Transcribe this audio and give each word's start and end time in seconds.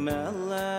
mellow. 0.00 0.69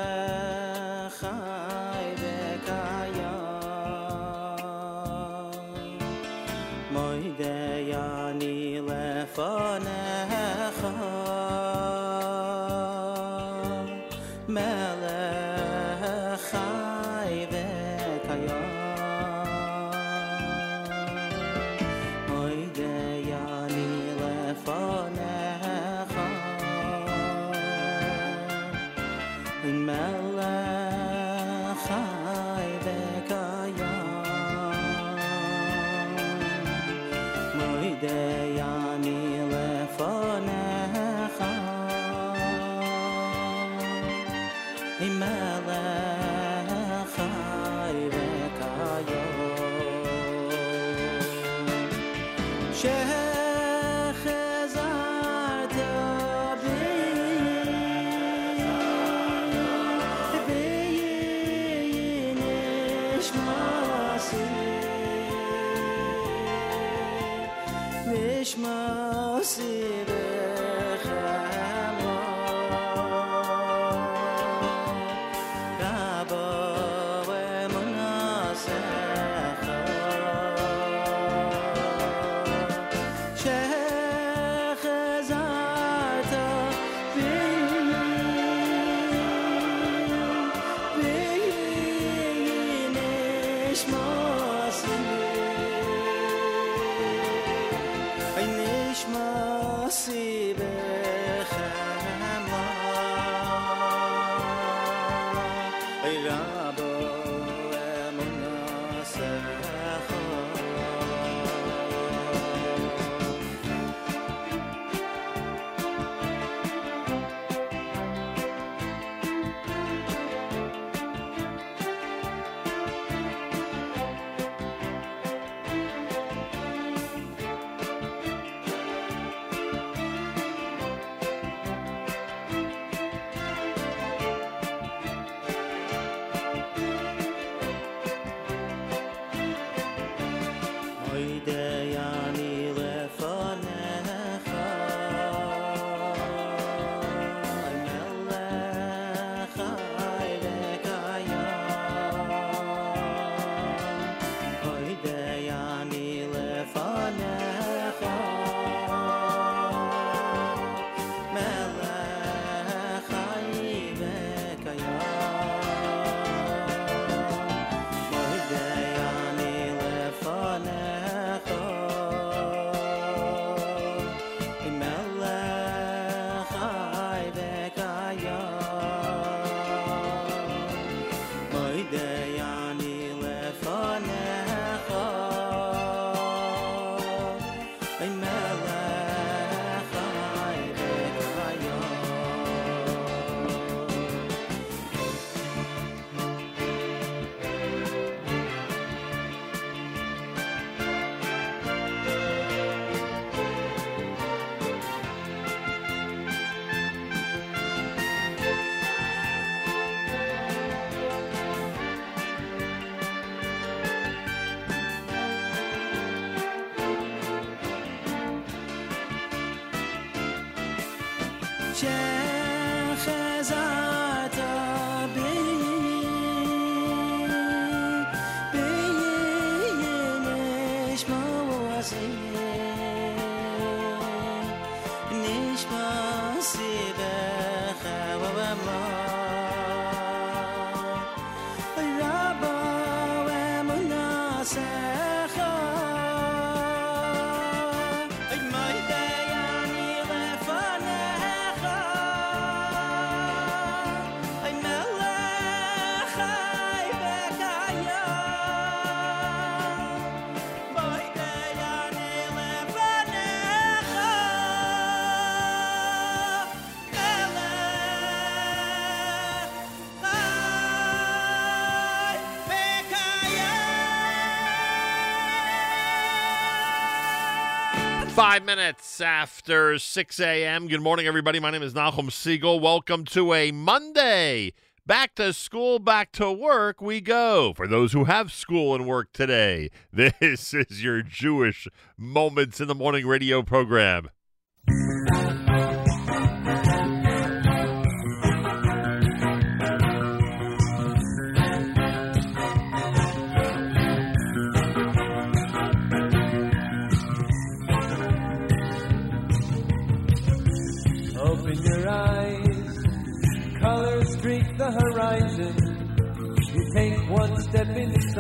Five 278.22 278.46
minutes 278.46 279.02
after 279.02 279.80
6 279.80 280.20
a.m. 280.20 280.68
Good 280.68 280.82
morning, 280.82 281.08
everybody. 281.08 281.40
My 281.40 281.50
name 281.50 281.64
is 281.64 281.74
Nahum 281.74 282.10
Segal. 282.10 282.62
Welcome 282.62 283.04
to 283.06 283.34
a 283.34 283.52
Monday. 283.52 284.54
Back 284.86 285.16
to 285.16 285.34
school, 285.34 285.80
back 285.80 286.12
to 286.12 286.32
work 286.32 286.84
we 286.84 287.02
go. 287.02 287.52
For 287.56 287.66
those 287.66 287.94
who 287.94 288.04
have 288.04 288.32
school 288.32 288.76
and 288.76 288.86
work 288.86 289.12
today, 289.12 289.72
this 289.92 290.54
is 290.54 290.84
your 290.84 291.02
Jewish 291.02 291.68
Moments 291.98 292.62
in 292.62 292.68
the 292.68 292.76
Morning 292.76 293.08
radio 293.08 293.42
program. 293.42 294.12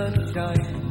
sunshine. 0.01 0.90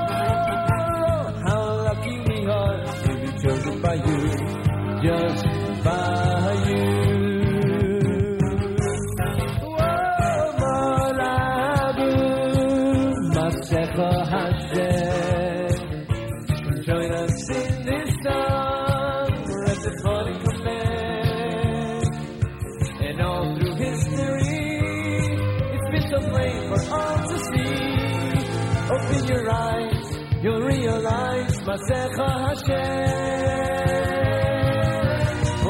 מעשיך 31.71 32.19
השם. 32.19 32.71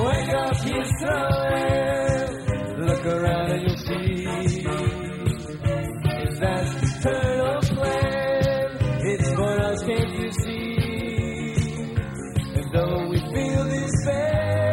Wake 0.03 0.33
up 0.43 0.57
Israel, 0.81 2.29
look 2.87 3.03
around 3.15 3.49
and 3.53 3.61
you'll 3.65 3.81
see. 3.87 4.25
It's 6.23 6.37
that 6.43 6.65
eternal 6.87 7.59
plan, 7.73 8.67
it's 9.11 9.29
for 9.37 9.53
us, 9.69 9.79
can't 9.89 10.13
you 10.21 10.31
see? 10.41 10.69
And 12.57 12.67
though 12.75 12.99
we 13.11 13.19
feel 13.33 13.63
despair, 13.75 14.71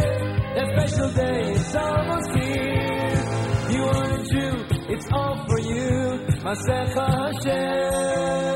that 0.56 0.66
special 0.74 1.10
day 1.22 1.40
is 1.58 1.74
almost 1.86 2.30
here. 2.40 3.20
You 3.74 3.82
are 3.96 4.10
a 4.18 4.22
Jew, 4.30 4.54
it's 4.94 5.08
all 5.18 5.36
for 5.48 5.60
you. 5.72 5.88
מעשיך 6.44 6.96
השם. 6.96 8.47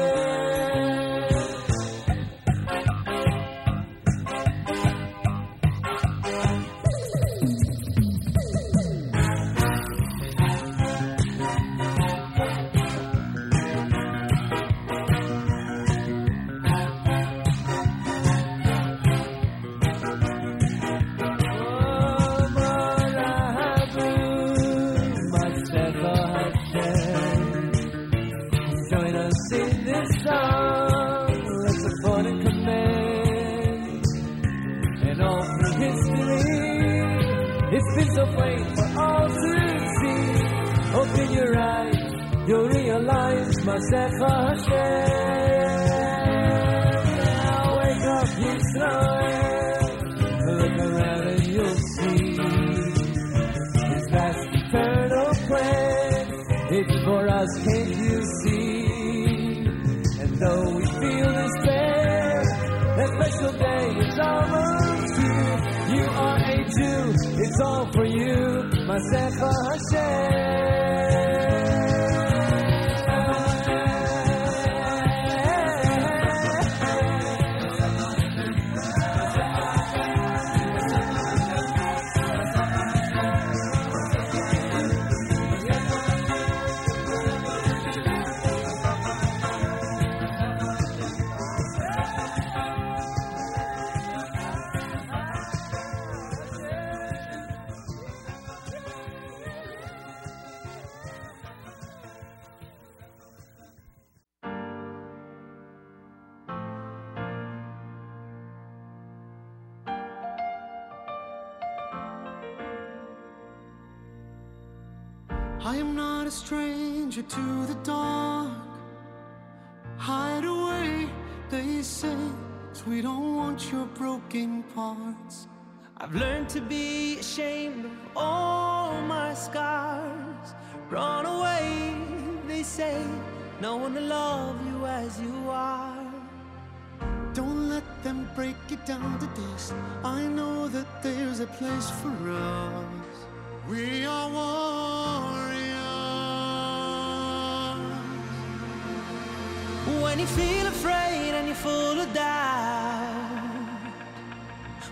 when 150.12 150.20
you 150.20 150.26
feel 150.26 150.66
afraid 150.66 151.32
and 151.36 151.46
you're 151.46 151.56
full 151.56 151.98
of 151.98 152.12
doubt. 152.12 153.08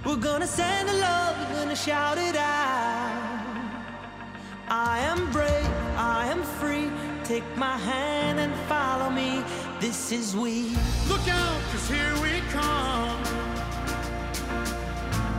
We're 0.02 0.16
gonna 0.16 0.46
send 0.46 0.88
a 0.88 0.94
love, 0.94 1.36
we're 1.38 1.56
gonna 1.60 1.76
shout 1.76 2.16
it 2.16 2.36
out. 2.36 3.20
I 4.68 4.98
am 5.00 5.30
brave, 5.30 5.72
I 5.98 6.24
am 6.32 6.42
free. 6.58 6.90
Take 7.22 7.44
my 7.58 7.76
hand 7.76 8.40
and 8.40 8.54
follow 8.66 9.10
me. 9.10 9.44
This 9.78 10.10
is 10.10 10.34
we. 10.34 10.74
Look 11.10 11.26
out, 11.28 11.60
cause 11.70 11.86
here 11.90 12.14
we 12.24 12.40
come. 12.58 13.20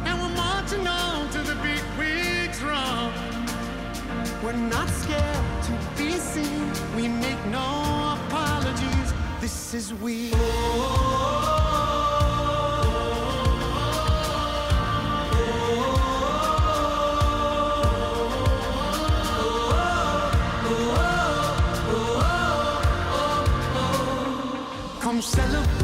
And 0.06 0.16
we're 0.22 0.38
marching 0.46 0.86
on 0.86 1.28
to 1.32 1.40
the 1.40 1.56
beat 1.64 1.88
we 1.98 2.54
drum. 2.60 3.12
We're 4.44 4.62
not 4.76 4.90
scared 4.90 5.46
to 5.68 5.74
be 5.98 6.12
seen. 6.34 6.72
We 6.96 7.08
make 7.08 7.44
no 7.48 7.66
apologies. 8.28 8.51
This 9.42 9.74
is 9.74 9.92
we. 9.96 10.30
Come 25.02 25.22
celebrate. 25.24 25.81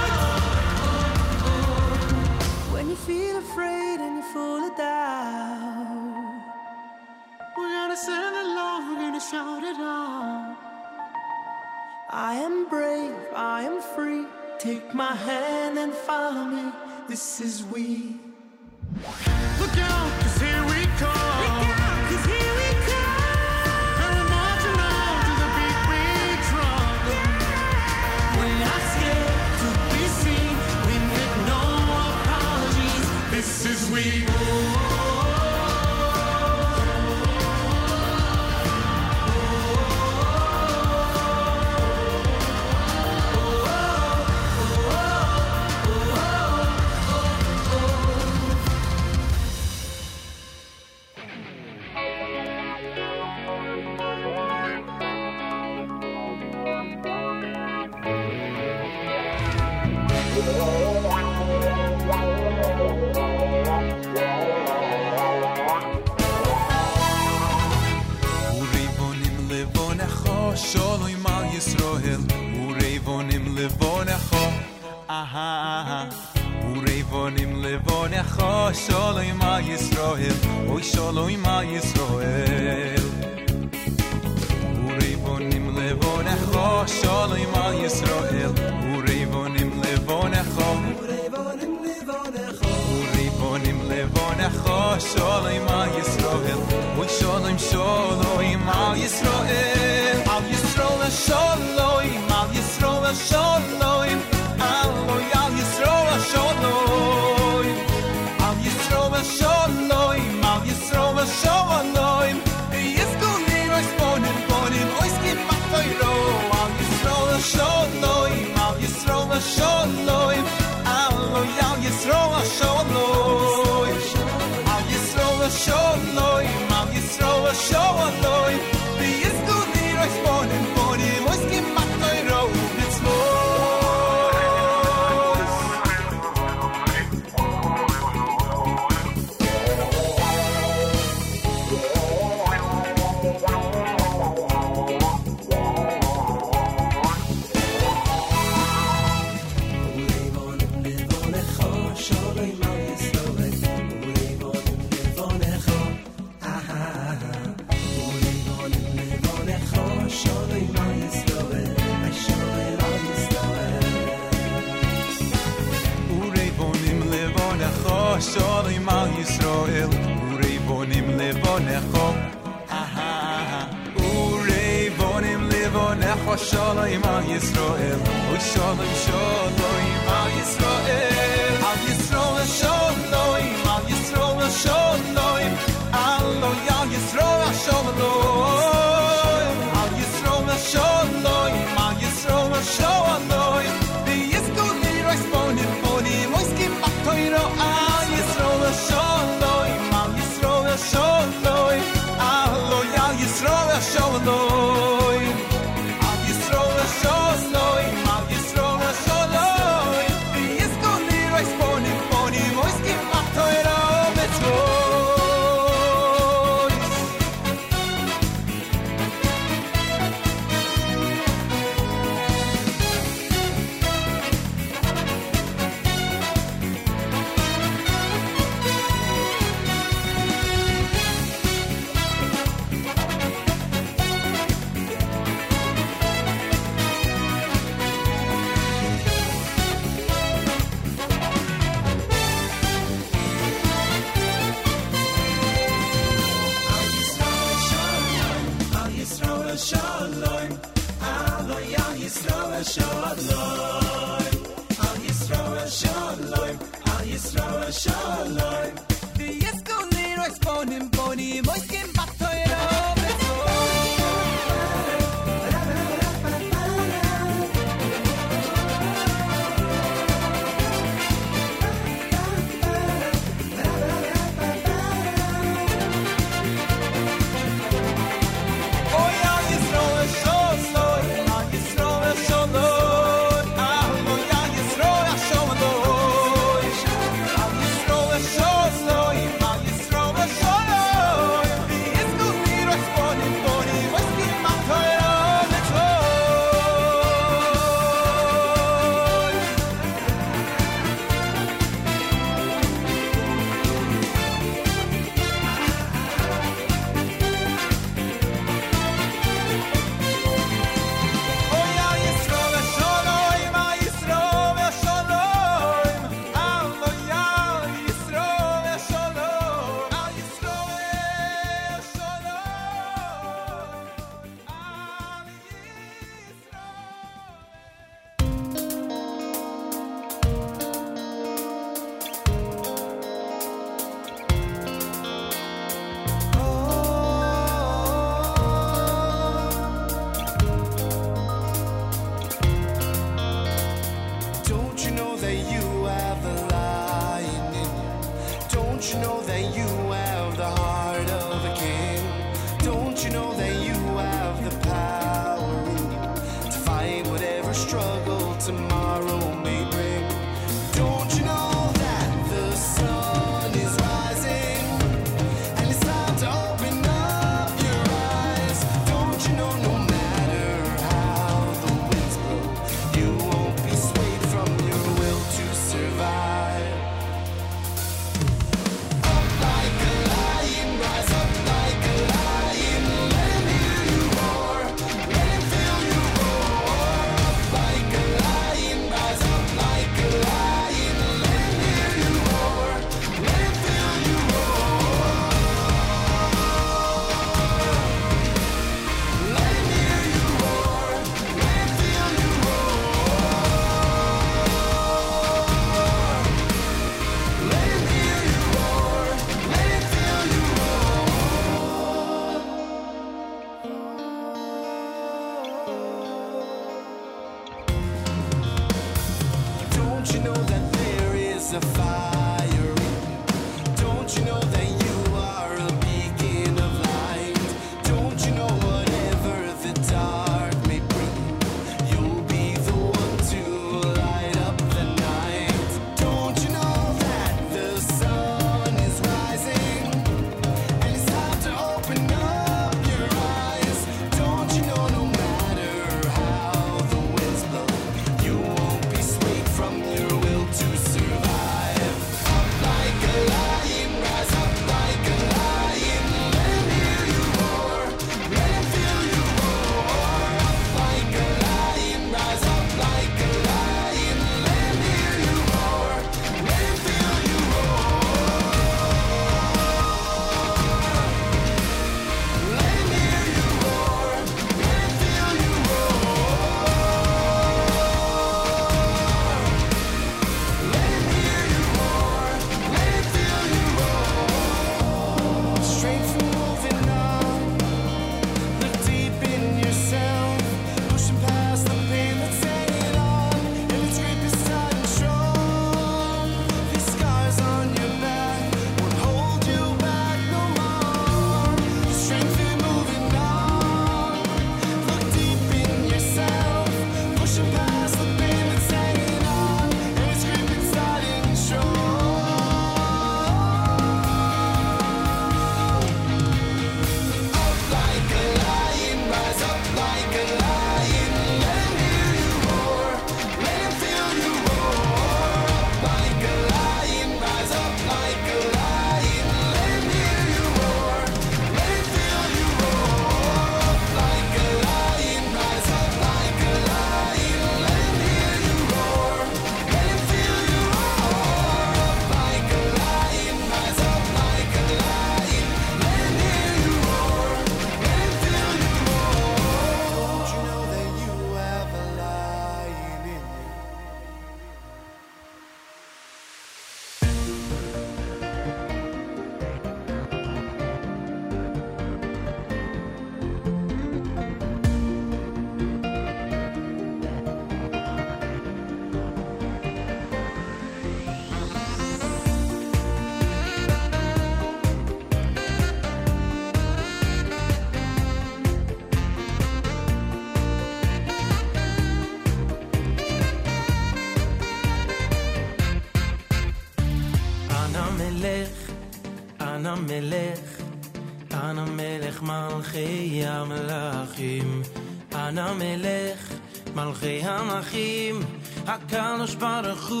הקדוש 598.73 599.35
ברוך 599.35 599.89
הוא 599.89 600.00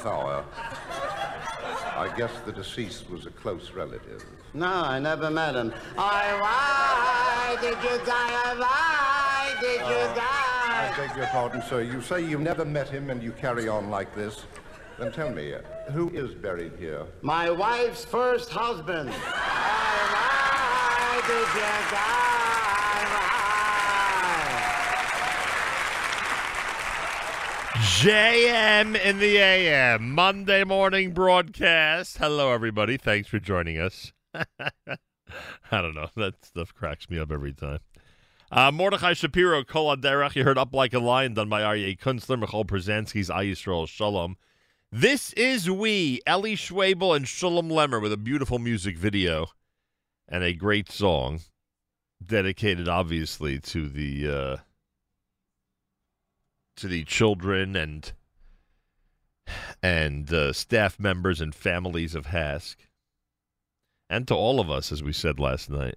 half 0.00 0.06
hour. 0.06 0.44
I 1.96 2.12
guess 2.16 2.30
the 2.46 2.52
deceased 2.52 3.10
was 3.10 3.26
a 3.26 3.30
close 3.30 3.72
relative. 3.72 4.24
No, 4.54 4.66
I 4.66 4.98
never 4.98 5.30
met 5.30 5.54
him. 5.54 5.72
I, 5.98 6.38
why 6.40 7.56
did 7.60 7.76
you 7.82 7.98
die? 8.06 8.54
Why 8.58 9.54
did 9.60 9.80
you 9.80 9.84
uh, 9.84 10.14
die? 10.14 10.92
I 10.92 10.94
beg 10.96 11.16
your 11.16 11.26
pardon, 11.26 11.62
sir. 11.62 11.82
You 11.82 12.00
say 12.00 12.24
you 12.24 12.38
never 12.38 12.64
met 12.64 12.88
him 12.88 13.10
and 13.10 13.22
you 13.22 13.32
carry 13.32 13.68
on 13.68 13.90
like 13.90 14.14
this. 14.14 14.44
Then 14.98 15.12
tell 15.12 15.30
me, 15.30 15.54
who 15.92 16.08
is 16.10 16.34
buried 16.34 16.72
here? 16.78 17.04
My 17.22 17.50
wife's 17.50 18.04
first 18.04 18.50
husband. 18.50 19.10
why 19.10 19.20
did 21.26 21.48
you 21.54 21.90
die? 21.90 22.29
JM 27.80 29.00
in 29.02 29.18
the 29.20 29.38
AM, 29.38 30.14
Monday 30.14 30.64
morning 30.64 31.12
broadcast. 31.12 32.18
Hello, 32.18 32.52
everybody. 32.52 32.98
Thanks 32.98 33.26
for 33.26 33.38
joining 33.38 33.80
us. 33.80 34.12
I 34.34 34.42
don't 35.70 35.94
know. 35.94 36.08
That 36.14 36.44
stuff 36.44 36.74
cracks 36.74 37.08
me 37.08 37.18
up 37.18 37.32
every 37.32 37.54
time. 37.54 37.78
Uh, 38.52 38.70
Mordechai 38.70 39.14
Shapiro, 39.14 39.64
Kol 39.64 39.96
Aderach. 39.96 40.36
You 40.36 40.44
heard 40.44 40.58
Up 40.58 40.74
Like 40.74 40.92
a 40.92 40.98
Lion 40.98 41.32
done 41.32 41.48
by 41.48 41.62
Aryeh 41.62 41.98
Kunstler, 41.98 42.42
Michoel 42.42 42.66
Pruzansky's 42.66 43.30
Ayisrael 43.30 43.88
Shalom. 43.88 44.36
This 44.92 45.32
is 45.32 45.70
We, 45.70 46.20
Eli 46.28 46.56
Schwebel 46.56 47.16
and 47.16 47.26
Shalom 47.26 47.70
Lemmer 47.70 48.00
with 48.00 48.12
a 48.12 48.18
beautiful 48.18 48.58
music 48.58 48.98
video 48.98 49.46
and 50.28 50.44
a 50.44 50.52
great 50.52 50.92
song 50.92 51.40
dedicated, 52.24 52.88
obviously, 52.88 53.58
to 53.60 53.88
the... 53.88 54.28
Uh, 54.28 54.56
to 56.80 56.88
the 56.88 57.04
children 57.04 57.76
and 57.76 58.12
and 59.82 60.32
uh, 60.32 60.52
staff 60.52 60.98
members 60.98 61.40
and 61.40 61.54
families 61.54 62.14
of 62.14 62.26
HASC, 62.26 62.76
and 64.08 64.28
to 64.28 64.34
all 64.34 64.60
of 64.60 64.70
us, 64.70 64.92
as 64.92 65.02
we 65.02 65.12
said 65.12 65.40
last 65.40 65.68
night. 65.70 65.96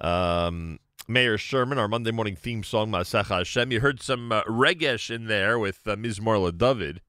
Um, 0.00 0.78
Mayor 1.08 1.38
Sherman, 1.38 1.78
our 1.78 1.88
Monday 1.88 2.12
morning 2.12 2.36
theme 2.36 2.62
song, 2.62 2.90
Masach 2.90 3.26
Hashem. 3.26 3.72
You 3.72 3.80
heard 3.80 4.00
some 4.00 4.30
uh, 4.32 4.42
regesh 4.44 5.14
in 5.14 5.26
there 5.26 5.58
with 5.58 5.80
uh, 5.86 5.96
Marla 5.96 6.56
David. 6.56 7.00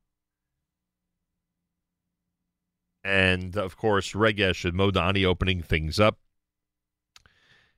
And, 3.04 3.58
of 3.58 3.76
course, 3.76 4.14
Regesh 4.14 4.64
and 4.64 4.76
Modani 4.76 5.26
opening 5.26 5.62
things 5.62 6.00
up. 6.00 6.20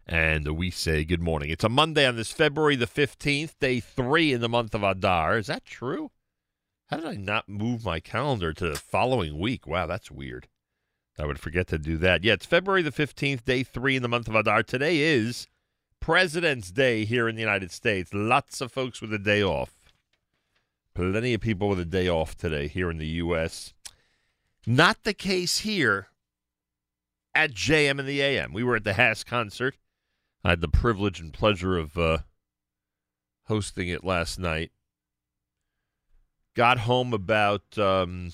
And 0.07 0.55
we 0.55 0.69
say 0.69 1.03
good 1.03 1.21
morning. 1.21 1.49
It's 1.49 1.63
a 1.63 1.69
Monday 1.69 2.05
on 2.05 2.15
this 2.15 2.31
February 2.31 2.75
the 2.75 2.85
15th, 2.85 3.57
day 3.59 3.79
three 3.79 4.33
in 4.33 4.41
the 4.41 4.49
month 4.49 4.75
of 4.75 4.83
Adar. 4.83 5.39
Is 5.39 5.47
that 5.47 5.65
true? 5.65 6.11
How 6.87 6.97
did 6.97 7.07
I 7.07 7.15
not 7.15 7.49
move 7.49 7.83
my 7.83 7.99
calendar 7.99 8.53
to 8.53 8.69
the 8.69 8.75
following 8.75 9.39
week? 9.39 9.65
Wow, 9.65 9.87
that's 9.87 10.11
weird. 10.11 10.47
I 11.17 11.25
would 11.25 11.39
forget 11.39 11.65
to 11.67 11.79
do 11.79 11.97
that. 11.97 12.23
Yeah, 12.23 12.33
it's 12.33 12.45
February 12.45 12.83
the 12.83 12.91
15th, 12.91 13.45
day 13.45 13.63
three 13.63 13.95
in 13.95 14.03
the 14.03 14.07
month 14.07 14.27
of 14.27 14.35
Adar. 14.35 14.61
Today 14.61 14.99
is 14.99 15.47
President's 15.99 16.69
Day 16.69 17.03
here 17.03 17.27
in 17.27 17.35
the 17.35 17.41
United 17.41 17.71
States. 17.71 18.13
Lots 18.13 18.61
of 18.61 18.71
folks 18.71 19.01
with 19.01 19.11
a 19.11 19.17
day 19.17 19.41
off. 19.41 19.91
Plenty 20.93 21.33
of 21.33 21.41
people 21.41 21.67
with 21.67 21.79
a 21.79 21.85
day 21.85 22.07
off 22.07 22.37
today 22.37 22.67
here 22.67 22.91
in 22.91 22.99
the 22.99 23.07
U.S. 23.07 23.73
Not 24.67 25.03
the 25.03 25.15
case 25.15 25.59
here 25.59 26.09
at 27.33 27.53
JM 27.53 27.97
and 27.97 28.07
the 28.07 28.21
AM. 28.21 28.53
We 28.53 28.63
were 28.63 28.75
at 28.75 28.83
the 28.83 28.93
HASC 28.93 29.25
concert. 29.25 29.75
I 30.45 30.49
had 30.49 30.61
the 30.61 30.67
privilege 30.67 31.19
and 31.19 31.33
pleasure 31.33 31.75
of 31.75 31.97
uh, 31.97 32.19
hosting 33.45 33.89
it 33.89 34.03
last 34.03 34.37
night. 34.37 34.71
Got 36.55 36.77
home 36.81 37.15
about 37.15 37.63
um, 37.79 38.31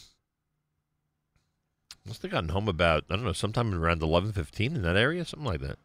must 2.06 2.22
have 2.22 2.32
gotten 2.32 2.50
home 2.50 2.68
about 2.68 3.06
I 3.10 3.16
don't 3.16 3.24
know 3.24 3.32
sometime 3.32 3.74
around 3.74 4.04
eleven 4.04 4.34
fifteen 4.34 4.76
in 4.76 4.82
that 4.82 4.98
area, 4.98 5.24
something 5.24 5.48
like 5.48 5.62
that. 5.62 5.80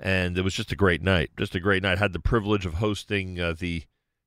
And 0.00 0.36
it 0.36 0.42
was 0.42 0.54
just 0.54 0.72
a 0.72 0.76
great 0.76 1.02
night, 1.02 1.30
just 1.38 1.54
a 1.54 1.60
great 1.60 1.84
night. 1.84 1.98
Had 1.98 2.12
the 2.12 2.18
privilege 2.18 2.66
of 2.66 2.74
hosting 2.74 3.40
uh, 3.40 3.54
the 3.56 3.84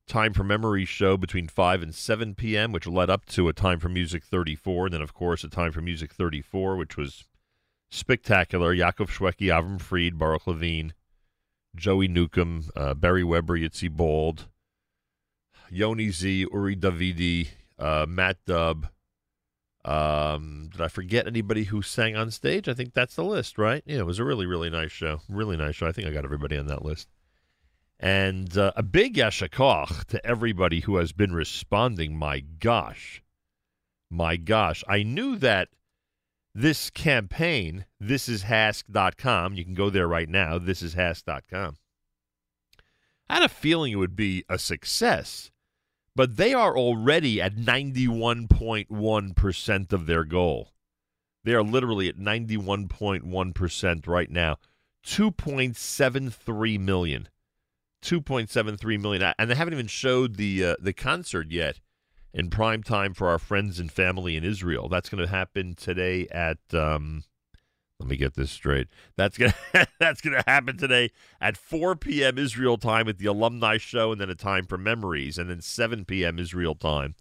Time 0.08 0.32
for 0.32 0.46
Memory 0.46 0.86
show 0.86 1.18
between 1.18 1.48
5 1.48 1.84
and 1.84 1.94
7 1.94 2.34
p.m., 2.34 2.72
which 2.72 2.88
led 2.88 3.12
up 3.12 3.26
to 3.28 3.48
a 3.50 3.54
Time 3.54 3.80
for 3.80 3.90
Music 3.90 4.24
34, 4.24 4.88
and 4.88 4.94
then, 4.96 5.02
of 5.04 5.14
course, 5.14 5.44
a 5.44 5.48
Time 5.48 5.72
for 5.72 5.82
Music 5.82 6.12
34, 6.12 6.76
which 6.76 6.98
was 6.98 7.26
spectacular. 7.90 8.74
Yaakov 8.76 9.10
Shweki, 9.10 9.48
Avram 9.48 9.80
Fried, 9.80 10.18
Baruch 10.18 10.48
Levine, 10.48 10.94
Joey 11.76 12.08
Newcomb, 12.08 12.66
uh, 12.76 12.94
Barry 12.94 13.24
Weber, 13.24 13.58
Yitzi 13.58 13.90
Bald, 13.90 14.48
Yoni 15.70 16.10
Z, 16.10 16.48
Uri 16.52 16.76
Davidi, 16.76 17.50
uh, 17.78 18.06
Matt 18.08 18.38
Dubb. 18.46 18.90
Um, 19.86 20.70
did 20.72 20.82
I 20.82 20.88
forget 20.88 21.26
anybody 21.26 21.64
who 21.64 21.82
sang 21.82 22.16
on 22.16 22.32
stage? 22.32 22.68
I 22.68 22.74
think 22.74 22.94
that's 22.94 23.16
the 23.16 23.24
list, 23.24 23.58
right? 23.58 23.82
Yeah, 23.86 24.00
it 24.00 24.06
was 24.06 24.20
a 24.20 24.26
really, 24.26 24.46
really 24.46 24.70
nice 24.70 24.92
show. 24.92 25.22
Really 25.30 25.58
nice 25.58 25.76
show. 25.76 25.88
I 25.88 25.92
think 25.92 26.08
I 26.08 26.12
got 26.12 26.26
everybody 26.26 26.58
on 26.58 26.68
that 26.68 26.84
list. 26.84 27.08
And 28.00 28.58
uh, 28.58 28.72
a 28.76 28.84
big 28.84 29.16
yashakach 29.16 30.06
to 30.06 30.26
everybody 30.26 30.82
who 30.82 30.98
has 30.98 31.12
been 31.12 31.34
responding. 31.34 32.16
My 32.16 32.40
gosh. 32.40 33.24
My 34.10 34.36
gosh. 34.38 34.84
I 34.88 35.04
knew 35.04 35.38
that 35.38 35.70
this 36.54 36.90
campaign, 36.90 37.86
this 38.00 38.30
is 38.30 38.44
thisishasc.com, 38.44 39.54
you 39.54 39.64
can 39.64 39.76
go 39.76 39.90
there 39.90 40.08
right 40.08 40.30
now, 40.30 40.58
This 40.58 40.82
is 40.82 40.96
thisishasc.com. 40.96 41.76
I 43.30 43.36
had 43.36 43.44
a 43.44 43.50
feeling 43.50 43.94
it 43.94 43.98
would 43.98 44.16
be 44.16 44.44
a 44.50 44.58
success, 44.58 45.52
but 46.16 46.38
they 46.38 46.52
are 46.54 46.76
already 46.76 47.40
at 47.42 47.56
91.1% 47.56 49.94
of 49.94 50.08
their 50.08 50.24
goal. 50.24 50.74
They 51.44 51.54
are 51.54 51.64
literally 51.64 52.10
at 52.10 52.18
91.1% 52.18 54.08
right 54.08 54.32
now. 54.32 54.58
2.73 55.06 56.80
million 56.80 57.30
2.73 58.02 59.00
million, 59.00 59.34
and 59.38 59.50
they 59.50 59.56
haven't 59.56 59.74
even 59.74 59.88
showed 59.88 60.36
the 60.36 60.64
uh, 60.64 60.76
the 60.80 60.94
concert 60.94 61.52
yet 61.52 61.80
in 62.34 62.50
prime 62.50 62.84
time 62.84 63.14
for 63.14 63.28
our 63.28 63.40
friends 63.40 63.80
and 63.80 63.92
family 63.92 64.36
in 64.36 64.44
Israel. 64.44 64.90
That's 64.90 65.10
going 65.10 65.24
to 65.24 65.30
happen 65.30 65.76
today 65.76 66.28
at. 66.32 66.60
Um, 66.74 67.24
let 68.00 68.08
me 68.08 68.16
get 68.16 68.36
this 68.36 68.50
straight. 68.50 68.88
That's 69.18 69.38
gonna 69.38 69.54
that's 70.00 70.22
gonna 70.22 70.44
happen 70.48 70.78
today 70.78 71.12
at 71.42 71.58
4 71.58 71.98
p.m. 71.98 72.38
Israel 72.38 72.78
time 72.78 73.06
with 73.06 73.18
the 73.18 73.26
alumni 73.26 73.78
show, 73.78 74.14
and 74.14 74.22
then 74.22 74.30
a 74.30 74.36
time 74.36 74.66
for 74.66 74.78
memories, 74.78 75.38
and 75.38 75.50
then 75.50 75.62
7 75.62 76.06
p.m. 76.06 76.40
Israel 76.40 76.76
time 76.76 77.16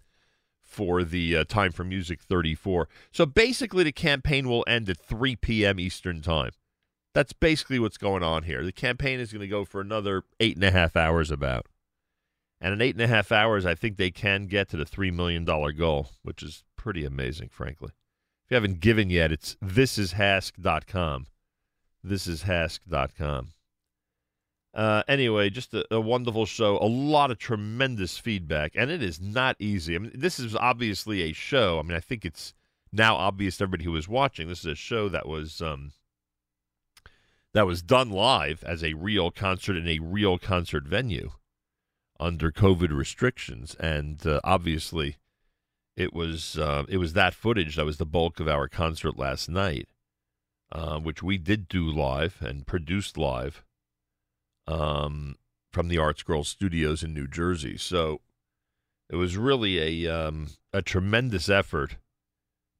for 0.69 1.03
the 1.03 1.35
uh, 1.35 1.43
time 1.43 1.71
for 1.71 1.83
music 1.83 2.21
34. 2.21 2.87
So 3.11 3.25
basically, 3.25 3.83
the 3.83 3.91
campaign 3.91 4.47
will 4.47 4.63
end 4.67 4.89
at 4.89 4.97
3 4.97 5.35
p.m. 5.35 5.79
Eastern 5.79 6.21
time. 6.21 6.51
That's 7.13 7.33
basically 7.33 7.79
what's 7.79 7.97
going 7.97 8.23
on 8.23 8.43
here. 8.43 8.63
The 8.63 8.71
campaign 8.71 9.19
is 9.19 9.33
going 9.33 9.41
to 9.41 9.47
go 9.47 9.65
for 9.65 9.81
another 9.81 10.23
eight 10.39 10.55
and 10.55 10.63
a 10.63 10.71
half 10.71 10.95
hours, 10.95 11.31
about. 11.31 11.65
And 12.61 12.73
in 12.73 12.81
eight 12.81 12.95
and 12.95 13.03
a 13.03 13.07
half 13.07 13.31
hours, 13.31 13.65
I 13.65 13.75
think 13.75 13.97
they 13.97 14.11
can 14.11 14.47
get 14.47 14.69
to 14.69 14.77
the 14.77 14.85
$3 14.85 15.13
million 15.13 15.45
goal, 15.45 16.09
which 16.23 16.43
is 16.43 16.63
pretty 16.75 17.05
amazing, 17.05 17.49
frankly. 17.49 17.91
If 18.45 18.51
you 18.51 18.55
haven't 18.55 18.81
given 18.81 19.09
yet, 19.09 19.31
it's 19.31 19.55
thisishasc.com. 19.63 21.27
Thisishasc.com. 22.05 23.49
Uh, 24.73 25.03
anyway, 25.07 25.49
just 25.49 25.73
a, 25.73 25.85
a, 25.93 25.99
wonderful 25.99 26.45
show. 26.45 26.77
A 26.77 26.85
lot 26.85 27.31
of 27.31 27.37
tremendous 27.37 28.17
feedback, 28.17 28.73
and 28.75 28.91
it 28.91 29.01
is 29.01 29.19
not 29.19 29.55
easy. 29.59 29.95
I 29.95 29.99
mean, 29.99 30.11
this 30.13 30.39
is 30.39 30.55
obviously 30.55 31.23
a 31.23 31.33
show. 31.33 31.79
I 31.79 31.81
mean, 31.81 31.97
I 31.97 31.99
think 31.99 32.23
it's 32.23 32.53
now 32.91 33.15
obvious 33.15 33.57
to 33.57 33.63
everybody 33.63 33.85
who 33.85 33.95
is 33.95 34.07
watching. 34.07 34.47
This 34.47 34.59
is 34.59 34.65
a 34.65 34.75
show 34.75 35.09
that 35.09 35.27
was 35.27 35.59
um, 35.59 35.91
that 37.53 37.65
was 37.65 37.81
done 37.81 38.11
live 38.11 38.63
as 38.63 38.83
a 38.83 38.93
real 38.93 39.31
concert 39.31 39.75
in 39.75 39.87
a 39.87 39.99
real 39.99 40.37
concert 40.37 40.85
venue 40.85 41.31
under 42.19 42.51
COVID 42.51 42.95
restrictions, 42.95 43.75
and 43.79 44.25
uh, 44.25 44.41
obviously, 44.43 45.17
it 45.95 46.13
was 46.13 46.57
uh, 46.57 46.83
it 46.89 46.97
was 46.97 47.13
that 47.13 47.33
footage 47.33 47.75
that 47.75 47.85
was 47.85 47.97
the 47.97 48.05
bulk 48.05 48.39
of 48.39 48.47
our 48.47 48.67
concert 48.67 49.17
last 49.17 49.49
night, 49.49 49.87
uh, 50.71 50.99
which 50.99 51.23
we 51.23 51.37
did 51.37 51.67
do 51.67 51.89
live 51.89 52.37
and 52.41 52.67
produced 52.67 53.17
live 53.17 53.63
um, 54.67 55.35
from 55.71 55.87
the 55.87 55.97
ArtScroll 55.97 56.45
Studios 56.45 57.03
in 57.03 57.13
New 57.13 57.27
Jersey. 57.27 57.77
So 57.77 58.21
it 59.09 59.15
was 59.15 59.37
really 59.37 60.05
a 60.05 60.13
um, 60.13 60.49
a 60.73 60.81
tremendous 60.81 61.49
effort. 61.49 61.97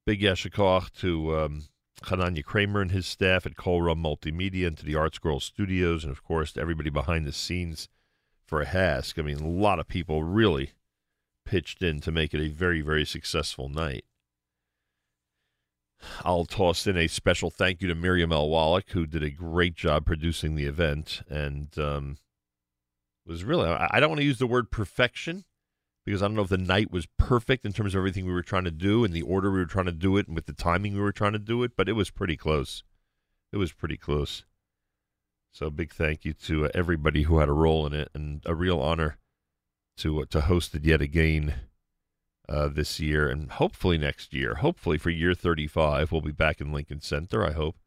Big 0.05 0.21
yeshikoch 0.21 0.91
to 0.99 1.37
um, 1.37 1.63
Hananya 2.03 2.43
Kramer 2.43 2.81
and 2.81 2.91
his 2.91 3.05
staff 3.05 3.45
at 3.45 3.55
Kolra 3.55 3.95
Multimedia 3.95 4.67
and 4.67 4.77
to 4.77 4.85
the 4.85 4.93
ArtScroll 4.93 5.41
Studios, 5.41 6.03
and 6.03 6.11
of 6.11 6.23
course 6.23 6.53
to 6.53 6.61
everybody 6.61 6.89
behind 6.89 7.25
the 7.25 7.31
scenes 7.31 7.89
for 8.49 8.61
a 8.61 8.65
HASC. 8.65 9.19
I 9.19 9.21
mean, 9.21 9.37
a 9.37 9.47
lot 9.47 9.79
of 9.79 9.87
people 9.87 10.23
really 10.23 10.71
pitched 11.45 11.83
in 11.83 12.01
to 12.01 12.11
make 12.11 12.33
it 12.33 12.41
a 12.41 12.49
very, 12.49 12.81
very 12.81 13.05
successful 13.05 13.69
night. 13.69 14.05
I'll 16.23 16.45
toss 16.45 16.87
in 16.87 16.97
a 16.97 17.07
special 17.07 17.51
thank 17.51 17.81
you 17.81 17.87
to 17.89 17.95
Miriam 17.95 18.31
L. 18.31 18.49
Wallach, 18.49 18.89
who 18.91 19.05
did 19.05 19.21
a 19.21 19.29
great 19.29 19.75
job 19.75 20.05
producing 20.05 20.55
the 20.55 20.65
event 20.65 21.21
and 21.29 21.77
um, 21.77 22.17
was 23.25 23.43
really, 23.43 23.67
I 23.69 23.99
don't 23.99 24.09
want 24.09 24.19
to 24.21 24.25
use 24.25 24.39
the 24.39 24.47
word 24.47 24.71
perfection 24.71 25.43
because 26.05 26.23
I 26.23 26.27
don't 26.27 26.35
know 26.35 26.41
if 26.41 26.49
the 26.49 26.57
night 26.57 26.89
was 26.89 27.07
perfect 27.17 27.65
in 27.65 27.73
terms 27.73 27.93
of 27.93 27.99
everything 27.99 28.25
we 28.25 28.33
were 28.33 28.41
trying 28.41 28.63
to 28.63 28.71
do 28.71 29.03
and 29.03 29.13
the 29.13 29.21
order 29.21 29.51
we 29.51 29.59
were 29.59 29.65
trying 29.65 29.85
to 29.85 29.91
do 29.91 30.17
it 30.17 30.27
and 30.27 30.35
with 30.35 30.47
the 30.47 30.53
timing 30.53 30.93
we 30.95 31.01
were 31.01 31.11
trying 31.11 31.33
to 31.33 31.39
do 31.39 31.61
it, 31.63 31.73
but 31.77 31.87
it 31.87 31.93
was 31.93 32.09
pretty 32.09 32.37
close. 32.37 32.83
It 33.51 33.57
was 33.57 33.73
pretty 33.73 33.97
close. 33.97 34.45
So 35.51 35.69
big 35.69 35.93
thank 35.93 36.25
you 36.25 36.33
to 36.33 36.65
uh, 36.65 36.69
everybody 36.73 37.23
who 37.23 37.39
had 37.39 37.49
a 37.49 37.53
role 37.53 37.85
in 37.85 37.93
it, 37.93 38.09
and 38.13 38.41
a 38.45 38.55
real 38.55 38.79
honor 38.79 39.17
to 39.97 40.21
uh, 40.21 40.25
to 40.29 40.41
host 40.41 40.75
it 40.75 40.85
yet 40.85 41.01
again 41.01 41.55
uh, 42.47 42.67
this 42.67 42.99
year, 42.99 43.29
and 43.29 43.51
hopefully 43.51 43.97
next 43.97 44.33
year. 44.33 44.55
Hopefully 44.55 44.97
for 44.97 45.09
year 45.09 45.33
35, 45.33 46.11
we'll 46.11 46.21
be 46.21 46.31
back 46.31 46.61
in 46.61 46.71
Lincoln 46.71 47.01
Center. 47.01 47.45
I 47.45 47.51
hope, 47.51 47.77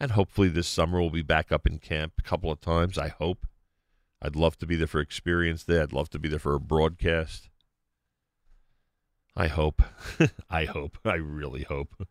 and 0.00 0.12
hopefully 0.12 0.48
this 0.48 0.68
summer 0.68 1.00
we'll 1.00 1.10
be 1.10 1.22
back 1.22 1.50
up 1.52 1.66
in 1.66 1.78
camp 1.78 2.14
a 2.18 2.22
couple 2.22 2.50
of 2.50 2.60
times. 2.60 2.98
I 2.98 3.08
hope. 3.08 3.46
I'd 4.24 4.36
love 4.36 4.56
to 4.58 4.66
be 4.66 4.76
there 4.76 4.86
for 4.86 5.00
experience 5.00 5.64
day. 5.64 5.80
I'd 5.80 5.92
love 5.92 6.08
to 6.10 6.18
be 6.18 6.28
there 6.28 6.38
for 6.38 6.54
a 6.54 6.60
broadcast. 6.60 7.48
I 9.34 9.48
hope. 9.48 9.82
I 10.50 10.66
hope. 10.66 10.98
I 11.04 11.14
really 11.14 11.64
hope. 11.64 12.06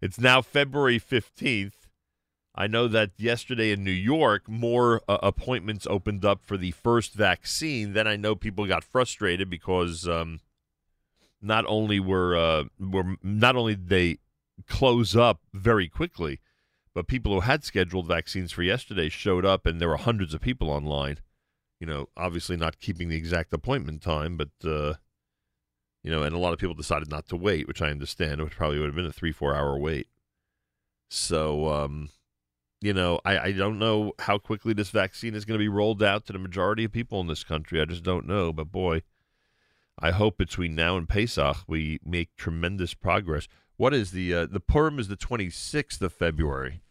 It's 0.00 0.20
now 0.20 0.42
February 0.42 1.00
15th. 1.00 1.85
I 2.56 2.66
know 2.66 2.88
that 2.88 3.10
yesterday 3.18 3.70
in 3.70 3.84
New 3.84 3.90
York, 3.90 4.48
more 4.48 5.02
uh, 5.08 5.18
appointments 5.22 5.86
opened 5.88 6.24
up 6.24 6.40
for 6.42 6.56
the 6.56 6.70
first 6.70 7.12
vaccine. 7.12 7.92
Then 7.92 8.06
I 8.06 8.16
know 8.16 8.34
people 8.34 8.66
got 8.66 8.82
frustrated 8.82 9.50
because 9.50 10.08
um, 10.08 10.40
not 11.42 11.66
only 11.68 12.00
were 12.00 12.34
uh, 12.34 12.64
were 12.80 13.16
not 13.22 13.56
only 13.56 13.74
did 13.74 13.88
they 13.90 14.18
close 14.66 15.14
up 15.14 15.40
very 15.52 15.86
quickly, 15.86 16.40
but 16.94 17.06
people 17.06 17.34
who 17.34 17.40
had 17.40 17.62
scheduled 17.62 18.06
vaccines 18.06 18.52
for 18.52 18.62
yesterday 18.62 19.10
showed 19.10 19.44
up, 19.44 19.66
and 19.66 19.78
there 19.78 19.88
were 19.88 19.98
hundreds 19.98 20.32
of 20.32 20.40
people 20.40 20.70
online. 20.70 21.18
You 21.78 21.86
know, 21.86 22.08
obviously 22.16 22.56
not 22.56 22.80
keeping 22.80 23.10
the 23.10 23.16
exact 23.16 23.52
appointment 23.52 24.00
time, 24.00 24.38
but 24.38 24.48
uh, 24.64 24.94
you 26.02 26.10
know, 26.10 26.22
and 26.22 26.34
a 26.34 26.38
lot 26.38 26.54
of 26.54 26.58
people 26.58 26.74
decided 26.74 27.10
not 27.10 27.28
to 27.28 27.36
wait, 27.36 27.68
which 27.68 27.82
I 27.82 27.90
understand. 27.90 28.40
It 28.40 28.50
probably 28.52 28.78
would 28.78 28.86
have 28.86 28.94
been 28.94 29.04
a 29.04 29.12
three 29.12 29.32
four 29.32 29.54
hour 29.54 29.78
wait. 29.78 30.06
So, 31.10 31.68
um, 31.68 32.08
you 32.80 32.92
know, 32.92 33.20
I, 33.24 33.38
I 33.38 33.52
don't 33.52 33.78
know 33.78 34.12
how 34.20 34.38
quickly 34.38 34.74
this 34.74 34.90
vaccine 34.90 35.34
is 35.34 35.44
going 35.44 35.58
to 35.58 35.64
be 35.64 35.68
rolled 35.68 36.02
out 36.02 36.26
to 36.26 36.32
the 36.32 36.38
majority 36.38 36.84
of 36.84 36.92
people 36.92 37.20
in 37.20 37.26
this 37.26 37.44
country. 37.44 37.80
I 37.80 37.86
just 37.86 38.02
don't 38.02 38.26
know. 38.26 38.52
But 38.52 38.70
boy, 38.70 39.02
I 39.98 40.10
hope 40.10 40.36
between 40.36 40.74
now 40.74 40.96
and 40.96 41.08
Pesach 41.08 41.58
we 41.66 41.98
make 42.04 42.36
tremendous 42.36 42.94
progress. 42.94 43.48
What 43.76 43.94
is 43.94 44.10
the 44.10 44.34
uh, 44.34 44.46
the 44.46 44.60
Purim 44.60 44.98
is 44.98 45.08
the 45.08 45.16
26th 45.16 46.00
of 46.02 46.12
February. 46.12 46.82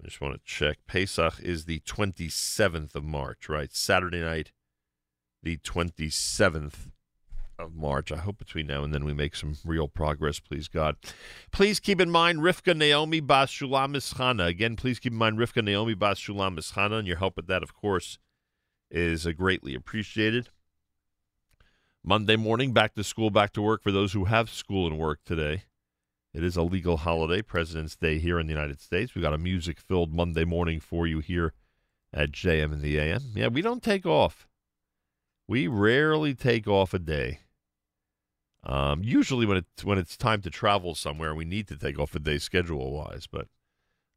I 0.00 0.06
just 0.06 0.20
want 0.20 0.34
to 0.34 0.40
check. 0.44 0.78
Pesach 0.88 1.38
is 1.40 1.64
the 1.64 1.80
27th 1.80 2.96
of 2.96 3.04
March, 3.04 3.48
right? 3.48 3.72
Saturday 3.72 4.20
night, 4.20 4.50
the 5.42 5.58
27th 5.58 6.90
of 7.62 7.74
March. 7.74 8.12
I 8.12 8.18
hope 8.18 8.38
between 8.38 8.66
now 8.66 8.84
and 8.84 8.92
then 8.92 9.04
we 9.04 9.14
make 9.14 9.36
some 9.36 9.56
real 9.64 9.88
progress, 9.88 10.40
please 10.40 10.68
God. 10.68 10.96
Please 11.50 11.80
keep 11.80 12.00
in 12.00 12.10
mind 12.10 12.40
Rivka 12.40 12.76
Naomi 12.76 13.20
Bas 13.20 13.50
Shulam. 13.50 14.46
Again, 14.46 14.76
please 14.76 14.98
keep 14.98 15.12
in 15.12 15.18
mind 15.18 15.38
Rivka 15.38 15.64
Naomi 15.64 15.94
Bas 15.94 16.18
Shulam 16.18 16.58
and 16.98 17.06
your 17.06 17.16
help 17.16 17.36
with 17.36 17.46
that, 17.46 17.62
of 17.62 17.74
course, 17.74 18.18
is 18.90 19.26
uh, 19.26 19.32
greatly 19.32 19.74
appreciated. 19.74 20.48
Monday 22.04 22.36
morning, 22.36 22.72
back 22.72 22.94
to 22.94 23.04
school, 23.04 23.30
back 23.30 23.52
to 23.52 23.62
work 23.62 23.82
for 23.82 23.92
those 23.92 24.12
who 24.12 24.24
have 24.24 24.50
school 24.50 24.86
and 24.86 24.98
work 24.98 25.20
today. 25.24 25.62
It 26.34 26.42
is 26.42 26.56
a 26.56 26.62
legal 26.62 26.96
holiday, 26.96 27.42
President's 27.42 27.94
Day 27.94 28.18
here 28.18 28.40
in 28.40 28.46
the 28.46 28.54
United 28.54 28.80
States. 28.80 29.14
We've 29.14 29.22
got 29.22 29.34
a 29.34 29.38
music 29.38 29.78
filled 29.78 30.12
Monday 30.14 30.44
morning 30.44 30.80
for 30.80 31.06
you 31.06 31.20
here 31.20 31.52
at 32.12 32.32
JM 32.32 32.72
in 32.72 32.80
the 32.80 32.98
AM. 32.98 33.22
Yeah, 33.34 33.48
we 33.48 33.62
don't 33.62 33.82
take 33.82 34.06
off. 34.06 34.48
We 35.46 35.66
rarely 35.66 36.34
take 36.34 36.66
off 36.66 36.94
a 36.94 36.98
day. 36.98 37.40
Um, 38.64 39.02
usually, 39.02 39.44
when 39.44 39.56
it's 39.58 39.84
when 39.84 39.98
it's 39.98 40.16
time 40.16 40.40
to 40.42 40.50
travel 40.50 40.94
somewhere, 40.94 41.34
we 41.34 41.44
need 41.44 41.66
to 41.68 41.76
take 41.76 41.98
off 41.98 42.14
a 42.14 42.20
day 42.20 42.38
schedule 42.38 42.92
wise. 42.92 43.26
But 43.26 43.48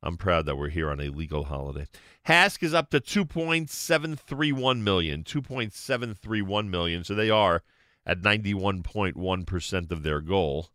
I'm 0.04 0.18
proud 0.18 0.46
that 0.46 0.58
we're 0.58 0.70
here 0.70 0.92
on 0.92 1.00
a 1.00 1.10
legal 1.10 1.46
holiday. 1.46 1.88
HASC 2.28 2.62
is 2.62 2.74
up 2.74 2.92
to 2.92 3.00
2.731 3.00 4.82
million, 4.82 5.24
2.731 5.24 6.70
million. 6.70 7.04
So 7.04 7.16
they 7.16 7.30
are 7.32 7.64
at 8.06 8.22
91.1 8.22 9.46
percent 9.48 9.92
of 9.92 10.04
their 10.04 10.22
goal. 10.22 10.70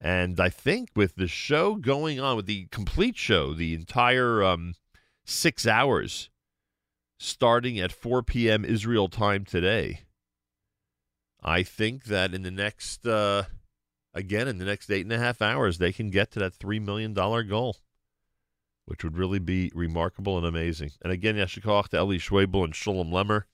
And 0.00 0.40
I 0.40 0.48
think 0.48 0.90
with 0.94 1.16
the 1.16 1.28
show 1.28 1.76
going 1.76 2.20
on, 2.20 2.36
with 2.36 2.46
the 2.46 2.66
complete 2.70 3.16
show, 3.16 3.52
the 3.54 3.74
entire 3.74 4.42
um, 4.42 4.74
six 5.24 5.66
hours, 5.66 6.30
starting 7.18 7.78
at 7.78 7.92
4 7.92 8.22
p.m. 8.22 8.64
Israel 8.64 9.08
time 9.08 9.44
today, 9.44 10.00
I 11.42 11.62
think 11.62 12.04
that 12.04 12.34
in 12.34 12.42
the 12.42 12.50
next, 12.50 13.06
uh, 13.06 13.44
again, 14.14 14.48
in 14.48 14.58
the 14.58 14.64
next 14.64 14.90
eight 14.90 15.04
and 15.04 15.12
a 15.12 15.18
half 15.18 15.40
hours, 15.40 15.78
they 15.78 15.92
can 15.92 16.10
get 16.10 16.30
to 16.32 16.38
that 16.40 16.58
$3 16.58 16.82
million 16.82 17.12
goal, 17.14 17.76
which 18.86 19.04
would 19.04 19.16
really 19.16 19.38
be 19.38 19.70
remarkable 19.74 20.36
and 20.38 20.46
amazing. 20.46 20.92
And 21.02 21.12
again, 21.12 21.36
Yashikach 21.36 21.88
to 21.88 21.98
Eli 21.98 22.16
Schwebel 22.16 22.64
and 22.64 22.72
Shulem 22.72 23.10
Lemmer 23.10 23.44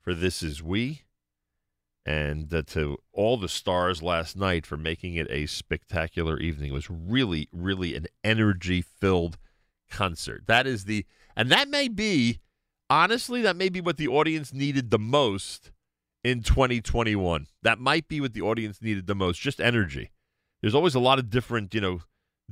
for 0.00 0.14
This 0.14 0.42
Is 0.42 0.62
We 0.62 1.02
and 2.06 2.54
uh, 2.54 2.62
to 2.68 2.98
all 3.12 3.36
the 3.36 3.48
stars 3.48 4.00
last 4.00 4.36
night 4.36 4.64
for 4.64 4.76
making 4.76 5.16
it 5.16 5.26
a 5.28 5.46
spectacular 5.46 6.38
evening. 6.38 6.70
It 6.70 6.74
was 6.74 6.88
really, 6.88 7.48
really 7.52 7.96
an 7.96 8.06
energy 8.22 8.80
filled 8.80 9.36
concert. 9.90 10.44
That 10.46 10.68
is 10.68 10.84
the, 10.84 11.04
and 11.34 11.50
that 11.50 11.68
may 11.68 11.88
be, 11.88 12.38
honestly, 12.88 13.42
that 13.42 13.56
may 13.56 13.68
be 13.68 13.80
what 13.80 13.96
the 13.96 14.06
audience 14.06 14.52
needed 14.52 14.90
the 14.90 15.00
most 15.00 15.72
in 16.26 16.42
2021. 16.42 17.46
That 17.62 17.78
might 17.78 18.08
be 18.08 18.20
what 18.20 18.32
the 18.32 18.42
audience 18.42 18.82
needed 18.82 19.06
the 19.06 19.14
most, 19.14 19.40
just 19.40 19.60
energy. 19.60 20.10
There's 20.60 20.74
always 20.74 20.96
a 20.96 21.00
lot 21.00 21.20
of 21.20 21.30
different, 21.30 21.72
you 21.72 21.80
know, 21.80 22.00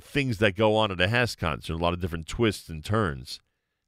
things 0.01 0.39
that 0.39 0.55
go 0.55 0.77
on 0.77 0.93
at 0.93 1.01
a 1.01 1.09
HASC 1.09 1.39
concert, 1.39 1.75
a 1.75 1.79
lot 1.79 1.93
of 1.93 2.01
different 2.01 2.29
twists 2.29 2.69
and 2.69 2.85
turns. 2.85 3.41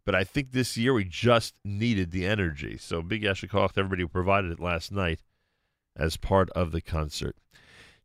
But 0.04 0.16
I 0.16 0.24
think 0.24 0.50
this 0.50 0.76
year 0.76 0.92
we 0.92 1.04
just 1.04 1.54
needed 1.64 2.10
the 2.10 2.26
energy. 2.26 2.76
So 2.78 3.00
big 3.00 3.22
Yashikoch 3.22 3.72
to 3.72 3.80
everybody 3.80 4.02
who 4.02 4.08
provided 4.08 4.50
it 4.50 4.58
last 4.58 4.90
night 4.90 5.20
as 5.94 6.16
part 6.16 6.50
of 6.50 6.72
the 6.72 6.80
concert. 6.80 7.36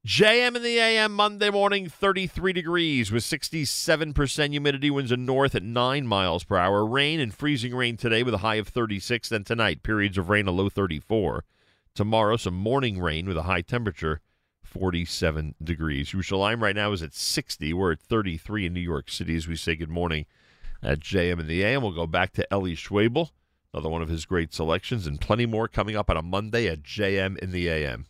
JM 0.05 0.55
in 0.55 0.61
the 0.61 0.77
AM 0.77 1.15
Monday 1.15 1.49
morning, 1.49 1.89
33 1.89 2.53
degrees 2.53 3.11
with 3.11 3.23
67% 3.23 4.49
humidity, 4.51 4.91
winds 4.91 5.11
a 5.11 5.17
north 5.17 5.55
at 5.55 5.63
9 5.63 6.05
miles 6.05 6.43
per 6.43 6.57
hour. 6.57 6.85
Rain 6.85 7.19
and 7.19 7.33
freezing 7.33 7.73
rain 7.73 7.97
today 7.97 8.21
with 8.21 8.35
a 8.35 8.39
high 8.39 8.55
of 8.55 8.67
36. 8.67 9.29
Then 9.29 9.43
tonight, 9.43 9.81
periods 9.81 10.19
of 10.19 10.29
rain, 10.29 10.47
a 10.47 10.51
low 10.51 10.69
34. 10.69 11.43
Tomorrow, 11.93 12.37
some 12.37 12.53
morning 12.53 12.99
rain 12.99 13.27
with 13.27 13.35
a 13.35 13.43
high 13.43 13.61
temperature, 13.61 14.21
47 14.63 15.55
degrees. 15.61 16.11
Yerushalayim 16.11 16.61
right 16.61 16.75
now 16.75 16.93
is 16.93 17.03
at 17.03 17.13
60. 17.13 17.73
We're 17.73 17.91
at 17.91 17.99
33 17.99 18.67
in 18.67 18.73
New 18.73 18.79
York 18.79 19.11
City 19.11 19.35
as 19.35 19.45
we 19.45 19.57
say 19.57 19.75
good 19.75 19.89
morning 19.89 20.25
at 20.81 21.01
JM 21.01 21.41
in 21.41 21.47
the 21.47 21.63
AM. 21.63 21.81
We'll 21.81 21.91
go 21.91 22.07
back 22.07 22.31
to 22.33 22.47
Eli 22.51 22.75
Schwebel. 22.75 23.31
Another 23.73 23.89
one 23.89 24.01
of 24.01 24.09
his 24.09 24.25
great 24.25 24.53
selections, 24.53 25.05
and 25.05 25.19
plenty 25.19 25.45
more 25.45 25.67
coming 25.67 25.97
up 25.97 26.09
on 26.09 26.17
a 26.17 26.21
Monday 26.21 26.67
at 26.67 26.83
JM 26.83 27.37
in 27.39 27.51
the 27.51 27.67
AM. 27.67 28.05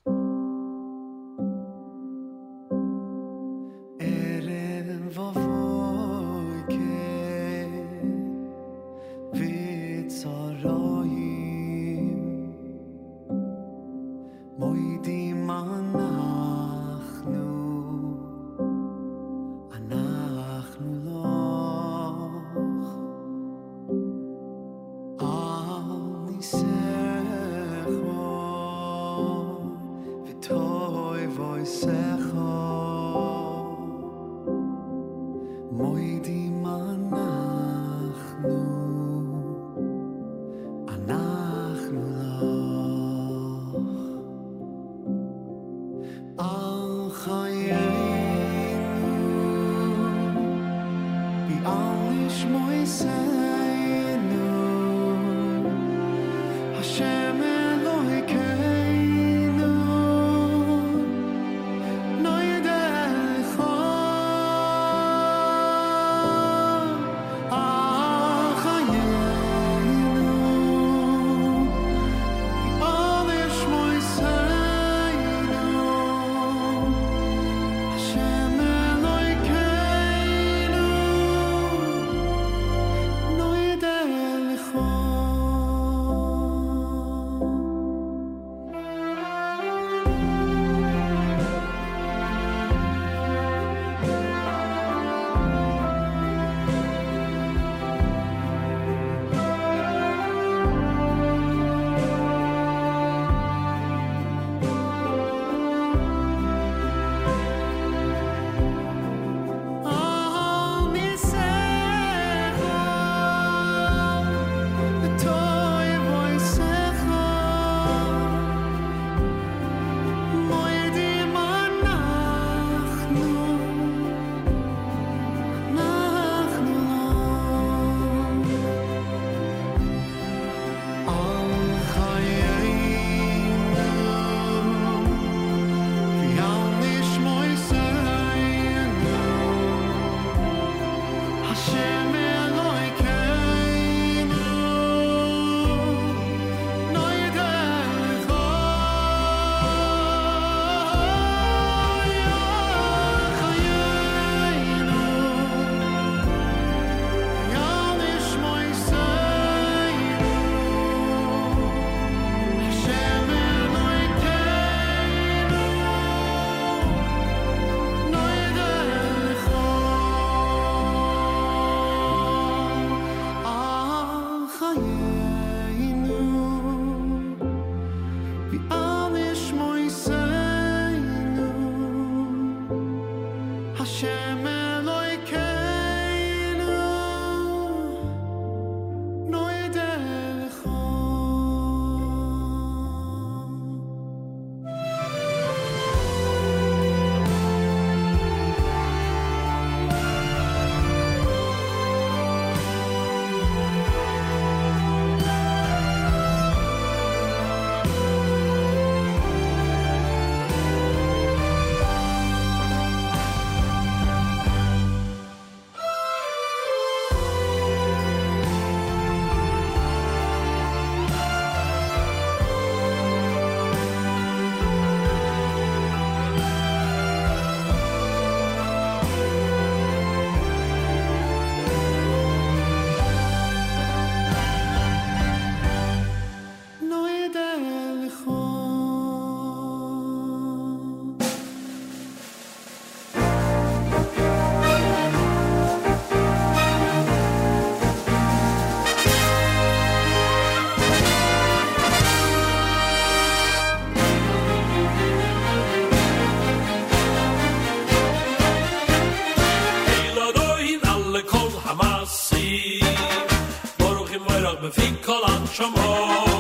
Kol 265.60 266.31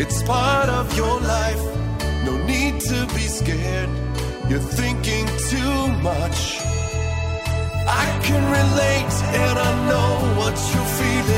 It's 0.00 0.22
part 0.22 0.68
of 0.68 0.96
your 0.96 1.20
life, 1.20 1.62
no 2.24 2.36
need 2.46 2.80
to 2.80 3.06
be 3.16 3.26
scared. 3.40 3.90
You're 4.48 4.68
thinking 4.80 5.26
too 5.50 5.88
much. 6.10 6.38
I 8.04 8.06
can 8.22 8.42
relate, 8.58 9.14
and 9.42 9.58
I 9.58 9.70
know 9.88 10.10
what 10.38 10.54
you're 10.72 10.92
feeling. 11.00 11.37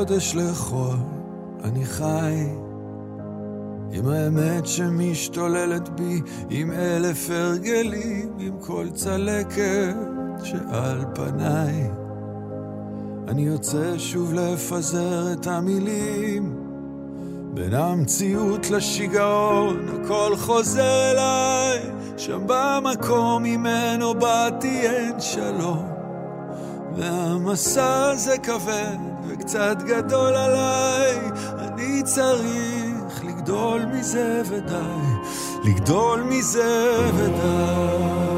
קודש 0.00 0.34
לכל, 0.34 0.96
אני 1.64 1.84
חי. 1.84 2.46
עם 3.92 4.08
האמת 4.08 4.66
שמשתוללת 4.66 5.88
בי, 5.88 6.20
עם 6.50 6.70
אלף 6.72 7.30
הרגלים, 7.30 8.32
עם 8.38 8.58
כל 8.60 8.86
צלקת 8.94 9.94
שעל 10.44 11.04
פניי. 11.14 11.90
אני 13.28 13.42
יוצא 13.42 13.98
שוב 13.98 14.32
לפזר 14.34 15.32
את 15.32 15.46
המילים, 15.46 16.56
בין 17.54 17.74
המציאות 17.74 18.70
לשיגעון, 18.70 19.86
הכל 19.88 20.36
חוזר 20.36 21.10
אליי, 21.10 21.78
שם 22.16 22.42
במקום 22.46 23.42
ממנו 23.42 24.14
באתי 24.14 24.80
אין 24.80 25.20
שלום, 25.20 25.88
והמסע 26.96 28.10
הזה 28.10 28.38
כבד. 28.38 29.09
וקצת 29.50 29.82
גדול 29.82 30.34
עליי, 30.34 31.30
אני 31.58 32.02
צריך 32.02 33.24
לגדול 33.24 33.82
מזה 33.84 34.42
ודי, 34.50 35.30
לגדול 35.64 36.22
מזה 36.22 37.10
ודי. 37.16 38.30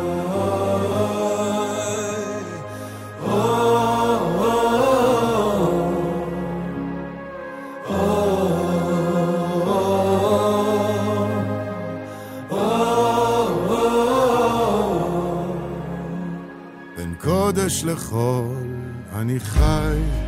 קודש 17.25 17.85
לחול, 17.85 18.67
אני 19.13 19.41
חי 19.41 20.22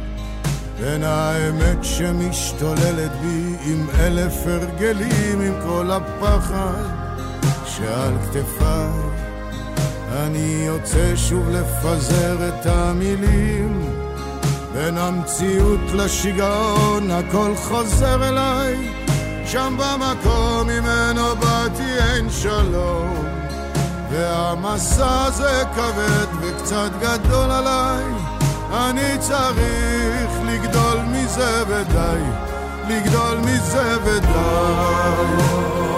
בין 0.84 1.02
האמת 1.04 1.84
שמשתוללת 1.84 3.10
בי 3.20 3.56
עם 3.64 3.86
אלף 3.98 4.34
הרגלים, 4.46 5.40
עם 5.40 5.54
כל 5.66 5.90
הפחד 5.90 6.84
שעל 7.66 8.12
כתפיי. 8.24 9.24
אני 10.12 10.64
יוצא 10.66 11.16
שוב 11.16 11.48
לפזר 11.50 12.48
את 12.48 12.66
המילים 12.66 13.94
בין 14.72 14.98
המציאות 14.98 15.80
לשיגעון, 15.94 17.10
הכל 17.10 17.52
חוזר 17.56 18.28
אליי, 18.28 18.92
שם 19.46 19.76
במקום 19.78 20.68
ממנו 20.68 21.36
באתי 21.36 21.98
אין 21.98 22.30
שלום. 22.30 23.24
והמסע 24.10 25.24
הזה 25.24 25.62
כבד 25.74 26.26
וקצת 26.40 26.90
גדול 27.00 27.50
עליי, 27.50 28.04
אני 28.72 29.18
צריך 29.18 29.93
לגדול 30.54 30.98
מזה 30.98 31.62
ודי, 31.68 32.22
לגדול 32.88 33.38
מזה 33.38 33.96
ודי. 34.04 35.93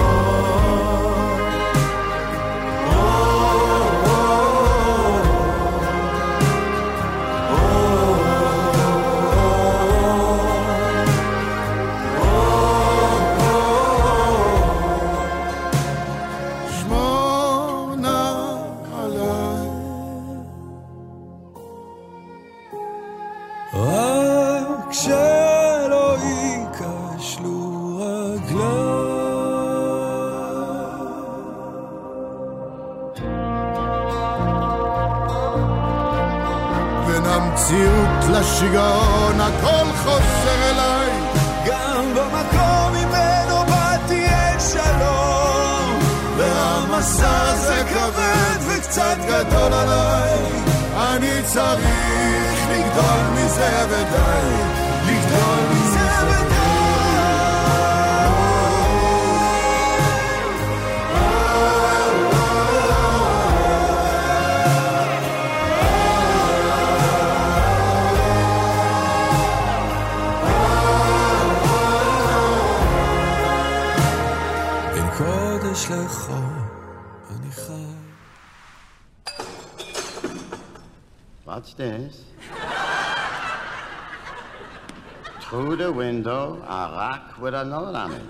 The 85.86 85.92
window, 85.92 86.60
a 86.66 86.90
rock 86.98 87.38
with 87.38 87.54
a 87.54 87.64
note 87.64 87.94
on 87.94 88.12
it. 88.12 88.22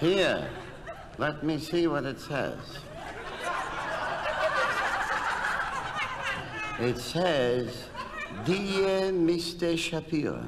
Here, 0.00 0.48
let 1.18 1.42
me 1.42 1.58
see 1.58 1.86
what 1.86 2.06
it 2.06 2.18
says. 2.18 2.56
It 6.80 6.96
says, 6.96 7.90
Dear 8.46 9.12
Mr. 9.12 9.76
Shapiro, 9.76 10.42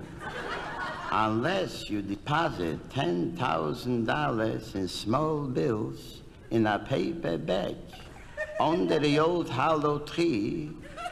unless 1.12 1.90
you 1.90 2.00
deposit 2.00 2.88
$10,000 2.88 4.74
in 4.76 4.88
small 4.88 5.42
bills 5.42 6.22
in 6.50 6.66
a 6.66 6.78
paper 6.78 7.36
bag 7.36 7.76
under 8.58 8.98
the 8.98 9.18
old 9.18 9.50
hollow 9.50 9.98
tree 9.98 10.70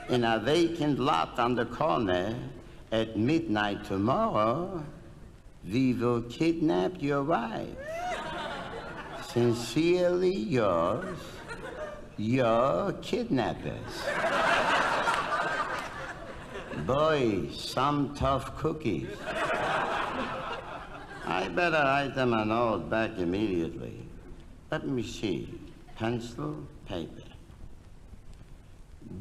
in 0.08 0.24
a 0.24 0.38
vacant 0.38 0.98
lot 0.98 1.38
on 1.38 1.54
the 1.54 1.66
corner 1.66 2.34
at 2.90 3.16
midnight 3.16 3.84
tomorrow, 3.84 4.84
we 5.64 5.92
will 5.92 6.22
kidnap 6.22 7.02
your 7.02 7.22
wife. 7.22 7.68
Sincerely 9.32 10.34
yours, 10.34 11.18
your 12.16 12.92
kidnappers. 13.02 14.06
Boy, 16.86 17.48
some 17.52 18.14
tough 18.14 18.56
cookies. 18.56 19.08
I 21.26 21.48
better 21.48 21.76
write 21.76 22.14
them 22.14 22.32
a 22.32 22.44
note 22.44 22.88
back 22.88 23.18
immediately. 23.18 24.00
Let 24.70 24.86
me 24.86 25.02
see. 25.02 25.60
Pencil, 25.96 26.56
paper. 26.86 27.22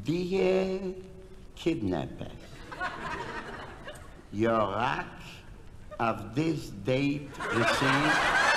Dear 0.04 0.94
kidnappers, 1.56 2.37
your 4.32 4.72
rack 4.74 5.06
of 5.98 6.34
this 6.34 6.68
date 6.84 7.28
received 7.54 8.48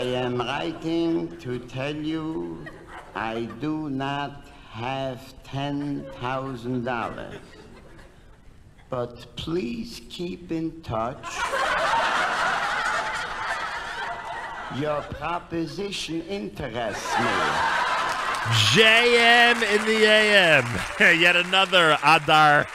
I 0.00 0.04
am 0.04 0.38
writing 0.38 1.36
to 1.40 1.58
tell 1.58 1.94
you 1.94 2.64
I 3.14 3.42
do 3.60 3.90
not 3.90 4.46
have 4.70 5.34
$10,000. 5.44 7.38
But 8.88 9.36
please 9.36 10.00
keep 10.08 10.50
in 10.50 10.80
touch. 10.80 11.26
Your 14.78 15.02
proposition 15.02 16.22
interests 16.22 17.18
me. 17.18 17.24
JM 18.70 19.56
in 19.62 19.84
the 19.84 20.06
AM. 20.06 20.64
Yet 21.20 21.34
another 21.34 21.98
Adar 22.04 22.68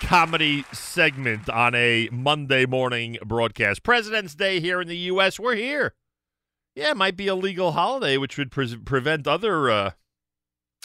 comedy 0.00 0.66
segment 0.72 1.48
on 1.48 1.74
a 1.74 2.10
Monday 2.12 2.66
morning 2.66 3.16
broadcast. 3.24 3.82
President's 3.82 4.34
Day 4.34 4.60
here 4.60 4.82
in 4.82 4.88
the 4.88 4.96
U.S. 4.98 5.40
We're 5.40 5.54
here. 5.54 5.94
Yeah, 6.74 6.90
it 6.90 6.98
might 6.98 7.16
be 7.16 7.28
a 7.28 7.34
legal 7.34 7.72
holiday, 7.72 8.18
which 8.18 8.36
would 8.36 8.50
pre- 8.50 8.76
prevent 8.76 9.26
other 9.26 9.70
uh, 9.70 9.90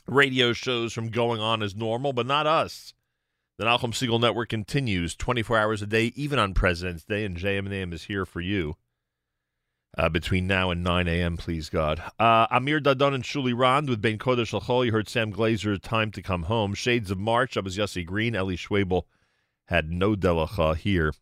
radio 0.07 0.53
shows 0.53 0.93
from 0.93 1.09
going 1.09 1.41
on 1.41 1.61
as 1.63 1.75
normal, 1.75 2.13
but 2.13 2.27
not 2.27 2.47
us. 2.47 2.93
The 3.57 3.65
Nachum 3.65 3.91
Segal 3.91 4.21
Network 4.21 4.49
continues 4.49 5.17
24 5.17 5.57
hours 5.57 5.81
a 5.81 5.87
day, 5.87 6.13
even 6.15 6.39
on 6.39 6.53
President's 6.53 7.03
Day, 7.03 7.25
and 7.25 7.35
JM 7.35 7.59
and 7.59 7.73
AM 7.73 7.91
is 7.91 8.05
here 8.05 8.25
for 8.25 8.39
you 8.39 8.77
uh, 9.97 10.09
between 10.09 10.47
now 10.47 10.71
and 10.71 10.83
9 10.83 11.07
a.m., 11.07 11.37
please 11.37 11.69
God. 11.69 12.01
Uh, 12.19 12.47
Amir 12.51 12.79
Dadon 12.79 13.13
and 13.13 13.23
Shuli 13.23 13.57
Rand 13.57 13.89
with 13.89 14.01
Ben 14.01 14.17
Kodesh 14.17 14.59
Lachol. 14.59 14.85
You 14.85 14.91
heard 14.91 15.07
Sam 15.07 15.31
Glaser, 15.31 15.77
Time 15.77 16.11
to 16.11 16.21
Come 16.21 16.43
Home. 16.43 16.73
Shades 16.73 17.11
of 17.11 17.17
March, 17.17 17.53
that 17.55 17.63
was 17.63 17.77
Yossi 17.77 18.05
Green. 18.05 18.35
Eli 18.35 18.55
Schwebel 18.55 19.03
had 19.65 19.91
no 19.91 20.15
delacha 20.15 20.75
here 20.75 21.13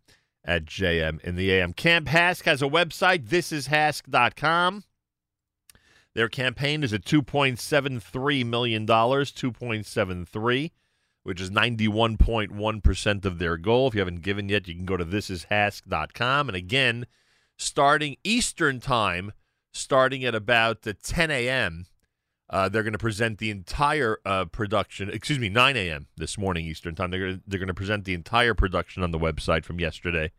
at 0.43 0.65
JM 0.65 1.21
in 1.21 1.35
the 1.35 1.51
AM. 1.51 1.73
Camp 1.73 2.07
HASC 2.07 2.43
has 2.43 2.61
a 2.61 2.67
website, 2.67 3.27
thisishasc.com. 3.27 4.83
Their 6.15 6.29
campaign 6.29 6.83
is 6.83 6.93
at 6.93 7.05
$2.73 7.05 8.45
million, 8.45 8.85
2.73, 8.85 10.71
which 11.23 11.41
is 11.41 11.49
91.1% 11.49 13.25
of 13.25 13.39
their 13.39 13.57
goal. 13.57 13.87
If 13.87 13.95
you 13.95 14.01
haven't 14.01 14.21
given 14.21 14.49
yet, 14.49 14.67
you 14.67 14.75
can 14.75 14.85
go 14.85 14.97
to 14.97 15.05
thisishasc.com. 15.05 16.49
And 16.49 16.55
again, 16.55 17.07
starting 17.63 18.17
Eastern 18.23 18.79
Time, 18.79 19.31
starting 19.71 20.23
at 20.23 20.35
about 20.35 20.85
uh, 20.85 20.93
10 21.01 21.31
a.m., 21.31 21.85
uh, 22.49 22.69
they're 22.69 22.83
going 22.83 22.93
to 22.93 22.99
present 22.99 23.39
the 23.39 23.49
entire 23.49 24.19
uh, 24.25 24.45
production. 24.45 25.09
Excuse 25.09 25.39
me, 25.39 25.49
9 25.49 25.75
a.m. 25.75 26.07
this 26.17 26.37
morning 26.37 26.65
Eastern 26.65 26.93
time. 26.93 27.09
They're 27.09 27.33
to, 27.33 27.41
they're 27.47 27.59
going 27.59 27.67
to 27.67 27.73
present 27.73 28.05
the 28.05 28.13
entire 28.13 28.53
production 28.53 29.01
on 29.01 29.11
the 29.11 29.17
website 29.17 29.63
from 29.65 29.79
yesterday, 29.79 30.31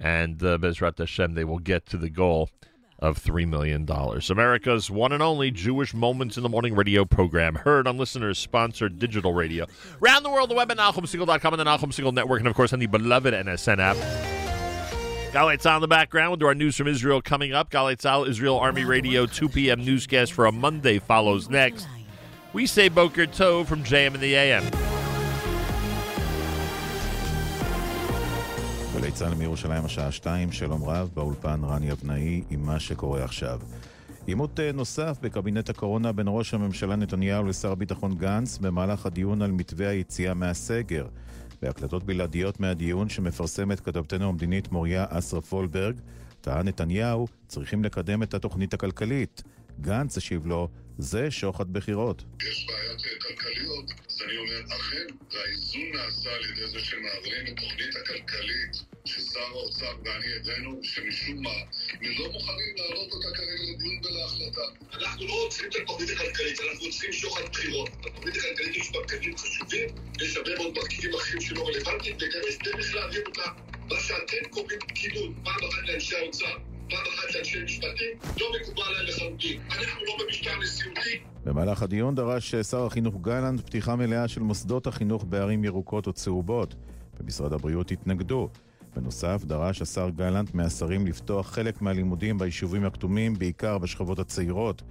and 0.00 0.42
uh, 0.42 0.58
Bezrat 0.58 0.98
Hashem 0.98 1.34
they 1.34 1.44
will 1.44 1.60
get 1.60 1.86
to 1.86 1.96
the 1.96 2.10
goal 2.10 2.50
of 2.98 3.18
three 3.18 3.46
million 3.46 3.84
dollars. 3.84 4.30
America's 4.30 4.90
one 4.90 5.12
and 5.12 5.22
only 5.22 5.50
Jewish 5.50 5.94
Moments 5.94 6.36
in 6.36 6.42
the 6.42 6.48
Morning 6.48 6.74
radio 6.74 7.04
program, 7.04 7.54
heard 7.56 7.86
on 7.86 7.98
listeners 7.98 8.38
sponsored 8.38 8.98
digital 8.98 9.32
radio, 9.32 9.66
around 10.02 10.24
the 10.24 10.30
world, 10.30 10.50
the 10.50 10.54
web 10.54 10.72
at 10.72 10.78
NachumSegal.com 10.78 11.54
and 11.54 11.60
the 11.60 11.64
Nachum 11.64 11.92
Segal 11.92 12.12
Network, 12.12 12.40
and 12.40 12.48
of 12.48 12.54
course 12.54 12.72
on 12.72 12.80
the 12.80 12.86
beloved 12.86 13.32
NSN 13.32 13.78
app. 13.78 14.33
Galit 15.34 15.66
on 15.68 15.80
the 15.80 15.88
background. 15.88 16.30
We'll 16.30 16.36
do 16.44 16.46
our 16.46 16.54
news 16.54 16.76
from 16.76 16.86
Israel 16.86 17.20
coming 17.20 17.52
up. 17.52 17.68
Galatz 17.68 18.28
Israel 18.28 18.56
Army 18.56 18.84
Radio, 18.84 19.26
2 19.26 19.48
p.m. 19.48 19.84
newscast 19.84 20.32
for 20.32 20.46
a 20.46 20.52
Monday 20.52 21.00
follows 21.00 21.50
next. 21.50 21.88
We 22.52 22.66
say 22.66 22.88
Boker 22.88 23.26
Tov 23.26 23.66
from 23.66 23.82
JM 23.82 24.14
in 24.14 24.20
the 24.20 24.34
AM. 24.36 24.64
גלי 28.94 29.34
מירושלים 29.38 29.84
השעה 29.84 30.12
2, 30.12 30.52
שלום 30.52 30.84
רב, 30.84 31.10
באולפן 31.14 31.60
רני 31.64 31.92
אבנאי 31.92 32.42
עם 32.50 32.66
מה 32.66 32.80
שקורה 32.80 33.24
עכשיו. 33.24 33.60
עימות 34.26 34.60
נוסף 34.74 35.18
בקבינט 35.22 35.70
הקורונה 35.70 36.12
בין 36.12 36.26
ראש 36.28 36.54
הממשלה 36.54 36.96
נתניהו 36.96 37.44
לשר 37.44 37.72
הביטחון 37.72 38.14
גנץ 38.14 38.58
במהלך 38.58 39.06
הדיון 39.06 39.42
על 39.42 39.50
מתווה 39.50 39.88
היציאה 39.88 40.34
מהסגר. 40.34 41.06
בהקלטות 41.64 42.04
בלעדיות 42.04 42.60
מהדיון 42.60 43.08
שמפרסמת 43.08 43.80
כתבתנו 43.80 44.28
המדינית 44.28 44.72
מוריה 44.72 45.06
אסרף 45.08 45.52
וולברג, 45.52 45.96
טען 46.40 46.68
נתניהו, 46.68 47.26
צריכים 47.48 47.84
לקדם 47.84 48.22
את 48.22 48.34
התוכנית 48.34 48.74
הכלכלית. 48.74 49.42
גנץ 49.80 50.16
השיב 50.16 50.46
לו, 50.46 50.68
זה 50.98 51.30
שוחד 51.30 51.72
בחירות. 51.72 52.24
יש 52.42 52.66
בעיות 52.68 53.02
כלכליות, 53.22 53.90
אז 54.08 54.22
אני 54.26 54.36
אומר, 54.36 54.76
אכן, 54.76 55.06
והאיזון 55.32 55.82
נעשה 55.94 56.30
על 56.30 56.44
ידי 56.44 56.66
זה 56.66 56.80
שמעבירים 56.80 57.46
את 57.46 57.52
התוכנית 57.52 57.96
הכלכלית 58.02 58.93
ששר 59.06 59.40
האוצר 59.40 59.92
ואני 60.04 60.26
הבאנו, 60.36 60.80
שמשום 60.82 61.42
מה, 61.42 61.50
הם 62.00 62.12
לא 62.18 62.32
מוכנים 62.32 62.74
להעלות 62.76 63.12
אותה 63.12 63.28
כרגע 63.34 63.62
לדיון 63.72 64.00
ולהחלטה. 64.04 64.60
אנחנו 64.92 65.26
לא 65.26 65.44
רוצים 65.44 65.68
את 65.70 65.74
התוכנית 65.82 66.10
הכלכלית, 66.10 66.60
אנחנו 66.60 66.86
רוצים 66.86 67.12
שוחד 67.12 67.42
בחירות. 67.52 67.88
בתוכנית 68.04 68.34
הכלכלית 68.36 68.76
יש 68.76 68.92
מרכיבים 68.94 69.36
חשובים, 69.36 69.88
יש 70.20 70.36
הרבה 70.36 70.50
מאוד 70.58 70.74
מרכיבים 70.76 71.14
אחרים 71.14 71.40
שלא 71.40 71.68
רלוונטיים, 71.68 72.16
וגם 72.16 72.40
יש 72.48 72.58
דרך 72.58 72.94
להעביר 72.94 73.22
אותה. 73.26 73.50
מה 73.90 73.96
שאתם 74.00 74.50
קוראים 74.50 74.78
פקידות, 74.88 75.30
פעם 75.44 75.68
אחת 75.70 75.88
לאנשי 75.88 76.16
האוצר, 76.16 76.56
פעם 76.90 77.06
אחת 77.14 77.34
לאנשי 77.34 77.64
משפטים, 77.64 78.18
לא 78.40 78.46
מקובל 78.60 78.82
עליהם 78.82 79.06
לחלוטין. 79.06 79.60
אנחנו 79.70 80.04
לא 80.04 80.16
במשטר 80.24 80.58
נשיאותי. 80.62 81.20
במהלך 81.44 81.82
הדיון 81.82 82.14
דרש 82.14 82.54
שר 82.54 82.86
החינוך 82.86 83.14
גלנט 83.20 83.60
פתיחה 83.60 83.96
מלאה 83.96 84.28
של 84.28 84.40
מוסדות 84.40 84.86
החינוך 84.86 85.24
בערים 85.28 85.64
ירוקות 85.64 86.06
או 86.06 86.12
צהובות. 86.12 86.74
במשרד 87.20 87.52
הבריאות 87.52 87.90
התנגדו. 87.90 88.48
בנוסף, 88.96 89.42
דרש 89.44 89.82
השר 89.82 90.08
גלנט 90.08 90.54
מהשרים 90.54 91.06
לפתוח 91.06 91.50
חלק 91.50 91.82
מהלימודים 91.82 92.38
ביישובים 92.38 92.84
הכתומים, 92.84 93.34
בעיקר 93.34 93.78
בשכבות 93.78 94.18
הצעירות. 94.18 94.82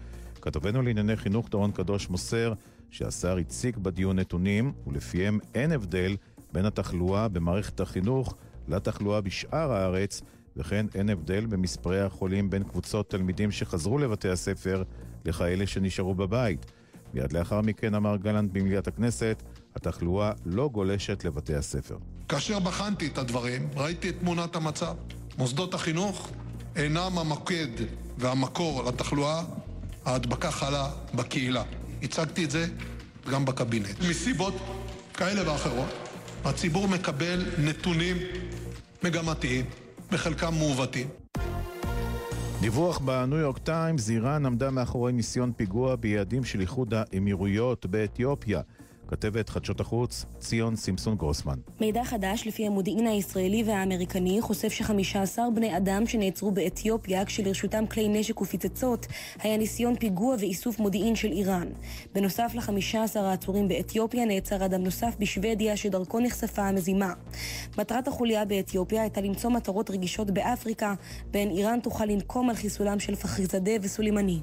כתבנו 0.41 0.81
לענייני 0.81 1.15
חינוך 1.15 1.49
דורון 1.49 1.71
קדוש 1.71 2.09
מוסר 2.09 2.53
שהשר 2.89 3.37
הציג 3.37 3.77
בדיון 3.77 4.19
נתונים, 4.19 4.73
ולפיהם 4.87 5.39
אין 5.55 5.71
הבדל 5.71 6.15
בין 6.51 6.65
התחלואה 6.65 7.27
במערכת 7.27 7.79
החינוך 7.79 8.35
לתחלואה 8.67 9.21
בשאר 9.21 9.71
הארץ, 9.71 10.21
וכן 10.57 10.85
אין 10.95 11.09
הבדל 11.09 11.45
במספרי 11.45 12.01
החולים 12.01 12.49
בין 12.49 12.63
קבוצות 12.63 13.09
תלמידים 13.09 13.51
שחזרו 13.51 13.97
לבתי 13.97 14.29
הספר 14.29 14.83
לכאלה 15.25 15.67
שנשארו 15.67 16.15
בבית. 16.15 16.65
מיד 17.13 17.33
לאחר 17.33 17.61
מכן 17.61 17.95
אמר 17.95 18.17
גלנט 18.17 18.51
במליאת 18.53 18.87
הכנסת, 18.87 19.43
התחלואה 19.75 20.31
לא 20.45 20.69
גולשת 20.69 21.25
לבתי 21.25 21.55
הספר. 21.55 21.97
כאשר 22.29 22.59
בחנתי 22.59 23.07
את 23.07 23.17
הדברים, 23.17 23.69
ראיתי 23.75 24.09
את 24.09 24.15
תמונת 24.19 24.55
המצב. 24.55 24.93
מוסדות 25.37 25.73
החינוך 25.73 26.29
אינם 26.75 27.17
המוקד 27.17 27.67
והמקור 28.17 28.83
לתחלואה, 28.83 29.43
ההדבקה 30.05 30.51
חלה 30.51 30.89
בקהילה. 31.15 31.63
הצגתי 32.03 32.45
את 32.45 32.51
זה 32.51 32.65
גם 33.31 33.45
בקבינט. 33.45 33.87
מסיבות 34.09 34.53
כאלה 35.13 35.51
ואחרות, 35.51 35.89
הציבור 36.45 36.87
מקבל 36.87 37.45
נתונים 37.57 38.17
מגמתיים, 39.03 39.65
בחלקם 40.11 40.53
מעוותים. 40.53 41.07
דיווח 42.61 42.97
בניו 42.99 43.37
יורק 43.37 43.57
טיימס, 43.57 44.09
איראן 44.09 44.45
עמדה 44.45 44.71
מאחורי 44.71 45.11
ניסיון 45.11 45.51
פיגוע 45.57 45.95
ביעדים 45.95 46.43
של 46.43 46.61
איחוד 46.61 46.93
האמירויות 46.93 47.85
באתיופיה. 47.85 48.61
כתבת 49.13 49.49
חדשות 49.49 49.79
החוץ, 49.79 50.25
ציון 50.39 50.75
סימפסון 50.75 51.15
גרוסמן. 51.15 51.59
מידע 51.79 52.03
חדש 52.03 52.47
לפי 52.47 52.67
המודיעין 52.67 53.07
הישראלי 53.07 53.63
והאמריקני 53.63 54.41
חושף 54.41 54.69
ש-15 54.69 55.39
בני 55.55 55.77
אדם 55.77 56.07
שנעצרו 56.07 56.51
באתיופיה 56.51 57.25
כשלרשותם 57.25 57.87
כלי 57.87 58.07
נשק 58.07 58.41
ופצצות 58.41 59.07
היה 59.39 59.57
ניסיון 59.57 59.95
פיגוע 59.95 60.35
ואיסוף 60.39 60.79
מודיעין 60.79 61.15
של 61.15 61.31
איראן. 61.31 61.67
בנוסף 62.13 62.51
ל-15 62.55 63.19
העצורים 63.19 63.67
באתיופיה 63.67 64.25
נעצר 64.25 64.65
אדם 64.65 64.83
נוסף 64.83 65.15
בשוודיה 65.19 65.77
שדרכו 65.77 66.19
נחשפה 66.19 66.61
המזימה. 66.61 67.13
מטרת 67.77 68.07
החוליה 68.07 68.45
באתיופיה 68.45 69.01
הייתה 69.01 69.21
למצוא 69.21 69.49
מטרות 69.49 69.89
רגישות 69.89 70.31
באפריקה, 70.31 70.93
בהן 71.31 71.49
איראן 71.49 71.79
תוכל 71.79 72.05
לנקום 72.05 72.49
על 72.49 72.55
חיסולם 72.55 72.99
של 72.99 73.15
פחריזדה 73.15 73.71
וסולימני. 73.81 74.39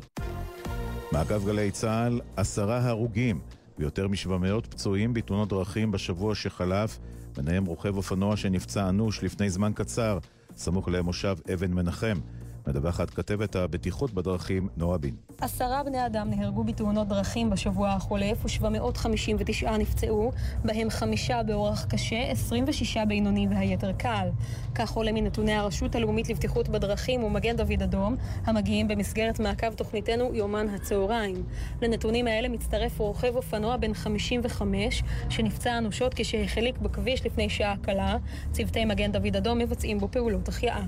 מעקב 1.12 1.46
גלי 1.46 1.70
צה"ל, 1.70 2.20
עשרה 2.36 2.88
הרוגים. 2.88 3.59
ויותר 3.80 4.08
מ-700 4.08 4.66
פצועים 4.70 5.14
בתאונות 5.14 5.48
דרכים 5.48 5.90
בשבוע 5.90 6.34
שחלף, 6.34 6.98
ביניהם 7.36 7.64
רוכב 7.64 7.96
אופנוע 7.96 8.36
שנפצע 8.36 8.88
אנוש 8.88 9.24
לפני 9.24 9.50
זמן 9.50 9.72
קצר, 9.74 10.18
סמוך 10.56 10.88
למושב 10.88 11.36
אבן 11.52 11.72
מנחם. 11.72 12.18
מדווחת 12.66 13.10
כתבת 13.10 13.56
הבטיחות 13.56 14.14
בדרכים, 14.14 14.68
נועה 14.76 14.98
בין. 14.98 15.14
עשרה 15.40 15.82
בני 15.82 16.06
אדם 16.06 16.30
נהרגו 16.30 16.64
בתאונות 16.64 17.08
דרכים 17.08 17.50
בשבוע 17.50 17.88
החולף 17.88 18.44
ו-759 18.44 19.70
נפצעו, 19.78 20.32
בהם 20.64 20.90
חמישה 20.90 21.42
באורח 21.42 21.84
קשה, 21.84 22.22
26 22.30 22.96
בינוני 23.08 23.46
והיתר 23.50 23.92
קל. 23.92 24.28
כך 24.74 24.92
עולה 24.92 25.12
מנתוני 25.12 25.52
הרשות 25.52 25.94
הלאומית 25.94 26.28
לבטיחות 26.28 26.68
בדרכים 26.68 27.24
ומגן 27.24 27.56
דוד 27.56 27.82
אדום, 27.82 28.16
המגיעים 28.44 28.88
במסגרת 28.88 29.40
מעקב 29.40 29.72
תוכניתנו 29.72 30.34
יומן 30.34 30.68
הצהריים. 30.68 31.44
לנתונים 31.82 32.26
האלה 32.26 32.48
מצטרף 32.48 32.98
רוכב 32.98 33.36
אופנוע 33.36 33.76
בן 33.76 33.94
55, 33.94 35.02
שנפצע 35.28 35.78
אנושות 35.78 36.14
כשהחליק 36.14 36.78
בכביש 36.78 37.26
לפני 37.26 37.48
שעה 37.50 37.74
קלה. 37.82 38.16
צוותי 38.52 38.84
מגן 38.84 39.12
דוד 39.12 39.36
אדום 39.36 39.58
מבצעים 39.58 39.98
בו 39.98 40.08
פעולות 40.10 40.48
החייאה. 40.48 40.82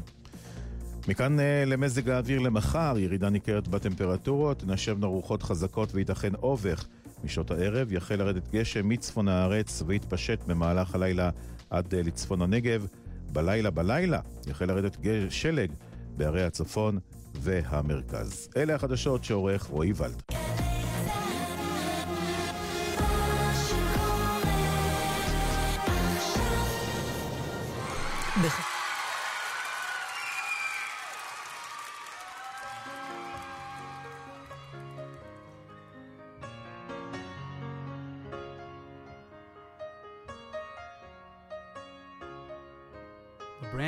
מכאן 1.08 1.38
uh, 1.38 1.42
למזג 1.66 2.08
האוויר 2.08 2.38
למחר, 2.38 2.94
ירידה 2.98 3.30
ניכרת 3.30 3.68
בטמפרטורות, 3.68 4.64
נשבנו 4.66 5.10
רוחות 5.10 5.42
חזקות 5.42 5.94
וייתכן 5.94 6.34
אובך. 6.34 6.84
משעות 7.24 7.50
הערב 7.50 7.92
יחל 7.92 8.14
לרדת 8.14 8.48
גשם 8.48 8.88
מצפון 8.88 9.28
הארץ 9.28 9.82
ויתפשט 9.86 10.38
במהלך 10.46 10.94
הלילה 10.94 11.30
עד 11.70 11.94
uh, 11.94 11.96
לצפון 12.06 12.42
הנגב. 12.42 12.86
בלילה 13.32 13.70
בלילה 13.70 14.20
יחל 14.46 14.64
לרדת 14.64 14.96
שלג 15.30 15.70
בערי 16.16 16.44
הצפון 16.44 16.98
והמרכז. 17.34 18.48
אלה 18.56 18.74
החדשות 18.74 19.24
שעורך 19.24 19.62
רועי 19.62 19.92
ולד. 19.96 20.22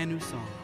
Brand 0.05 0.21
new 0.21 0.21
song. 0.21 0.64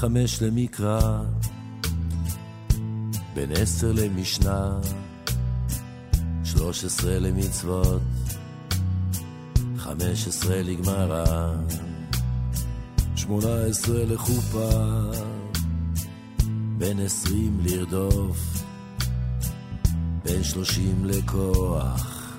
חמש 0.00 0.42
למקרא, 0.42 1.22
בין 3.34 3.52
עשר 3.52 3.92
למשנה, 3.92 4.78
שלוש 6.44 6.84
עשרה 6.84 7.18
למצוות, 7.18 8.02
חמש 9.76 10.28
עשרה 10.28 10.62
לגמרא, 10.62 11.24
שמונה 13.16 13.64
עשרה 13.70 14.04
לחופה, 14.04 14.70
בין 16.78 17.00
עשרים 17.00 17.60
לרדוף, 17.62 18.64
בין 20.24 20.44
שלושים 20.44 21.04
לכוח, 21.04 22.36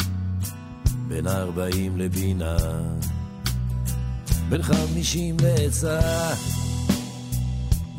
בין 1.08 1.28
ארבעים 1.28 1.98
לבינה, 1.98 2.58
בין 4.50 4.64
חמישים 4.64 5.38
לעצה, 5.40 6.00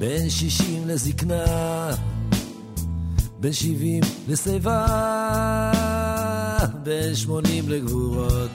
בין 0.03 0.31
שישים 0.31 0.89
לזקנה, 0.89 1.91
בין 3.41 3.53
שבעים 3.53 4.03
לשיבה, 4.29 4.87
בין 6.83 7.15
שמונים 7.15 7.69
לגבורות, 7.69 8.51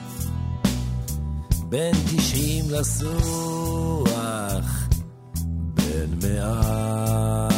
בין 1.68 1.94
תשעים 2.16 2.64
לסוח, 2.70 4.08
בין 5.74 6.18
מאה. 6.22 7.48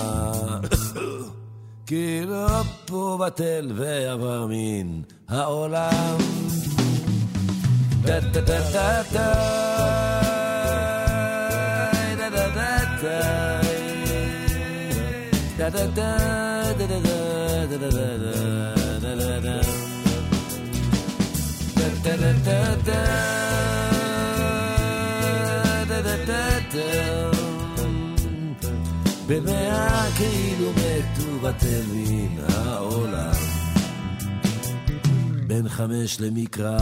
כי 1.86 2.20
לא 2.26 2.62
פה 2.86 3.18
בטל 3.20 3.72
ועבר 3.76 4.46
מן 4.50 5.02
העולם. 5.28 6.18
טה 8.02 8.20
טה 8.32 8.42
טה 8.42 8.60
טה 8.72 9.02
טה 9.12 10.30
da 12.30 12.56
da 13.02 13.49
da 15.60 15.68
da 15.68 15.86
da 15.86 16.16
da 16.78 16.86
da 16.86 16.98
da 17.68 17.76
da 17.76 17.90
da 17.90 18.00
da 25.88 26.16
da 26.26 26.40
da 26.74 27.60
במאה 29.26 30.06
כאילו 30.16 30.70
מתו 30.70 31.38
בטל 31.42 31.82
מן 31.94 32.44
העולם 32.48 33.32
בין 35.46 35.68
חמש 35.68 36.20
למקרא 36.20 36.78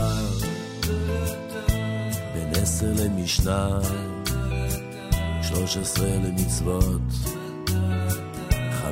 בין 2.33 2.49
עשר 2.61 2.93
למשנה, 2.99 3.79
שלוש 5.41 5.77
עשרה 5.77 6.15
למצוות, 6.15 7.38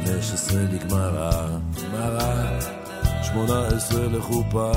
חמש 0.06 0.32
עשרה 0.34 0.62
לגמרא, 0.62 1.48
גמרא, 1.84 2.60
שמונה 3.24 3.68
עשרה 3.68 4.08
לחופה, 4.08 4.72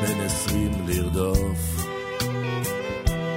בין 0.00 0.20
עשרים 0.20 0.72
לרדוף, 0.86 1.86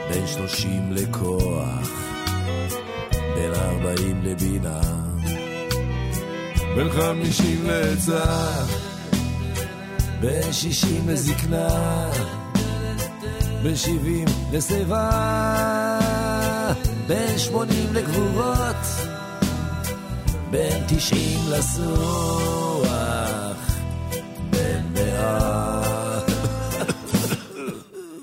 בין 0.09 0.28
שלושים 0.28 0.91
לכוח, 0.91 1.89
בין 3.36 3.53
ארבעים 3.53 4.21
לבינה, 4.23 4.82
בין 6.75 6.89
חמישים 6.89 7.63
לעצה, 7.67 8.25
בין 10.21 10.53
שישים 10.53 11.09
לזקנה, 11.09 12.09
בין 13.63 13.75
שבעים 13.75 14.28
לשיבה, 14.51 15.09
בין 17.07 17.38
שמונים 17.38 17.93
לגבורות, 17.93 19.16
בין 20.51 20.83
תשעים 20.87 21.39
לסוח, 21.49 22.87
בין 24.49 24.93
מאה. 24.93 26.21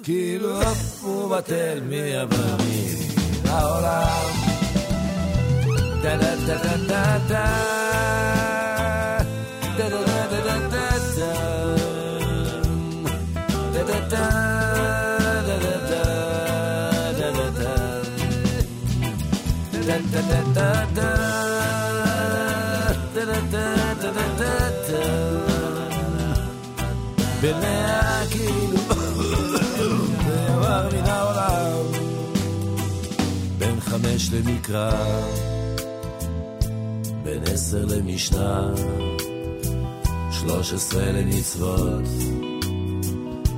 כאילו 0.02 0.62
אף 0.62 1.02
הוא 1.02 1.36
בטל 1.36 1.80
מהבנים 1.90 2.98
העולם. 3.44 4.44
במאה 27.44 28.26
כאילו 28.30 28.78
חמש 33.80 34.30
למקרא 34.32 34.92
בין 37.22 37.42
עשר 37.52 37.84
למשנה 37.84 38.74
שלוש 40.30 40.72
עשרה 40.72 41.12
למצוות 41.12 42.04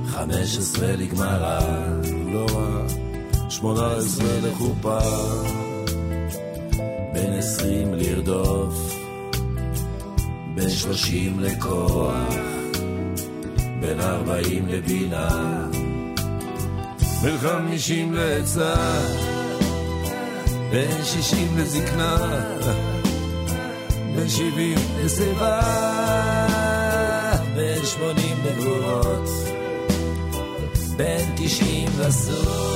חמש 0.07 0.57
עשרה 0.57 0.95
לגמרא 0.95 1.59
לא 2.33 2.45
רע 2.51 2.87
שמונה 3.49 3.95
עשרה 3.95 4.39
לחופה 4.43 4.99
בין 7.13 7.33
עשרים 7.33 7.93
לרדוף 7.93 8.95
בין 10.55 10.69
שלושים 10.69 11.39
לכוח 11.39 12.56
בין 13.87 14.01
ארבעים 14.01 14.67
לבינה 14.67 15.27
בין 17.21 17.37
חמישים 17.37 18.13
לעצה. 18.13 18.73
בין 20.71 21.03
שישים 21.03 21.57
לזקנה. 21.57 22.17
בין 24.15 24.29
שבעים 24.29 24.77
לשיבה 24.99 25.61
בין 27.55 27.85
שמונים 27.85 28.37
לגבורות. 28.45 29.29
בין 30.97 31.35
תשעים 31.35 31.89
לסוח. 31.99 32.67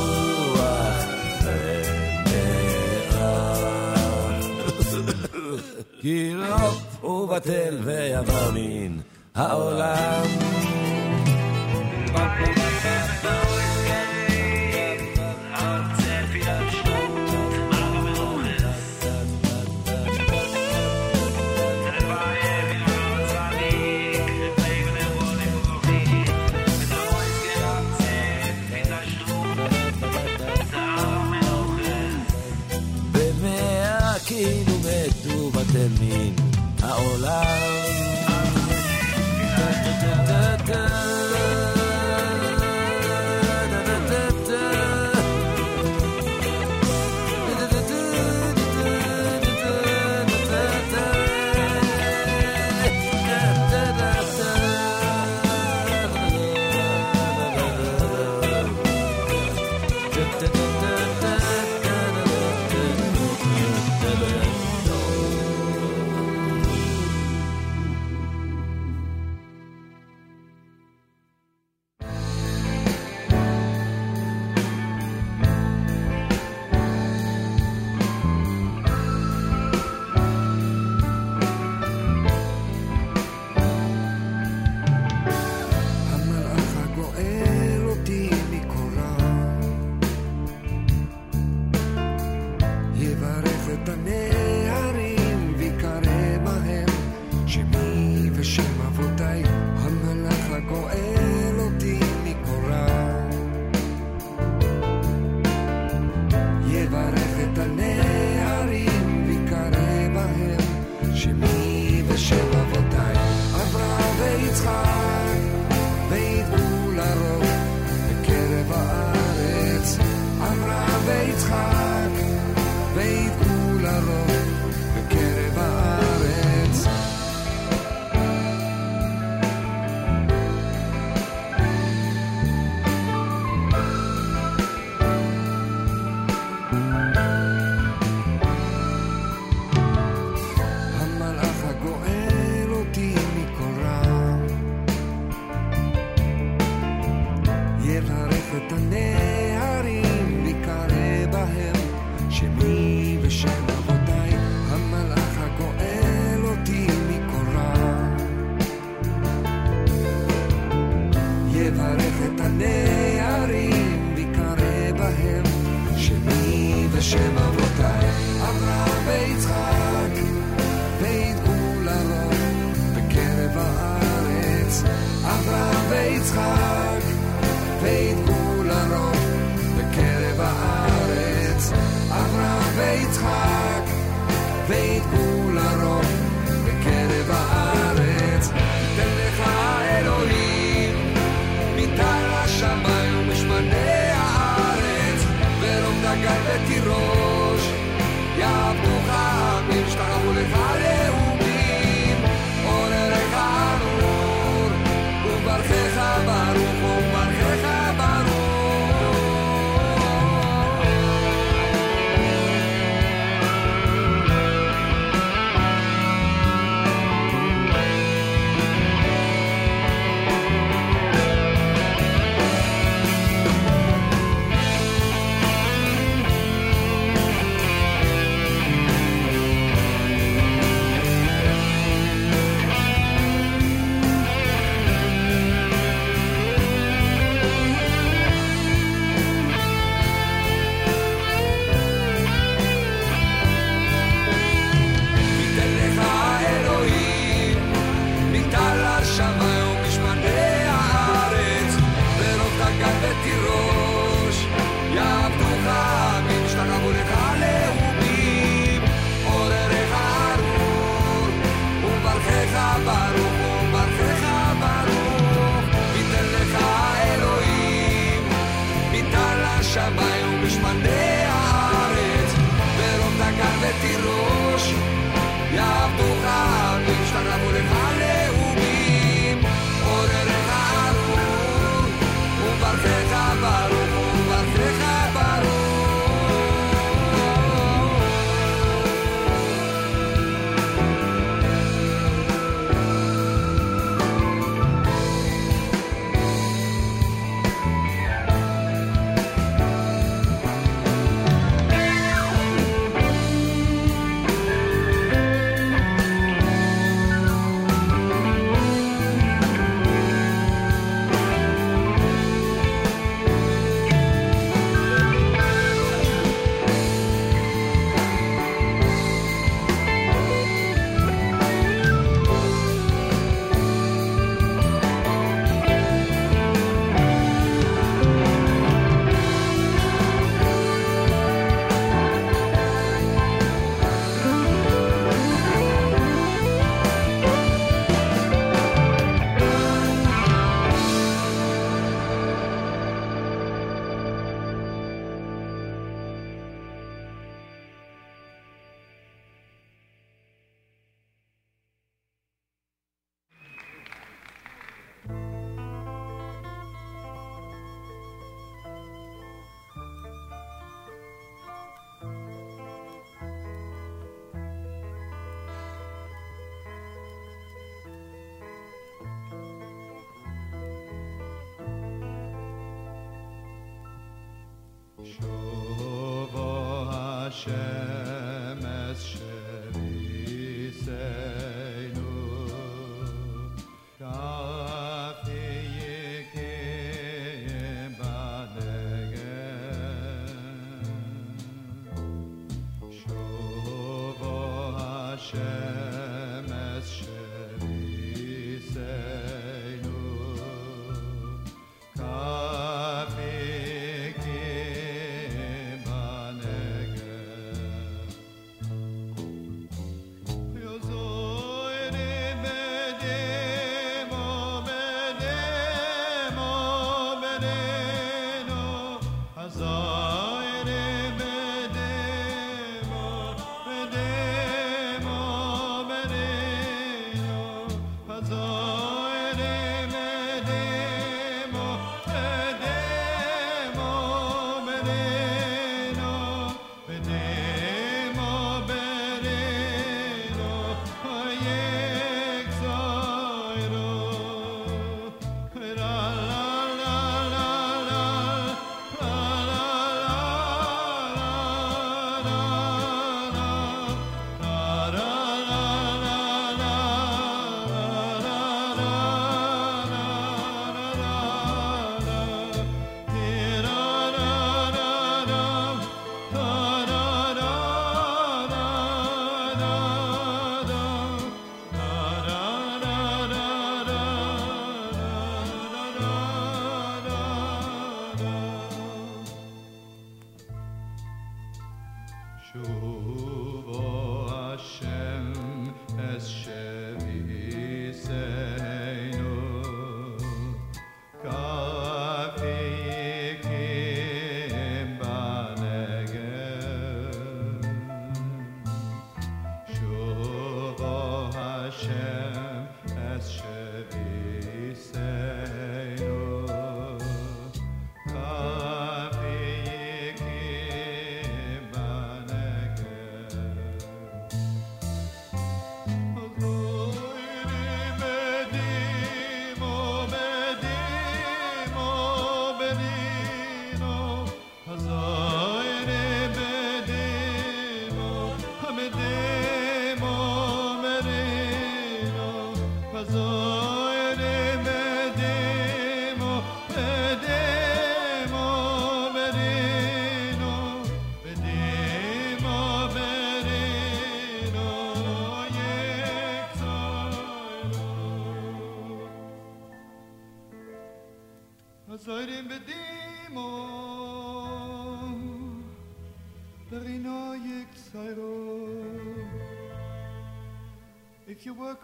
כי 6.01 6.33
לא 6.33 6.71
ובטל 7.09 7.77
ויבוא 7.83 8.51
מן 8.53 8.97
העולם 9.35 10.23
Papa. 12.21 12.60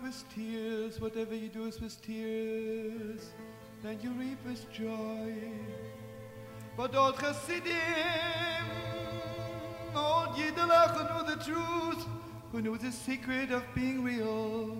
With 0.07 0.23
tears, 0.33 1.01
whatever 1.01 1.35
you 1.35 1.49
do 1.49 1.65
is 1.65 1.81
with 1.81 2.01
tears, 2.01 3.31
then 3.83 3.99
you 4.01 4.11
reap 4.11 4.37
with 4.45 4.71
joy. 4.71 5.33
But 6.77 6.95
old 6.95 7.19
Chassidim, 7.19 7.75
old 9.93 10.29
Yidelach 10.29 10.95
who 10.95 11.03
knew 11.11 11.25
the 11.35 11.43
truth, 11.43 12.05
who 12.51 12.61
knew 12.61 12.77
the 12.77 12.91
secret 12.91 13.51
of 13.51 13.63
being 13.75 14.01
real, 14.01 14.77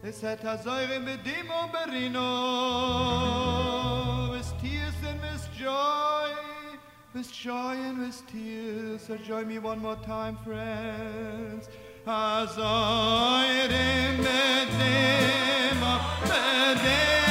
they 0.00 0.12
said, 0.12 0.40
Hazorim 0.40 1.04
bedimo 1.06 1.72
berino, 1.72 2.20
with 4.30 4.52
tears 4.62 4.94
and 5.08 5.20
with 5.22 5.48
joy, 5.58 6.30
with 7.14 7.32
joy 7.32 7.74
and 7.74 7.98
with 7.98 8.22
tears. 8.28 9.02
So 9.02 9.16
join 9.16 9.48
me 9.48 9.58
one 9.58 9.80
more 9.80 9.96
time, 9.96 10.38
friends. 10.44 11.68
Azoy 12.06 13.68
remedema, 13.68 14.70
remedema. 16.24 17.29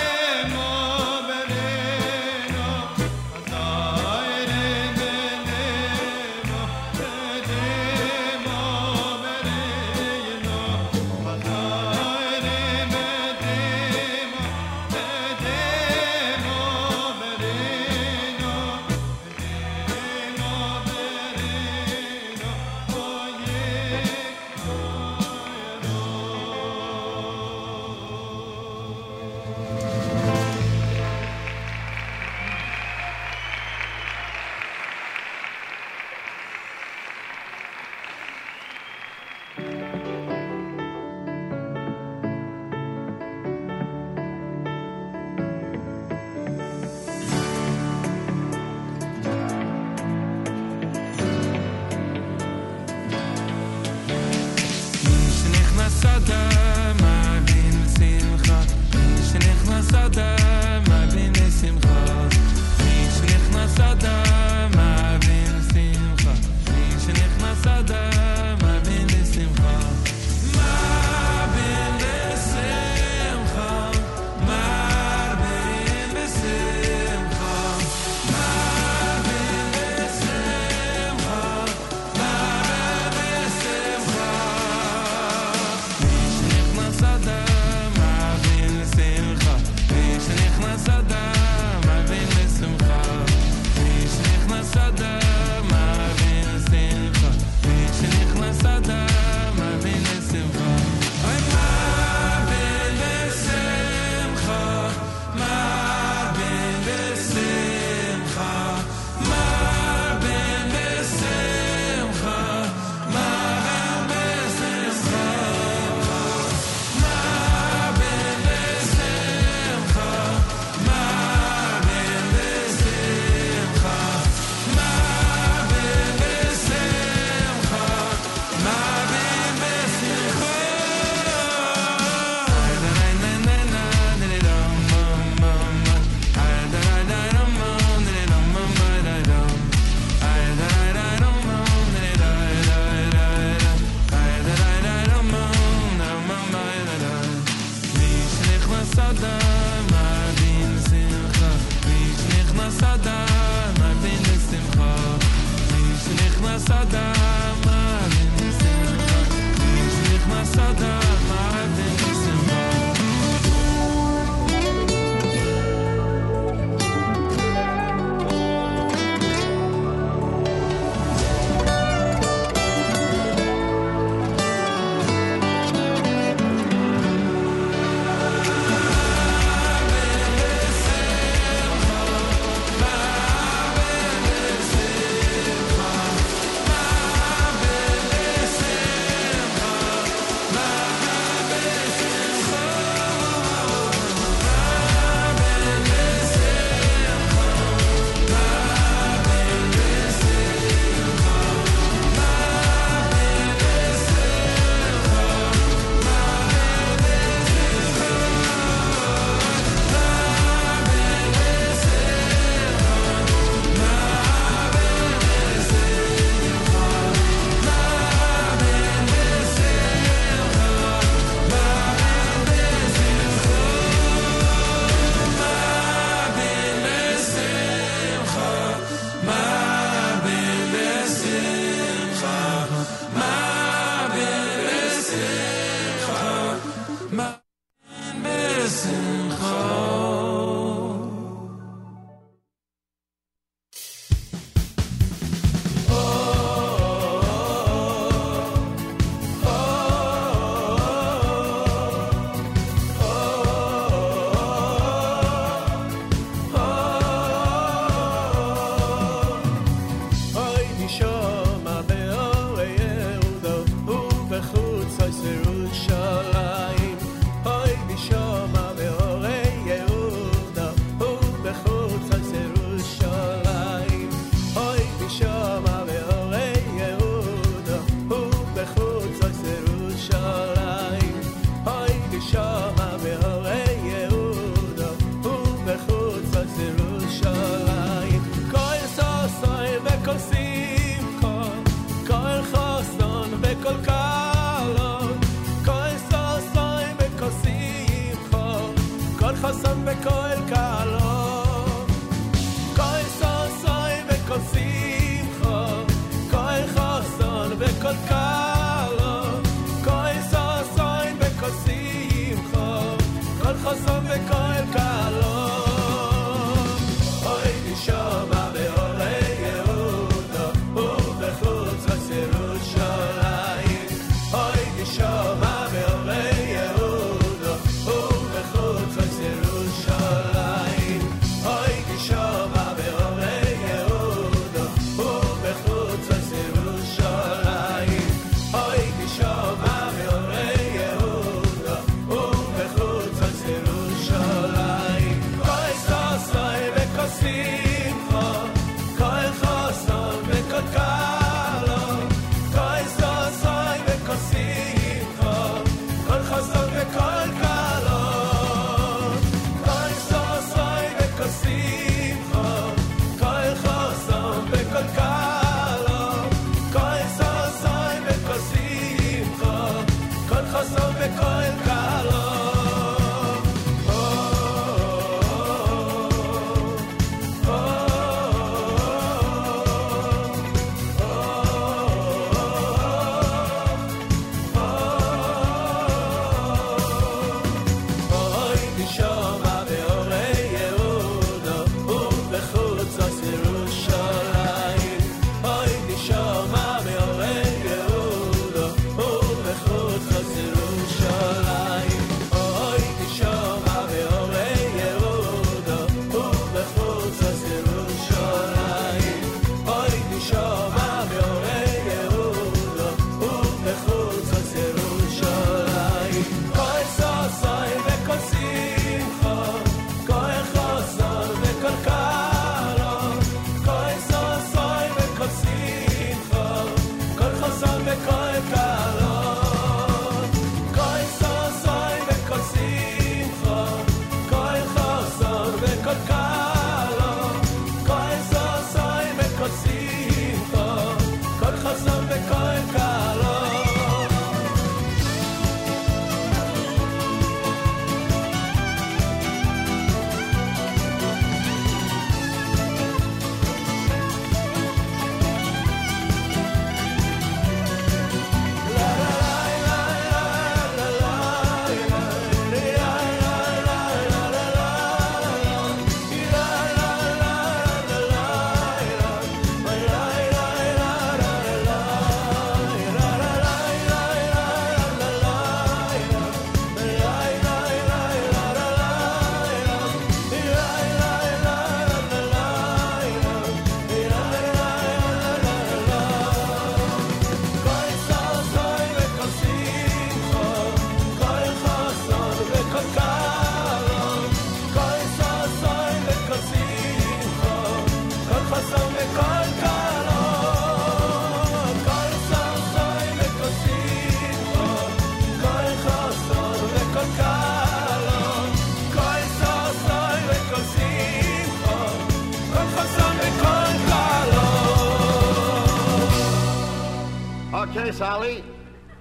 Okay, 517.89 517.97
Sally, 517.97 518.43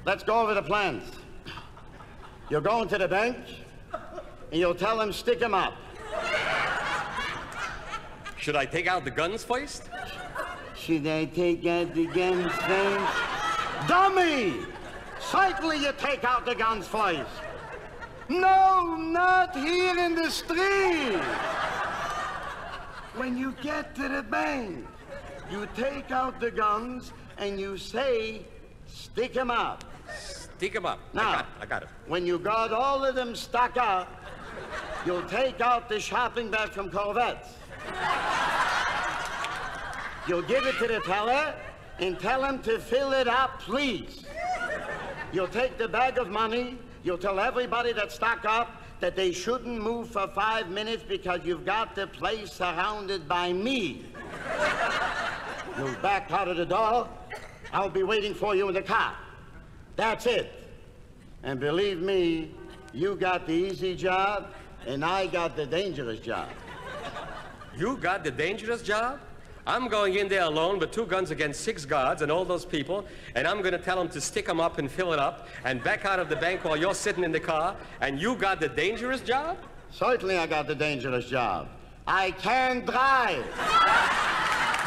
let's 0.06 0.24
go 0.24 0.40
over 0.40 0.54
the 0.54 0.62
plans. 0.62 1.04
You'll 2.48 2.62
go 2.62 2.80
into 2.80 2.96
the 2.96 3.06
bank, 3.06 3.36
and 3.92 4.58
you'll 4.58 4.74
tell 4.74 4.96
them 4.96 5.12
stick 5.12 5.42
'em 5.42 5.52
up. 5.52 5.74
Should 8.38 8.56
I 8.56 8.64
take 8.64 8.86
out 8.86 9.04
the 9.04 9.10
guns 9.10 9.44
first? 9.44 9.90
Should 10.74 11.06
I 11.06 11.26
take 11.26 11.66
out 11.66 11.94
the 11.94 12.06
guns 12.06 12.50
first? 12.50 13.86
Dummy! 13.86 14.54
Certainly 15.20 15.84
you 15.84 15.92
take 15.98 16.24
out 16.24 16.46
the 16.46 16.54
guns 16.54 16.88
first. 16.88 17.28
No, 18.30 18.96
not 18.96 19.54
here 19.54 19.98
in 19.98 20.14
the 20.14 20.30
street. 20.30 21.20
When 23.16 23.36
you 23.36 23.52
get 23.60 23.94
to 23.96 24.08
the 24.08 24.22
bank, 24.22 24.86
you 25.50 25.68
take 25.76 26.10
out 26.10 26.40
the 26.40 26.50
guns 26.50 27.12
and 27.36 27.60
you 27.60 27.76
say, 27.76 28.46
stick 28.98 29.36
'em 29.36 29.50
up. 29.50 29.84
Stick 30.18 30.74
'em 30.74 30.86
up. 30.86 30.98
Now, 31.12 31.28
I 31.28 31.32
got 31.32 31.40
it. 31.40 31.46
I 31.60 31.66
got 31.66 31.82
it. 31.84 31.88
When 32.06 32.26
you 32.26 32.38
got 32.38 32.72
all 32.72 33.04
of 33.04 33.14
them 33.14 33.34
stuck 33.34 33.76
up, 33.76 34.08
you'll 35.06 35.28
take 35.28 35.60
out 35.60 35.88
the 35.88 36.00
shopping 36.00 36.50
bag 36.50 36.70
from 36.70 36.90
Corvettes. 36.90 37.48
You'll 40.26 40.42
give 40.42 40.66
it 40.66 40.76
to 40.78 40.86
the 40.86 41.00
teller 41.00 41.54
and 41.98 42.18
tell 42.18 42.44
him 42.44 42.58
to 42.60 42.78
fill 42.78 43.12
it 43.12 43.28
up, 43.28 43.60
please. 43.60 44.24
You'll 45.32 45.48
take 45.48 45.78
the 45.78 45.88
bag 45.88 46.18
of 46.18 46.28
money, 46.28 46.78
you'll 47.02 47.18
tell 47.18 47.38
everybody 47.40 47.92
that's 47.92 48.14
stuck 48.14 48.44
up 48.44 48.82
that 49.00 49.14
they 49.14 49.32
shouldn't 49.32 49.80
move 49.80 50.08
for 50.08 50.26
five 50.28 50.68
minutes 50.68 51.04
because 51.06 51.40
you've 51.44 51.64
got 51.64 51.94
the 51.94 52.06
place 52.08 52.52
surrounded 52.52 53.28
by 53.28 53.52
me. 53.52 54.06
You'll 55.78 55.94
back 56.02 56.30
out 56.32 56.48
of 56.48 56.56
the 56.56 56.66
door, 56.66 57.08
I'll 57.72 57.90
be 57.90 58.02
waiting 58.02 58.34
for 58.34 58.54
you 58.54 58.68
in 58.68 58.74
the 58.74 58.82
car. 58.82 59.14
That's 59.96 60.26
it. 60.26 60.52
And 61.42 61.60
believe 61.60 62.00
me, 62.00 62.54
you 62.92 63.16
got 63.16 63.46
the 63.46 63.52
easy 63.52 63.94
job, 63.94 64.52
and 64.86 65.04
I 65.04 65.26
got 65.26 65.56
the 65.56 65.66
dangerous 65.66 66.20
job. 66.20 66.48
You 67.76 67.96
got 67.96 68.24
the 68.24 68.30
dangerous 68.30 68.82
job? 68.82 69.20
I'm 69.66 69.88
going 69.88 70.14
in 70.14 70.28
there 70.28 70.44
alone 70.44 70.78
with 70.78 70.92
two 70.92 71.04
guns 71.04 71.30
against 71.30 71.60
six 71.60 71.84
guards 71.84 72.22
and 72.22 72.32
all 72.32 72.44
those 72.44 72.64
people, 72.64 73.04
and 73.34 73.46
I'm 73.46 73.60
going 73.60 73.72
to 73.72 73.78
tell 73.78 73.98
them 73.98 74.08
to 74.08 74.20
stick 74.20 74.46
them 74.46 74.60
up 74.60 74.78
and 74.78 74.90
fill 74.90 75.12
it 75.12 75.18
up 75.18 75.46
and 75.64 75.84
back 75.84 76.06
out 76.06 76.18
of 76.18 76.30
the 76.30 76.36
bank 76.36 76.64
while 76.64 76.76
you're 76.76 76.94
sitting 76.94 77.22
in 77.22 77.32
the 77.32 77.40
car, 77.40 77.76
and 78.00 78.18
you 78.18 78.34
got 78.34 78.60
the 78.60 78.68
dangerous 78.68 79.20
job? 79.20 79.58
Certainly 79.90 80.38
I 80.38 80.46
got 80.46 80.66
the 80.66 80.74
dangerous 80.74 81.26
job. 81.26 81.68
I 82.06 82.30
can 82.30 82.80
drive. 82.86 83.44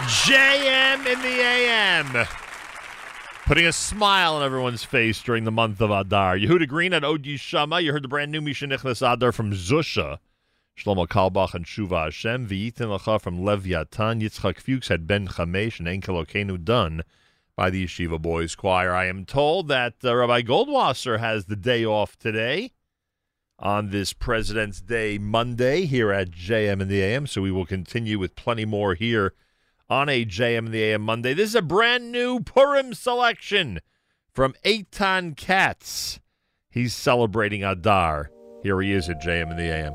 JM 0.07 1.05
in 1.05 1.21
the 1.21 1.41
AM. 1.41 2.27
Putting 3.51 3.67
a 3.67 3.73
smile 3.73 4.35
on 4.35 4.43
everyone's 4.43 4.85
face 4.85 5.21
during 5.21 5.43
the 5.43 5.51
month 5.51 5.81
of 5.81 5.91
Adar. 5.91 6.37
Yehuda 6.37 6.69
Green 6.69 6.93
at 6.93 7.03
Odi 7.03 7.35
Shama. 7.35 7.81
You 7.81 7.91
heard 7.91 8.05
the 8.05 8.07
brand 8.07 8.31
new 8.31 8.39
Misha 8.39 8.65
Nichnas 8.65 9.05
Adar 9.05 9.33
from 9.33 9.51
Zusha. 9.51 10.19
Shlomo 10.77 11.05
Kalbach 11.05 11.53
and 11.53 11.65
Shuva 11.65 12.05
Hashem. 12.05 12.47
V'yitin 12.47 12.97
Lacha 12.97 13.19
from 13.19 13.39
Leviatan. 13.39 14.21
Yitzchak 14.21 14.61
Fuchs 14.61 14.87
had 14.87 15.05
Ben 15.05 15.27
Chamesh 15.27 15.79
and 15.79 15.89
Ein 15.89 15.99
K'Elokeinu 15.99 16.63
done 16.63 17.01
by 17.57 17.69
the 17.69 17.83
Yeshiva 17.83 18.21
Boys 18.21 18.55
Choir. 18.55 18.93
I 18.93 19.07
am 19.07 19.25
told 19.25 19.67
that 19.67 19.95
uh, 20.01 20.15
Rabbi 20.15 20.43
Goldwasser 20.43 21.19
has 21.19 21.47
the 21.47 21.57
day 21.57 21.83
off 21.83 22.17
today 22.17 22.71
on 23.59 23.89
this 23.89 24.13
President's 24.13 24.79
Day 24.79 25.17
Monday 25.17 25.83
here 25.87 26.13
at 26.13 26.31
JM 26.31 26.79
in 26.79 26.87
the 26.87 27.01
AM. 27.01 27.27
So 27.27 27.41
we 27.41 27.51
will 27.51 27.65
continue 27.65 28.17
with 28.17 28.37
plenty 28.37 28.63
more 28.63 28.95
here 28.95 29.33
on 29.91 30.07
a 30.07 30.25
JM 30.25 30.67
in 30.67 30.71
the 30.71 30.81
AM 30.83 31.01
Monday. 31.01 31.33
This 31.33 31.49
is 31.49 31.55
a 31.55 31.61
brand 31.61 32.13
new 32.13 32.39
Purim 32.39 32.93
selection 32.93 33.81
from 34.33 34.55
Eitan 34.63 35.35
Katz. 35.35 36.21
He's 36.69 36.93
celebrating 36.93 37.65
Adar. 37.65 38.31
Here 38.63 38.79
he 38.81 38.93
is 38.93 39.09
at 39.09 39.21
JM 39.21 39.51
in 39.51 39.57
the 39.57 39.63
AM. 39.63 39.93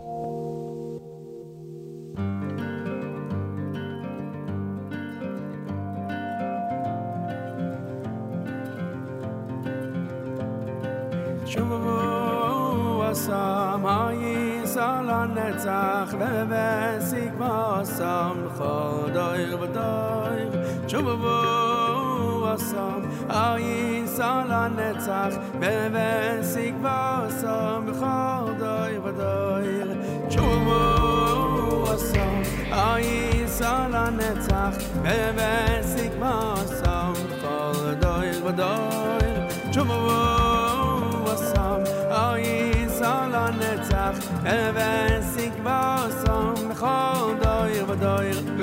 אסם 14.76 14.81
היסל 14.81 15.10
הנצח 15.10 16.14
ובסיק 16.19 17.34
ואסם 17.39 18.45
לכל 18.45 19.10
דויר 19.14 19.57
ודויר 19.61 20.52
שובו 20.88 22.53
אסם 22.56 23.02
היסל 23.30 24.48
הנצח 24.49 25.35
ובסיק 25.60 26.76
ואסם 26.81 27.85
לכל 27.88 28.53
דויר 28.60 29.02
ודויר 29.03 29.93
שובו 30.30 31.84
אסם 31.95 32.41
היסל 32.72 33.95
הנצח 33.95 34.76
ובסיק 35.02 36.11
ואסם 36.19 37.14
לכל 37.30 37.93
דויר 37.99 38.45
ודויר 38.45 38.52
שובו 38.52 39.05
אבן 44.47 45.23
סיק 45.23 45.52
בוסום, 45.62 46.68
בכל 46.70 47.35
דויר 47.43 47.90
ודויר. 47.90 48.56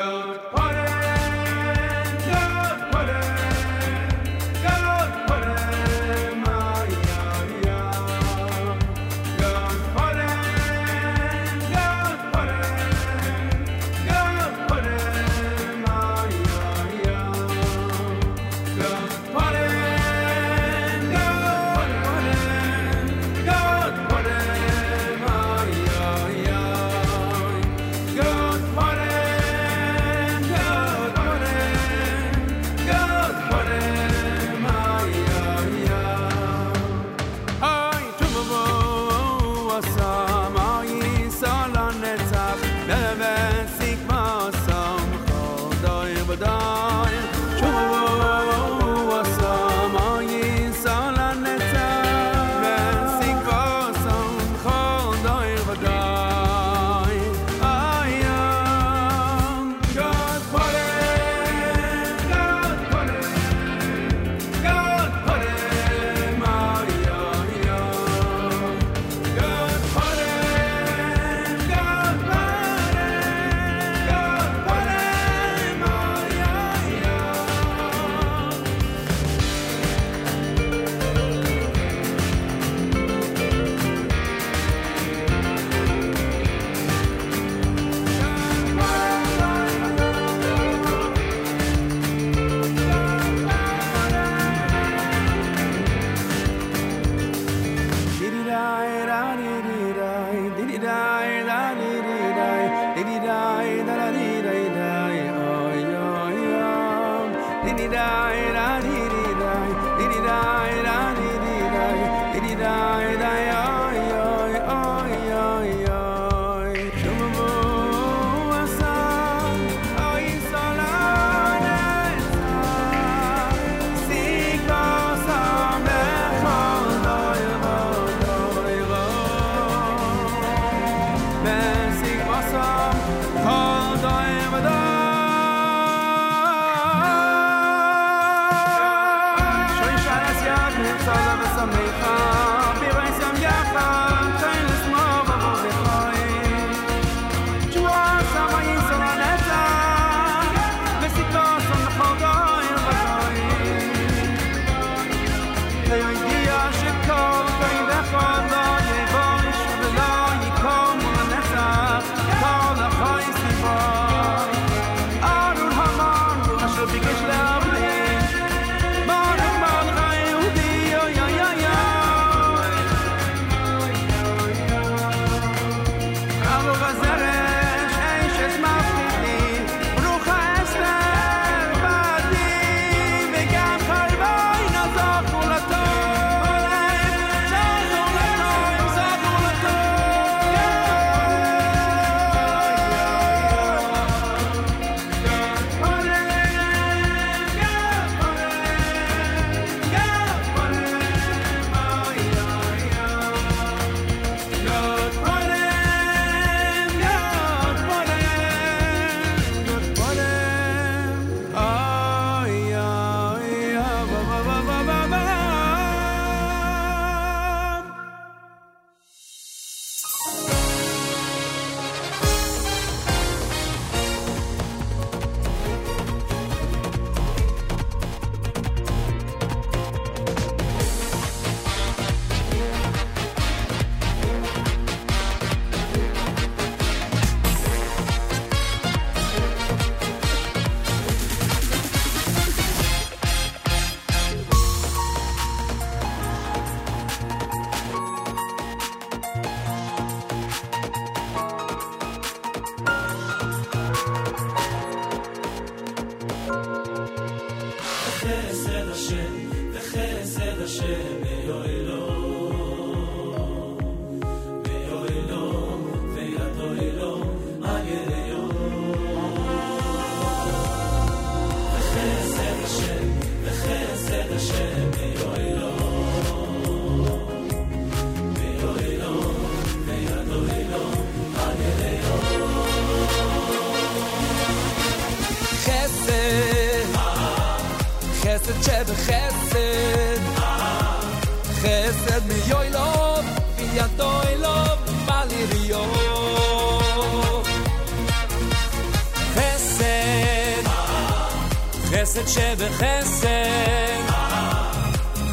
חסד 302.14 302.28
שבחסד. 302.28 303.28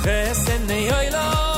חסד 0.03 0.67
נהיה 0.67 1.11
לו 1.11 1.50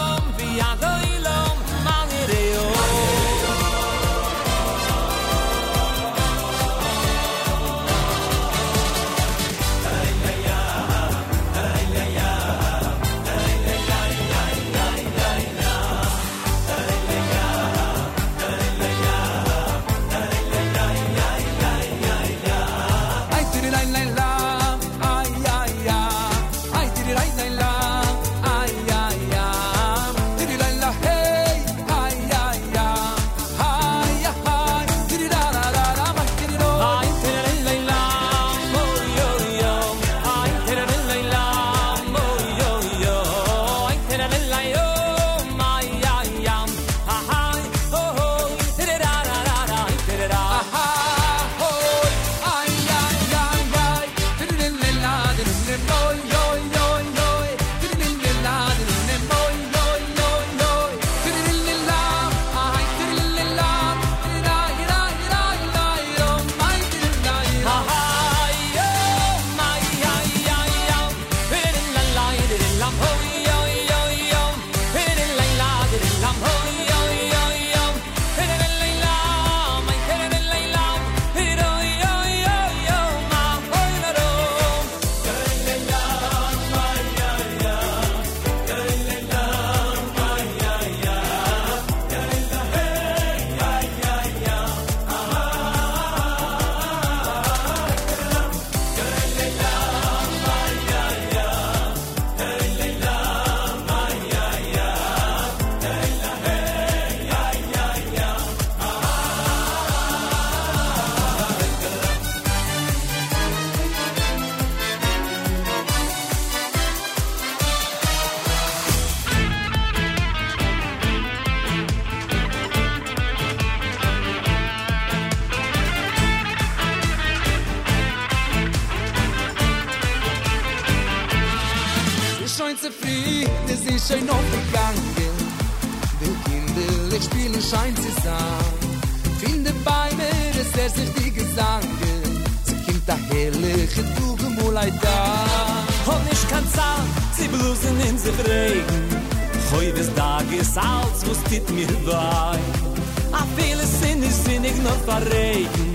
verregen. 155.12 155.94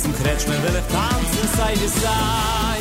Zum 0.00 0.14
Kretschmer 0.16 0.54
will 0.62 0.80
ich 0.80 0.92
tanzen, 0.92 1.48
sei 1.56 1.72
wie 1.74 1.88
sei. 1.88 2.73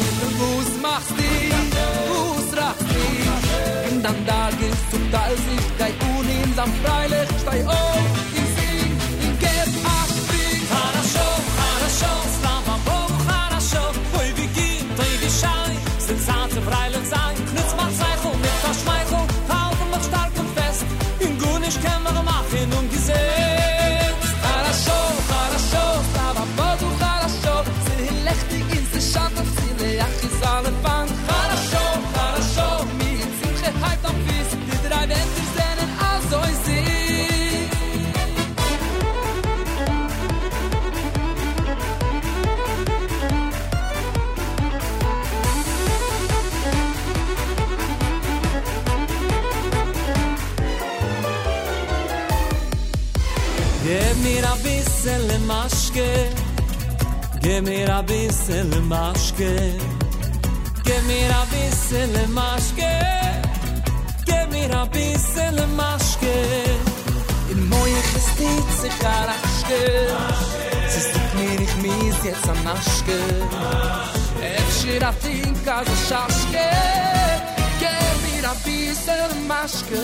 as 75.84 75.89
a 75.89 76.14
shashke 76.14 76.69
Get 77.80 78.15
me 78.23 78.41
da 78.41 78.53
piece 78.64 79.18
maske 79.47 80.03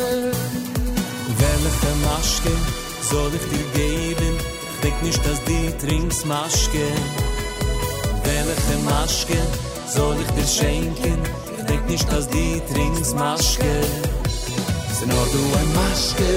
Welche 1.41 1.91
maske 2.07 2.53
soll 3.10 3.31
ich 3.38 3.45
dir 3.51 3.68
geben? 3.73 4.34
Ich 4.73 4.80
denk 4.81 5.03
nicht, 5.03 5.26
dass 5.26 5.43
die 5.45 5.72
trinks 5.84 6.26
maske 6.26 6.88
Welche 8.23 8.77
maske 8.85 9.39
soll 9.88 10.15
ich 10.23 10.31
dir 10.38 10.47
schenken? 10.47 11.19
Ich 11.57 11.65
denk 11.65 11.89
nicht, 11.89 12.11
dass 12.11 12.27
die 12.27 12.61
trinks 12.73 13.14
maske 13.14 13.73
Ze 14.99 15.06
nur 15.06 15.27
du 15.34 15.43
ein 15.60 15.73
maske, 15.76 16.31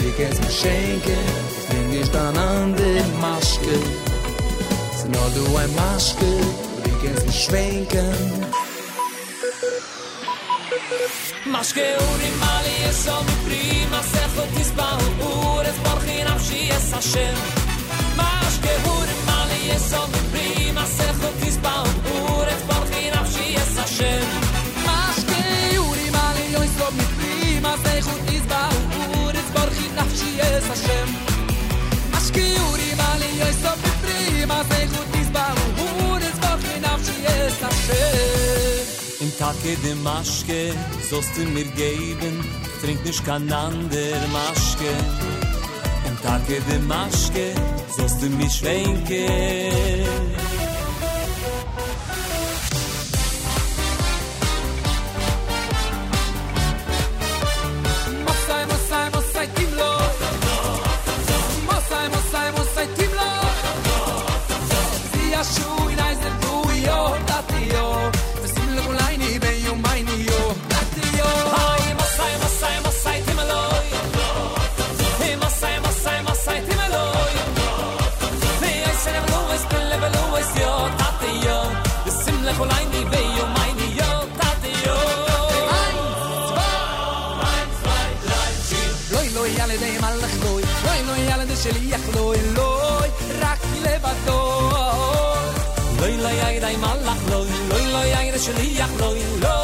die 0.00 0.12
kannst 0.16 0.40
mir 0.42 0.50
schenken. 0.50 1.24
Ich 1.58 1.66
denk 1.68 1.90
nicht 1.90 2.16
an 2.16 2.34
andere 2.34 3.04
maske 3.20 3.76
Ze 4.98 5.06
nur 5.08 5.28
du 5.34 5.56
ein 5.58 5.74
maske, 5.74 6.30
die 6.84 7.06
kannst 7.06 7.26
mir 7.26 7.32
schwenken. 7.32 8.45
מה 11.46 11.64
שקעורים 11.64 12.40
מה 12.40 12.60
לי 12.62 12.88
יש 12.88 12.96
שם 12.96 13.22
מפרי 13.26 13.84
מסכות 13.86 14.48
תסבהו 14.60 14.98
פורס 15.18 15.78
ברכי 15.82 16.24
נפשי 16.24 16.56
יש 16.56 16.92
השם 16.92 17.34
מה 18.16 18.40
שקעורים 18.50 19.26
מה 19.26 19.46
לי 19.48 19.72
יש 19.72 19.82
שם 19.82 20.10
מפרי 20.12 20.35
Tage 39.46 39.76
de 39.80 39.94
Maschke, 40.02 40.74
sollst 41.08 41.36
du 41.36 41.42
mir 41.42 41.66
geben, 41.66 42.44
trink 42.82 43.04
nicht 43.04 43.24
kein 43.24 43.52
ander 43.52 44.26
Maschke. 44.32 44.90
Im 46.08 46.20
Tage 46.20 46.60
de 46.68 46.80
Maschke, 46.80 47.54
sollst 47.96 48.20
du 48.22 48.26
mich 48.26 48.52
schwenken. 48.54 50.45
שליח, 98.45 98.89
לוי, 98.99 99.19
לוי, 99.23 99.41
רק 99.41 99.54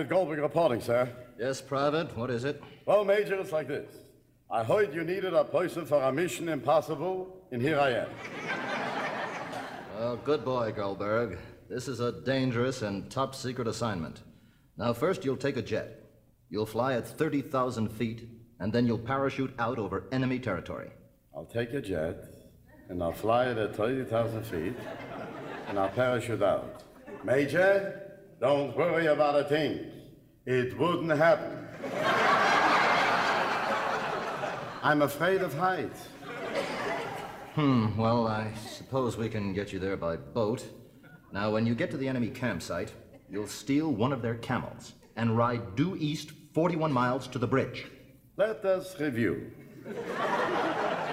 Private 0.00 0.14
Goldberg 0.14 0.38
reporting, 0.38 0.80
sir. 0.80 1.10
Yes, 1.38 1.60
Private, 1.60 2.16
what 2.16 2.30
is 2.30 2.44
it? 2.44 2.62
Well, 2.86 3.04
Major, 3.04 3.34
it's 3.34 3.52
like 3.52 3.68
this. 3.68 3.92
I 4.50 4.64
heard 4.64 4.94
you 4.94 5.04
needed 5.04 5.34
a 5.34 5.44
person 5.44 5.84
for 5.84 6.02
a 6.02 6.10
mission 6.10 6.48
impossible, 6.48 7.36
and 7.52 7.60
here 7.60 7.78
I 7.78 7.90
am. 7.90 8.08
Well, 9.98 10.16
good 10.16 10.42
boy, 10.42 10.72
Goldberg. 10.74 11.36
This 11.68 11.86
is 11.86 12.00
a 12.00 12.12
dangerous 12.12 12.80
and 12.80 13.10
top 13.10 13.34
secret 13.34 13.68
assignment. 13.68 14.22
Now, 14.78 14.94
first, 14.94 15.22
you'll 15.22 15.36
take 15.36 15.58
a 15.58 15.62
jet. 15.62 16.02
You'll 16.48 16.64
fly 16.64 16.94
at 16.94 17.06
30,000 17.06 17.90
feet, 17.90 18.26
and 18.58 18.72
then 18.72 18.86
you'll 18.86 18.96
parachute 18.96 19.52
out 19.58 19.78
over 19.78 20.04
enemy 20.12 20.38
territory. 20.38 20.88
I'll 21.36 21.44
take 21.44 21.74
a 21.74 21.82
jet, 21.82 22.24
and 22.88 23.02
I'll 23.02 23.12
fly 23.12 23.50
it 23.50 23.58
at 23.58 23.76
30,000 23.76 24.44
feet, 24.44 24.76
and 25.68 25.78
I'll 25.78 25.90
parachute 25.90 26.42
out. 26.42 26.84
Major, 27.22 27.99
don't 28.40 28.74
worry 28.74 29.06
about 29.06 29.38
a 29.38 29.44
thing. 29.44 29.84
It 30.46 30.76
wouldn't 30.78 31.10
happen. 31.10 31.68
I'm 34.82 35.02
afraid 35.02 35.42
of 35.42 35.52
heights. 35.52 36.08
Hmm, 37.54 37.98
well, 37.98 38.26
I 38.26 38.52
suppose 38.54 39.18
we 39.18 39.28
can 39.28 39.52
get 39.52 39.72
you 39.72 39.78
there 39.78 39.96
by 39.96 40.16
boat. 40.16 40.64
Now, 41.32 41.50
when 41.50 41.66
you 41.66 41.74
get 41.74 41.90
to 41.90 41.98
the 41.98 42.08
enemy 42.08 42.28
campsite, 42.28 42.92
you'll 43.28 43.46
steal 43.46 43.92
one 43.92 44.12
of 44.12 44.22
their 44.22 44.36
camels 44.36 44.94
and 45.16 45.36
ride 45.36 45.76
due 45.76 45.96
east 45.98 46.30
41 46.54 46.90
miles 46.90 47.28
to 47.28 47.38
the 47.38 47.46
bridge. 47.46 47.86
Let 48.36 48.64
us 48.64 48.98
review. 48.98 49.52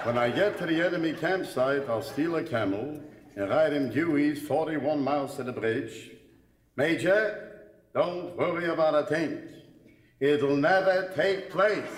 When 0.04 0.18
I 0.18 0.30
get 0.30 0.58
to 0.60 0.66
the 0.66 0.82
enemy 0.82 1.12
campsite, 1.12 1.90
I'll 1.90 2.02
steal 2.02 2.38
a 2.38 2.44
camel 2.44 3.02
and 3.36 3.50
ride 3.50 3.74
him 3.74 3.92
due 3.92 4.18
east 4.18 4.44
41 4.48 5.04
miles 5.04 5.36
to 5.36 5.44
the 5.44 5.52
bridge. 5.52 6.12
Major, 6.78 7.64
don't 7.96 8.38
worry 8.38 8.66
about 8.66 8.94
a 8.94 9.08
thing. 9.08 9.42
It'll 10.20 10.56
never 10.56 11.12
take 11.16 11.50
place. 11.50 11.90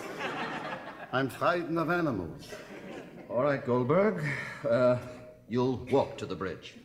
I'm 1.11 1.27
frightened 1.27 1.77
of 1.77 1.91
animals. 1.91 2.47
All 3.29 3.43
right, 3.43 3.65
Goldberg. 3.65 4.23
Uh, 4.67 4.95
you'll 5.49 5.85
walk 5.91 6.17
to 6.19 6.25
the 6.25 6.35
bridge. 6.35 6.75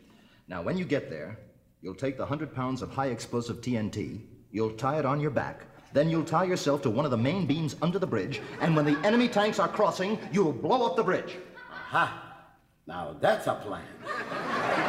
Now, 0.49 0.61
when 0.61 0.77
you 0.77 0.85
get 0.85 1.09
there, 1.09 1.39
you'll 1.83 1.95
take 1.95 2.17
the 2.17 2.25
100 2.25 2.53
pounds 2.53 2.83
of 2.83 2.91
high 2.91 3.11
explosive 3.11 3.61
TNT, 3.61 4.23
you'll 4.51 4.73
tie 4.73 4.99
it 4.99 5.07
on 5.07 5.21
your 5.21 5.31
back, 5.31 5.65
then 5.93 6.11
you'll 6.11 6.25
tie 6.25 6.45
yourself 6.45 6.83
to 6.83 6.91
one 6.91 7.05
of 7.05 7.13
the 7.13 7.17
main 7.17 7.47
beams 7.47 7.77
under 7.81 8.01
the 8.01 8.07
bridge, 8.09 8.41
and 8.61 8.75
when 8.75 8.87
the 8.87 8.99
enemy 9.07 9.29
tanks 9.29 9.61
are 9.61 9.69
crossing, 9.69 10.19
you'll 10.33 10.53
blow 10.53 10.85
up 10.85 10.97
the 10.97 11.05
bridge. 11.05 11.37
Aha! 11.71 12.43
Now 12.89 13.17
that's 13.21 13.47
a 13.47 13.55
plan. 13.55 14.84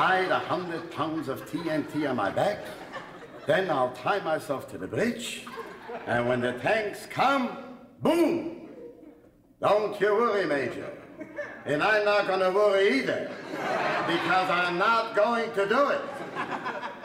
Tied 0.00 0.30
a 0.30 0.38
hundred 0.38 0.90
pounds 0.92 1.28
of 1.28 1.44
TNT 1.50 2.08
on 2.08 2.16
my 2.16 2.30
back, 2.30 2.64
then 3.44 3.68
I'll 3.68 3.92
tie 3.92 4.20
myself 4.20 4.66
to 4.70 4.78
the 4.78 4.86
bridge, 4.86 5.44
and 6.06 6.26
when 6.26 6.40
the 6.40 6.54
tanks 6.54 7.04
come, 7.04 7.58
boom! 8.00 8.66
Don't 9.60 10.00
you 10.00 10.14
worry, 10.14 10.46
Major. 10.46 10.90
And 11.66 11.82
I'm 11.82 12.06
not 12.06 12.26
going 12.26 12.40
to 12.40 12.50
worry 12.50 13.00
either, 13.00 13.30
because 14.06 14.50
I'm 14.50 14.78
not 14.78 15.14
going 15.14 15.52
to 15.52 15.68
do 15.68 15.90
it. 15.90 16.00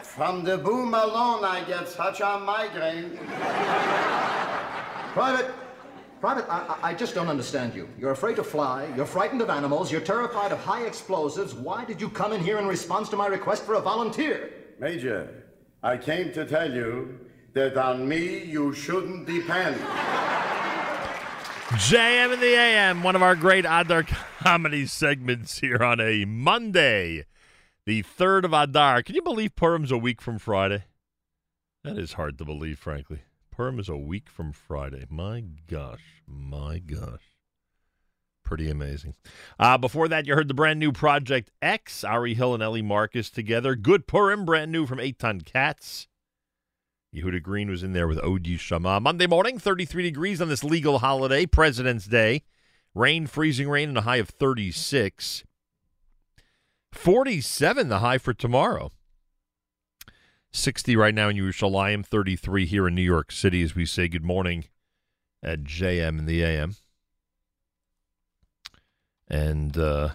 From 0.01 0.45
the 0.45 0.57
boom 0.57 0.93
alone, 0.93 1.43
I 1.43 1.65
get 1.67 1.89
such 1.89 2.22
a 2.22 2.39
migraine. 2.39 3.19
Private, 5.11 5.53
Private, 6.21 6.45
I, 6.49 6.57
I- 6.81 6.89
I 6.89 6.93
just 6.93 7.13
don't 7.13 7.27
understand 7.27 7.73
you. 7.75 7.87
You're 7.99 8.11
afraid 8.11 8.35
to 8.37 8.43
fly, 8.43 8.87
you're 8.95 9.05
frightened 9.05 9.41
of 9.41 9.49
animals, 9.49 9.91
you're 9.91 10.01
terrified 10.01 10.51
of 10.51 10.59
high 10.59 10.83
explosives. 10.85 11.53
Why 11.53 11.85
did 11.85 11.99
you 12.01 12.09
come 12.09 12.33
in 12.33 12.41
here 12.41 12.57
in 12.57 12.67
response 12.67 13.09
to 13.09 13.15
my 13.17 13.27
request 13.27 13.63
for 13.65 13.75
a 13.75 13.81
volunteer? 13.81 14.51
Major, 14.79 15.43
I 15.83 15.97
came 15.97 16.31
to 16.33 16.45
tell 16.45 16.71
you 16.73 17.19
that 17.53 17.77
on 17.77 18.07
me 18.07 18.43
you 18.43 18.73
shouldn't 18.73 19.25
depend. 19.27 19.75
JM 21.77 22.33
in 22.33 22.39
the 22.39 22.55
AM, 22.55 23.03
one 23.03 23.15
of 23.15 23.21
our 23.23 23.35
great 23.35 23.65
Adar 23.65 24.03
comedy 24.39 24.85
segments 24.85 25.59
here 25.59 25.83
on 25.83 25.99
a 25.99 26.23
Monday, 26.25 27.25
the 27.85 28.03
3rd 28.03 28.45
of 28.45 28.53
Adar. 28.53 29.03
Can 29.03 29.15
you 29.15 29.21
believe 29.21 29.55
Purim's 29.55 29.91
a 29.91 29.97
week 29.97 30.21
from 30.21 30.37
Friday? 30.39 30.83
That 31.83 31.97
is 31.97 32.13
hard 32.13 32.37
to 32.37 32.45
believe, 32.45 32.79
frankly. 32.79 33.19
Purim 33.56 33.80
is 33.80 33.88
a 33.88 33.95
week 33.95 34.30
from 34.30 34.52
Friday. 34.52 35.06
My 35.10 35.41
gosh, 35.68 36.22
my 36.27 36.80
gosh. 36.80 37.22
Pretty 38.44 38.69
amazing. 38.69 39.15
Uh, 39.57 39.77
before 39.77 40.10
that, 40.10 40.27
you 40.27 40.36
heard 40.36 40.49
the 40.49 40.53
brand 40.53 40.77
new 40.77 40.91
Project 40.91 41.52
X, 41.61 42.03
Ari 42.03 42.34
Hill 42.34 42.53
and 42.53 42.61
Eli 42.61 42.82
Marcus 42.82 43.30
together. 43.30 43.76
Good 43.76 44.07
Purim, 44.07 44.44
brand 44.44 44.73
new 44.73 44.86
from 44.86 44.99
Eight 44.99 45.19
Ton 45.19 45.40
Cats. 45.40 46.07
Yehuda 47.15 47.41
Green 47.41 47.69
was 47.69 47.82
in 47.82 47.94
there 47.94 48.10
with 48.10 48.19
Odi 48.22 48.57
Shama. 48.57 48.99
Monday 48.99 49.26
morning, 49.26 49.57
33 49.57 50.03
degrees 50.03 50.41
on 50.41 50.49
this 50.49 50.64
legal 50.64 50.99
holiday, 50.99 51.45
President's 51.45 52.07
Day. 52.07 52.44
Rain, 52.94 53.26
freezing 53.26 53.69
rain, 53.69 53.88
and 53.88 53.98
a 53.98 54.02
high 54.02 54.18
of 54.18 54.30
36. 54.30 55.45
47 56.91 57.88
the 57.88 57.99
high 57.99 58.18
for 58.18 58.34
tomorrow. 58.34 58.91
60 60.56 60.95
right 60.95 61.14
now 61.14 61.30
in 61.30 61.38
Yerushalayim, 61.38 62.06
33 62.06 62.65
here 62.65 62.88
in 62.88 62.95
New 62.95 63.02
York 63.02 63.32
City 63.32 63.61
as 63.61 63.76
we 63.76 63.86
say 63.86 64.07
good 64.07 64.23
morning 64.23 64.65
at 65.44 65.64
JM 65.64 66.19
in 66.19 66.26
the 66.26 66.44
AM. 66.44 66.76
And 69.27 69.77
uh, 69.77 70.10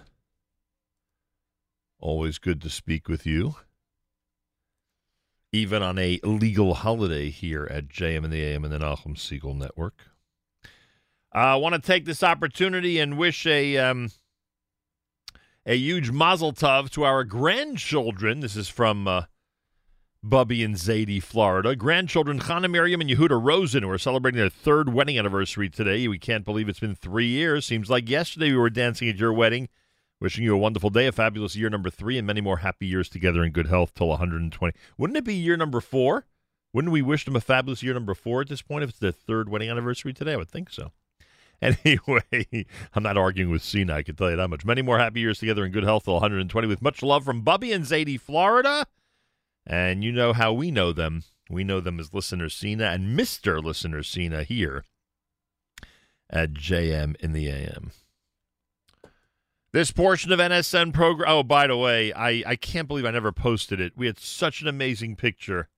always 1.99 2.39
good 2.39 2.61
to 2.63 2.71
speak 2.71 3.09
with 3.09 3.27
you 3.27 3.57
even 5.53 5.83
on 5.83 5.99
a 5.99 6.21
legal 6.23 6.75
holiday 6.75 7.29
here 7.29 7.67
at 7.71 7.89
JM 7.89 8.25
in 8.25 8.31
the 8.31 8.43
AM 8.43 8.65
and 8.65 8.73
the 8.73 8.79
Nachum 8.79 9.17
Segal 9.17 9.57
Network. 9.57 10.07
I 11.33 11.57
want 11.57 11.75
to 11.75 11.81
take 11.81 12.05
this 12.05 12.23
opportunity 12.23 12.99
and 12.99 13.19
wish 13.19 13.47
a 13.47 13.77
um, 13.79 14.11
a 15.67 15.77
huge 15.77 16.11
mazel 16.11 16.53
tov 16.53 16.91
to 16.91 17.05
our 17.05 17.25
grandchildren. 17.25 18.41
This 18.41 18.57
is 18.57 18.69
from 18.69 19.07
uh, 19.07 19.23
Bubby 20.23 20.63
and 20.63 20.75
Zadie, 20.75 21.23
Florida. 21.23 21.75
Grandchildren 21.75 22.41
Chana 22.41 22.71
Miriam 22.71 23.01
and 23.01 23.09
Yehuda 23.09 23.43
Rosen, 23.43 23.83
who 23.83 23.91
are 23.91 23.97
celebrating 23.97 24.39
their 24.39 24.51
third 24.51 24.93
wedding 24.93 25.19
anniversary 25.19 25.71
today. 25.71 26.07
We 26.09 26.19
can't 26.19 26.45
believe 26.45 26.69
it's 26.69 26.81
been 26.81 26.95
three 26.95 27.29
years. 27.29 27.65
Seems 27.65 27.89
like 27.89 28.09
yesterday 28.09 28.51
we 28.51 28.59
were 28.59 28.69
dancing 28.69 29.09
at 29.09 29.17
your 29.17 29.33
wedding. 29.33 29.69
Wishing 30.21 30.45
you 30.45 30.55
a 30.55 30.59
wonderful 30.59 30.91
day, 30.91 31.07
a 31.07 31.13
fabulous 31.13 31.57
year 31.57 31.71
number 31.71 31.89
three, 31.89 32.19
and 32.19 32.27
many 32.27 32.43
more 32.43 32.59
happy 32.59 32.87
years 32.87 33.09
together 33.09 33.43
in 33.43 33.53
good 33.53 33.69
health 33.69 33.95
till 33.95 34.09
120. 34.09 34.77
Wouldn't 34.99 35.17
it 35.17 35.25
be 35.25 35.35
year 35.35 35.57
number 35.57 35.81
four? 35.81 36.27
Wouldn't 36.75 36.93
we 36.93 37.01
wish 37.01 37.25
them 37.25 37.35
a 37.35 37.41
fabulous 37.41 37.83
year 37.83 37.95
number 37.95 38.15
four 38.15 38.43
at 38.43 38.51
this 38.51 38.61
point 38.61 38.85
if 38.85 38.91
it's 38.91 38.99
their 38.99 39.13
third 39.13 39.49
wedding 39.49 39.71
anniversary 39.71 40.13
today? 40.13 40.35
I 40.35 40.37
would 40.37 40.51
think 40.51 40.71
so. 40.71 40.93
Anyway, 41.63 42.65
I'm 42.95 43.03
not 43.03 43.19
arguing 43.19 43.51
with 43.51 43.63
Cena, 43.63 43.93
I 43.93 44.03
can 44.03 44.17
tell 44.17 44.31
you 44.31 44.37
that 44.37 44.49
much. 44.49 44.65
Many 44.65 44.81
more 44.81 44.99
happy 44.99 45.21
years 45.21 45.39
together 45.39 45.63
in 45.63 45.73
good 45.73 45.85
health 45.85 46.05
till 46.05 46.15
120 46.15 46.67
with 46.67 46.81
much 46.81 47.03
love 47.03 47.23
from 47.23 47.43
Bubby 47.43 47.71
and 47.71 47.85
Zadie, 47.85 48.19
Florida. 48.19 48.87
And 49.71 50.03
you 50.03 50.11
know 50.11 50.33
how 50.33 50.53
we 50.53 50.73
know 50.73 50.93
them. 50.93 51.23
We 51.49 51.63
know 51.63 51.79
them 51.79 52.01
as 52.01 52.13
Listener 52.13 52.49
Cena 52.49 52.87
and 52.87 53.17
Mr. 53.17 53.63
Listener 53.63 54.03
Cena 54.03 54.43
here 54.43 54.85
at 56.29 56.55
JM 56.55 57.15
in 57.21 57.33
the 57.33 57.47
AM. 57.47 57.93
This 59.73 59.93
portion 59.93 60.33
of 60.33 60.41
NSN 60.41 60.93
program. 60.93 61.31
Oh, 61.31 61.45
by 61.45 61.69
the 61.69 61.77
way, 61.77 62.13
I, 62.13 62.43
I 62.45 62.57
can't 62.57 62.89
believe 62.89 63.05
I 63.05 63.13
never 63.13 63.31
posted 63.31 63.81
it. 63.81 63.93
We 63.97 64.07
had 64.07 64.19
such 64.19 64.61
an 64.61 64.67
amazing 64.67 65.15
picture 65.15 65.69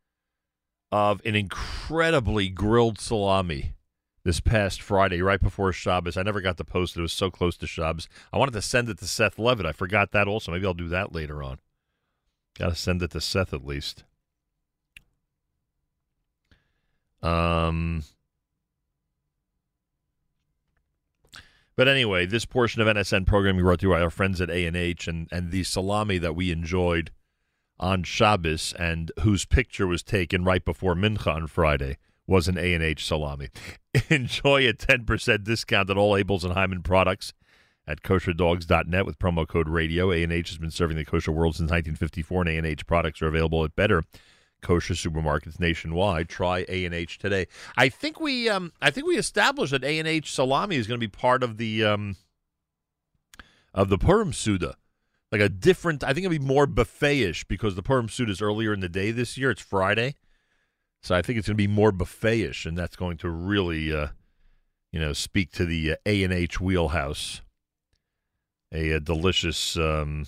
of 0.90 1.20
an 1.26 1.34
incredibly 1.34 2.48
grilled 2.48 2.98
salami 2.98 3.74
this 4.24 4.40
past 4.40 4.80
Friday, 4.80 5.20
right 5.20 5.40
before 5.40 5.70
Shabbos. 5.70 6.16
I 6.16 6.22
never 6.22 6.40
got 6.40 6.56
to 6.56 6.64
post 6.64 6.96
it. 6.96 7.00
It 7.00 7.02
was 7.02 7.12
so 7.12 7.30
close 7.30 7.58
to 7.58 7.66
Shabbos. 7.66 8.08
I 8.32 8.38
wanted 8.38 8.52
to 8.52 8.62
send 8.62 8.88
it 8.88 8.98
to 9.00 9.06
Seth 9.06 9.38
Levitt. 9.38 9.66
I 9.66 9.72
forgot 9.72 10.12
that 10.12 10.28
also. 10.28 10.50
Maybe 10.50 10.64
I'll 10.64 10.72
do 10.72 10.88
that 10.88 11.14
later 11.14 11.42
on. 11.42 11.58
Got 12.58 12.70
to 12.70 12.74
send 12.74 13.02
it 13.02 13.10
to 13.12 13.20
Seth 13.20 13.52
at 13.52 13.66
least. 13.66 14.04
Um. 17.22 18.04
But 21.74 21.88
anyway, 21.88 22.26
this 22.26 22.44
portion 22.44 22.82
of 22.82 22.88
NSN 22.88 23.26
programming 23.26 23.62
brought 23.62 23.80
to 23.80 23.86
you 23.86 23.94
by 23.94 24.02
our 24.02 24.10
friends 24.10 24.40
at 24.42 24.50
A&H 24.50 25.08
and, 25.08 25.26
and 25.32 25.50
the 25.50 25.64
salami 25.64 26.18
that 26.18 26.36
we 26.36 26.50
enjoyed 26.50 27.10
on 27.80 28.02
Shabbos 28.02 28.74
and 28.78 29.10
whose 29.20 29.46
picture 29.46 29.86
was 29.86 30.02
taken 30.02 30.44
right 30.44 30.64
before 30.64 30.94
Mincha 30.94 31.34
on 31.34 31.46
Friday 31.46 31.96
was 32.26 32.46
an 32.46 32.58
A&H 32.58 33.04
salami. 33.04 33.48
Enjoy 34.10 34.68
a 34.68 34.74
10% 34.74 35.44
discount 35.44 35.90
on 35.90 35.98
all 35.98 36.12
Abeles 36.12 36.44
and 36.44 36.54
Heymann 36.54 36.84
products 36.84 37.32
at 37.86 38.02
kosherdogs.net 38.02 39.04
with 39.04 39.18
promo 39.18 39.46
code 39.46 39.68
radio. 39.68 40.12
A&H 40.12 40.50
has 40.50 40.58
been 40.58 40.70
serving 40.70 40.96
the 40.96 41.04
kosher 41.04 41.32
world 41.32 41.54
since 41.54 41.70
1954 41.70 42.42
and 42.42 42.66
A&H 42.66 42.86
products 42.86 43.20
are 43.22 43.26
available 43.28 43.64
at 43.64 43.74
better 43.74 44.04
kosher 44.62 44.94
supermarkets 44.94 45.60
nationwide. 45.60 46.28
Try 46.28 46.64
A 46.68 46.84
and 46.84 46.94
H 46.94 47.18
today. 47.18 47.46
I 47.76 47.88
think 47.88 48.20
we 48.20 48.48
um 48.48 48.72
I 48.80 48.90
think 48.90 49.06
we 49.06 49.18
established 49.18 49.72
that 49.72 49.84
A 49.84 49.98
and 49.98 50.08
H 50.08 50.32
salami 50.32 50.76
is 50.76 50.86
going 50.86 50.98
to 50.98 51.06
be 51.06 51.10
part 51.10 51.42
of 51.42 51.58
the 51.58 51.84
um 51.84 52.16
of 53.74 53.90
the 53.90 53.98
Purim 53.98 54.32
Suda. 54.32 54.76
Like 55.30 55.40
a 55.40 55.48
different 55.48 56.02
I 56.02 56.14
think 56.14 56.24
it'll 56.24 56.38
be 56.38 56.38
more 56.38 56.66
buffet-ish 56.66 57.44
because 57.44 57.74
the 57.74 57.82
Purim 57.82 58.08
Suda 58.08 58.32
is 58.32 58.40
earlier 58.40 58.72
in 58.72 58.80
the 58.80 58.88
day 58.88 59.10
this 59.10 59.36
year. 59.36 59.50
It's 59.50 59.60
Friday. 59.60 60.14
So 61.02 61.14
I 61.16 61.22
think 61.22 61.38
it's 61.38 61.48
going 61.48 61.56
to 61.56 61.62
be 61.62 61.66
more 61.66 61.90
buffet-ish 61.90 62.64
and 62.64 62.78
that's 62.78 62.96
going 62.96 63.18
to 63.18 63.28
really 63.28 63.92
uh 63.92 64.08
you 64.92 65.00
know 65.00 65.12
speak 65.12 65.52
to 65.52 65.66
the 65.66 65.92
uh, 65.92 65.96
A 66.06 66.22
and 66.22 66.32
H 66.32 66.60
wheelhouse. 66.60 67.42
A, 68.72 68.90
a 68.90 69.00
delicious 69.00 69.76
um 69.76 70.26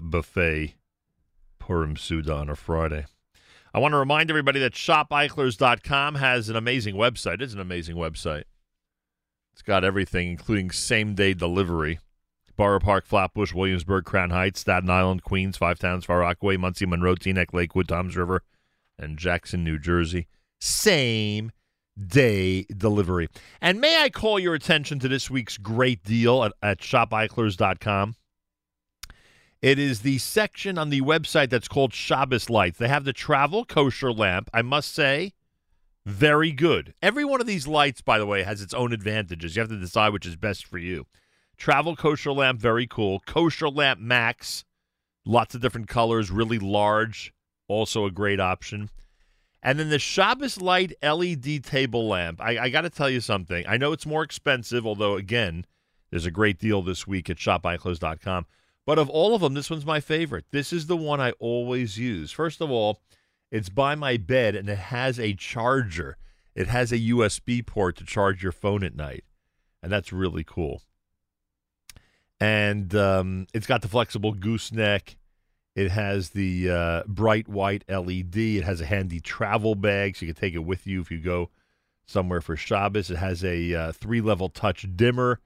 buffet 0.00 0.74
Purim 1.58 1.96
Suda 1.96 2.34
on 2.34 2.48
a 2.48 2.56
Friday. 2.56 3.06
I 3.74 3.78
want 3.78 3.92
to 3.92 3.98
remind 3.98 4.30
everybody 4.30 4.60
that 4.60 4.72
shopeichlers.com 4.72 6.14
has 6.14 6.48
an 6.48 6.56
amazing 6.56 6.94
website. 6.94 7.42
It's 7.42 7.52
an 7.52 7.60
amazing 7.60 7.96
website. 7.96 8.44
It's 9.52 9.62
got 9.62 9.84
everything, 9.84 10.28
including 10.28 10.70
same 10.70 11.14
day 11.14 11.34
delivery. 11.34 11.98
Borough 12.56 12.80
Park, 12.80 13.06
Flatbush, 13.06 13.52
Williamsburg, 13.52 14.04
Crown 14.04 14.30
Heights, 14.30 14.60
Staten 14.60 14.90
Island, 14.90 15.22
Queens, 15.22 15.56
Five 15.56 15.78
Towns, 15.78 16.04
Far 16.04 16.20
Rockaway, 16.20 16.56
Monsey, 16.56 16.86
Monroe, 16.86 17.14
Teaneck, 17.14 17.52
Lakewood, 17.52 17.88
Toms 17.88 18.16
River, 18.16 18.42
and 18.98 19.18
Jackson, 19.18 19.62
New 19.62 19.78
Jersey. 19.78 20.26
Same 20.60 21.52
day 22.06 22.64
delivery. 22.64 23.28
And 23.60 23.80
may 23.80 24.02
I 24.02 24.10
call 24.10 24.38
your 24.38 24.54
attention 24.54 24.98
to 25.00 25.08
this 25.08 25.30
week's 25.30 25.58
great 25.58 26.02
deal 26.04 26.44
at, 26.44 26.52
at 26.62 26.78
shopeichlers.com? 26.78 28.16
It 29.60 29.78
is 29.78 30.02
the 30.02 30.18
section 30.18 30.78
on 30.78 30.90
the 30.90 31.00
website 31.00 31.50
that's 31.50 31.66
called 31.66 31.92
Shabbos 31.92 32.48
Lights. 32.48 32.78
They 32.78 32.86
have 32.86 33.04
the 33.04 33.12
travel 33.12 33.64
kosher 33.64 34.12
lamp. 34.12 34.48
I 34.54 34.62
must 34.62 34.94
say, 34.94 35.32
very 36.06 36.52
good. 36.52 36.94
Every 37.02 37.24
one 37.24 37.40
of 37.40 37.46
these 37.46 37.66
lights, 37.66 38.00
by 38.00 38.18
the 38.18 38.26
way, 38.26 38.44
has 38.44 38.62
its 38.62 38.72
own 38.72 38.92
advantages. 38.92 39.56
You 39.56 39.60
have 39.60 39.68
to 39.70 39.76
decide 39.76 40.12
which 40.12 40.26
is 40.26 40.36
best 40.36 40.64
for 40.64 40.78
you. 40.78 41.06
Travel 41.56 41.96
kosher 41.96 42.32
lamp, 42.32 42.60
very 42.60 42.86
cool. 42.86 43.20
Kosher 43.26 43.68
lamp 43.68 43.98
max, 43.98 44.64
lots 45.26 45.56
of 45.56 45.60
different 45.60 45.88
colors, 45.88 46.30
really 46.30 46.60
large, 46.60 47.32
also 47.66 48.06
a 48.06 48.12
great 48.12 48.38
option. 48.38 48.90
And 49.62 49.78
then 49.78 49.88
the 49.88 49.98
Shabbos 49.98 50.60
Light 50.60 50.92
LED 51.02 51.64
table 51.64 52.06
lamp. 52.06 52.40
I, 52.40 52.58
I 52.58 52.68
got 52.68 52.82
to 52.82 52.90
tell 52.90 53.10
you 53.10 53.20
something. 53.20 53.64
I 53.66 53.76
know 53.76 53.92
it's 53.92 54.06
more 54.06 54.22
expensive, 54.22 54.86
although, 54.86 55.16
again, 55.16 55.66
there's 56.10 56.26
a 56.26 56.30
great 56.30 56.58
deal 56.58 56.80
this 56.80 57.06
week 57.06 57.28
at 57.28 57.36
shopeichlers.com. 57.36 58.46
But 58.86 58.98
of 58.98 59.10
all 59.10 59.34
of 59.34 59.42
them, 59.42 59.52
this 59.52 59.68
one's 59.68 59.84
my 59.84 60.00
favorite. 60.00 60.46
This 60.50 60.72
is 60.72 60.86
the 60.86 60.96
one 60.96 61.20
I 61.20 61.32
always 61.32 61.98
use. 61.98 62.32
First 62.32 62.62
of 62.62 62.70
all, 62.70 63.02
it's 63.50 63.68
by 63.68 63.94
my 63.94 64.16
bed 64.16 64.54
and 64.54 64.66
it 64.68 64.78
has 64.78 65.20
a 65.20 65.34
charger. 65.34 66.16
It 66.54 66.68
has 66.68 66.90
a 66.90 66.98
USB 66.98 67.66
port 67.66 67.96
to 67.96 68.04
charge 68.04 68.42
your 68.42 68.52
phone 68.52 68.82
at 68.82 68.96
night. 68.96 69.24
And 69.82 69.92
that's 69.92 70.10
really 70.10 70.42
cool. 70.42 70.82
And 72.40 72.94
um, 72.94 73.46
it's 73.52 73.66
got 73.66 73.82
the 73.82 73.88
flexible 73.88 74.32
gooseneck. 74.32 75.17
It 75.78 75.92
has 75.92 76.30
the 76.30 76.70
uh, 76.70 77.02
bright 77.06 77.46
white 77.46 77.84
LED. 77.88 78.36
It 78.36 78.64
has 78.64 78.80
a 78.80 78.84
handy 78.84 79.20
travel 79.20 79.76
bag 79.76 80.16
so 80.16 80.26
you 80.26 80.34
can 80.34 80.40
take 80.40 80.54
it 80.54 80.64
with 80.64 80.88
you 80.88 81.00
if 81.00 81.08
you 81.08 81.20
go 81.20 81.50
somewhere 82.04 82.40
for 82.40 82.56
Shabbos. 82.56 83.12
It 83.12 83.18
has 83.18 83.44
a 83.44 83.72
uh, 83.74 83.92
three 83.92 84.20
level 84.20 84.48
touch 84.48 84.88
dimmer. 84.96 85.38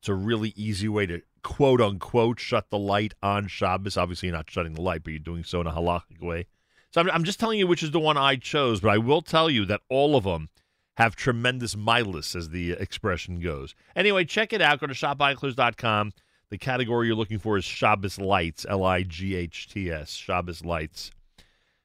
It's 0.00 0.08
a 0.08 0.14
really 0.14 0.52
easy 0.56 0.88
way 0.88 1.06
to 1.06 1.22
quote 1.44 1.80
unquote 1.80 2.40
shut 2.40 2.68
the 2.70 2.78
light 2.78 3.14
on 3.22 3.46
Shabbos. 3.46 3.96
Obviously, 3.96 4.26
you're 4.26 4.36
not 4.36 4.50
shutting 4.50 4.74
the 4.74 4.82
light, 4.82 5.04
but 5.04 5.12
you're 5.12 5.20
doing 5.20 5.44
so 5.44 5.60
in 5.60 5.68
a 5.68 5.72
halachic 5.72 6.20
way. 6.20 6.46
So 6.90 7.00
I'm, 7.00 7.08
I'm 7.12 7.22
just 7.22 7.38
telling 7.38 7.60
you 7.60 7.68
which 7.68 7.84
is 7.84 7.92
the 7.92 8.00
one 8.00 8.16
I 8.16 8.34
chose, 8.34 8.80
but 8.80 8.88
I 8.88 8.98
will 8.98 9.22
tell 9.22 9.48
you 9.48 9.64
that 9.66 9.82
all 9.88 10.16
of 10.16 10.24
them 10.24 10.48
have 10.96 11.14
tremendous 11.14 11.76
milas, 11.76 12.34
as 12.34 12.48
the 12.48 12.72
expression 12.72 13.38
goes. 13.38 13.76
Anyway, 13.94 14.24
check 14.24 14.52
it 14.52 14.60
out. 14.60 14.80
Go 14.80 14.88
to 14.88 14.94
shopeichlers.com. 14.94 16.12
The 16.50 16.58
category 16.58 17.08
you're 17.08 17.16
looking 17.16 17.40
for 17.40 17.56
is 17.56 17.64
Shabbos 17.64 18.18
Lights, 18.18 18.64
L 18.68 18.84
I 18.84 19.02
G 19.02 19.34
H 19.34 19.68
T 19.68 19.90
S, 19.90 20.12
Shabbos 20.12 20.64
Lights. 20.64 21.10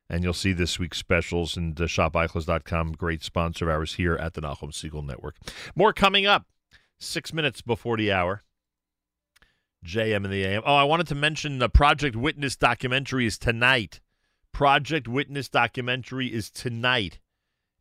And 0.08 0.24
you'll 0.24 0.34
see 0.34 0.54
this 0.54 0.78
week's 0.78 0.98
specials 0.98 1.56
and 1.56 1.80
uh, 1.80 1.86
shopeichlers.com, 1.86 2.92
great 2.94 3.24
sponsor 3.24 3.70
of 3.70 3.76
ours 3.76 3.94
here 3.94 4.16
at 4.16 4.34
the 4.34 4.42
Nachum 4.42 4.72
Segal 4.72 5.06
Network. 5.06 5.38
More 5.74 5.94
coming 5.94 6.26
up, 6.26 6.46
six 7.00 7.34
minutes 7.34 7.62
before 7.62 7.98
the 7.98 8.12
hour. 8.12 8.44
JM 9.86 10.26
in 10.26 10.30
the 10.30 10.44
AM. 10.44 10.62
Oh, 10.66 10.76
I 10.76 10.84
wanted 10.84 11.08
to 11.08 11.16
mention 11.16 11.58
the 11.58 11.70
Project 11.70 12.16
Witness 12.16 12.56
documentary 12.56 13.26
is 13.26 13.40
tonight. 13.40 14.00
Project 14.52 15.08
Witness 15.08 15.50
documentary 15.50 16.28
is 16.28 16.52
tonight. 16.52 17.20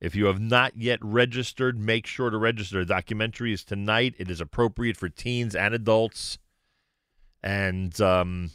If 0.00 0.14
you 0.14 0.26
have 0.26 0.40
not 0.40 0.78
yet 0.78 0.98
registered, 1.02 1.78
make 1.78 2.06
sure 2.06 2.30
to 2.30 2.38
register. 2.38 2.78
The 2.80 2.86
documentary 2.94 3.52
is 3.52 3.64
tonight. 3.64 4.14
It 4.18 4.30
is 4.30 4.40
appropriate 4.40 4.96
for 4.96 5.10
teens 5.10 5.54
and 5.54 5.74
adults. 5.74 6.38
And 7.42 7.98
um, 8.00 8.50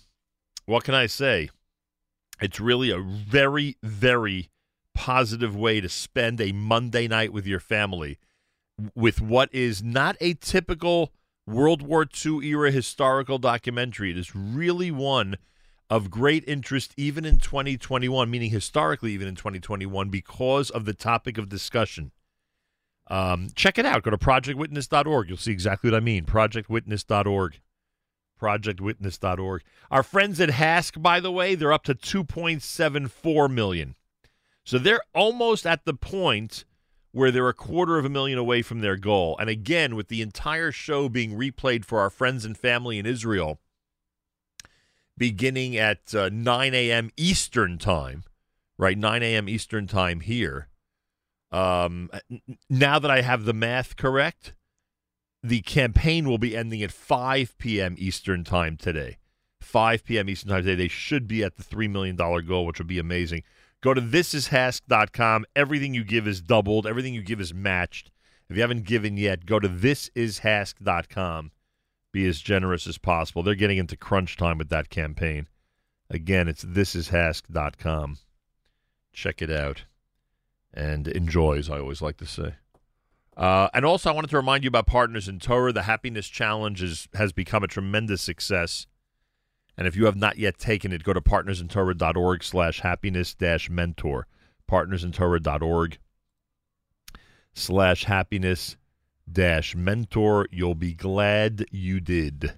what 0.65 0.83
can 0.83 0.93
I 0.93 1.07
say? 1.07 1.49
It's 2.41 2.59
really 2.59 2.91
a 2.91 2.99
very, 2.99 3.77
very 3.81 4.49
positive 4.93 5.55
way 5.55 5.81
to 5.81 5.89
spend 5.89 6.39
a 6.39 6.51
Monday 6.51 7.07
night 7.07 7.33
with 7.33 7.45
your 7.45 7.59
family 7.59 8.17
with 8.93 9.21
what 9.21 9.53
is 9.53 9.81
not 9.83 10.17
a 10.19 10.33
typical 10.33 11.13
World 11.47 11.81
War 11.81 12.05
II 12.25 12.45
era 12.45 12.71
historical 12.71 13.37
documentary. 13.37 14.11
It 14.11 14.17
is 14.17 14.35
really 14.35 14.91
one 14.91 15.37
of 15.89 16.09
great 16.09 16.43
interest 16.47 16.93
even 16.97 17.25
in 17.25 17.37
2021, 17.37 18.29
meaning 18.29 18.49
historically 18.49 19.11
even 19.11 19.27
in 19.27 19.35
2021, 19.35 20.09
because 20.09 20.69
of 20.69 20.85
the 20.85 20.93
topic 20.93 21.37
of 21.37 21.47
discussion. 21.47 22.11
Um, 23.07 23.49
check 23.55 23.77
it 23.77 23.85
out. 23.85 24.01
Go 24.01 24.09
to 24.09 24.17
projectwitness.org. 24.17 25.29
You'll 25.29 25.37
see 25.37 25.51
exactly 25.51 25.91
what 25.91 25.97
I 25.97 25.99
mean. 25.99 26.25
Projectwitness.org. 26.25 27.59
Projectwitness.org. 28.39 29.61
Our 29.91 30.03
friends 30.03 30.39
at 30.41 30.49
HASC, 30.49 31.01
by 31.01 31.19
the 31.19 31.31
way, 31.31 31.55
they're 31.55 31.73
up 31.73 31.83
to 31.85 31.95
2.74 31.95 33.51
million. 33.51 33.95
So 34.63 34.77
they're 34.77 35.03
almost 35.13 35.65
at 35.65 35.85
the 35.85 35.93
point 35.93 36.65
where 37.11 37.31
they're 37.31 37.47
a 37.47 37.53
quarter 37.53 37.97
of 37.97 38.03
a 38.03 38.09
million 38.09 38.37
away 38.37 38.61
from 38.61 38.81
their 38.81 38.97
goal. 38.97 39.37
And 39.39 39.49
again, 39.49 39.95
with 39.95 40.09
the 40.09 40.21
entire 40.21 40.71
show 40.71 41.07
being 41.07 41.37
replayed 41.37 41.85
for 41.85 41.99
our 41.99 42.09
friends 42.09 42.43
and 42.43 42.57
family 42.57 42.99
in 42.99 43.05
Israel, 43.05 43.59
beginning 45.17 45.77
at 45.77 46.13
uh, 46.13 46.29
9 46.33 46.73
a.m. 46.73 47.11
Eastern 47.15 47.77
time, 47.77 48.25
right? 48.77 48.97
9 48.97 49.23
a.m. 49.23 49.47
Eastern 49.47 49.87
time 49.87 50.19
here. 50.19 50.67
Um, 51.51 52.09
now 52.69 52.99
that 52.99 53.09
I 53.09 53.21
have 53.21 53.45
the 53.45 53.53
math 53.53 53.95
correct, 53.95 54.54
the 55.49 55.61
campaign 55.61 56.27
will 56.27 56.37
be 56.37 56.55
ending 56.55 56.81
at 56.83 56.91
5 56.91 57.57
p.m. 57.57 57.95
Eastern 57.97 58.43
time 58.43 58.77
today. 58.77 59.17
5 59.61 60.03
p.m. 60.05 60.29
Eastern 60.29 60.49
time 60.49 60.63
today. 60.63 60.75
They 60.75 60.87
should 60.87 61.27
be 61.27 61.43
at 61.43 61.57
the 61.57 61.63
$3 61.63 61.89
million 61.89 62.15
goal, 62.15 62.65
which 62.65 62.79
would 62.79 62.87
be 62.87 62.99
amazing. 62.99 63.43
Go 63.81 63.93
to 63.93 64.01
thisishasc.com. 64.01 65.45
Everything 65.55 65.93
you 65.93 66.03
give 66.03 66.27
is 66.27 66.41
doubled, 66.41 66.87
everything 66.87 67.13
you 67.13 67.21
give 67.21 67.41
is 67.41 67.53
matched. 67.53 68.11
If 68.49 68.55
you 68.55 68.61
haven't 68.61 68.85
given 68.85 69.17
yet, 69.17 69.45
go 69.45 69.59
to 69.59 69.67
thisishasc.com 69.67 71.51
be 72.15 72.25
as 72.25 72.39
generous 72.39 72.87
as 72.87 72.97
possible. 72.97 73.43
They're 73.43 73.55
getting 73.55 73.77
into 73.77 73.97
crunch 73.97 74.37
time 74.37 74.57
with 74.57 74.69
that 74.69 74.89
campaign. 74.89 75.49
Again, 76.09 76.47
it's 76.47 76.63
thisishasc.com. 76.63 78.19
Check 79.11 79.41
it 79.41 79.51
out 79.51 79.83
and 80.73 81.09
enjoy, 81.09 81.57
as 81.57 81.69
I 81.69 81.79
always 81.79 82.01
like 82.01 82.15
to 82.17 82.25
say. 82.25 82.55
Uh, 83.37 83.67
and 83.73 83.83
also, 83.83 84.09
I 84.09 84.13
wanted 84.13 84.29
to 84.29 84.37
remind 84.37 84.63
you 84.63 84.69
about 84.69 84.87
Partners 84.87 85.27
in 85.27 85.39
Torah. 85.39 85.73
The 85.73 85.83
Happiness 85.83 86.27
Challenge 86.27 86.81
is, 86.81 87.07
has 87.15 87.33
become 87.33 87.63
a 87.63 87.67
tremendous 87.67 88.21
success. 88.21 88.87
And 89.77 89.87
if 89.87 89.95
you 89.95 90.05
have 90.05 90.15
not 90.15 90.37
yet 90.37 90.57
taken 90.57 90.93
it, 90.93 91.03
go 91.03 91.11
to 91.11 91.19
partnersintorah.org 91.19 92.43
slash 92.43 92.79
happiness 92.79 93.33
dash 93.33 93.69
mentor. 93.69 94.27
Partnersintorah.org 94.71 95.97
slash 97.53 98.05
happiness 98.05 98.77
dash 99.29 99.75
mentor. 99.75 100.47
You'll 100.49 100.75
be 100.75 100.93
glad 100.93 101.65
you 101.71 101.99
did. 101.99 102.53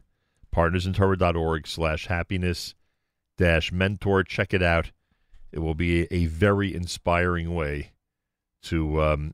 Partnersintorah.org 0.56 1.68
slash 1.68 2.06
happiness 2.06 2.76
dash 3.38 3.72
mentor. 3.72 4.24
Check 4.24 4.54
it 4.54 4.62
out. 4.62 4.92
It 5.52 5.60
will 5.60 5.76
be 5.76 6.04
a 6.12 6.28
very 6.28 6.76
inspiring 6.76 7.56
way 7.56 7.94
to 8.64 9.02
um, 9.02 9.34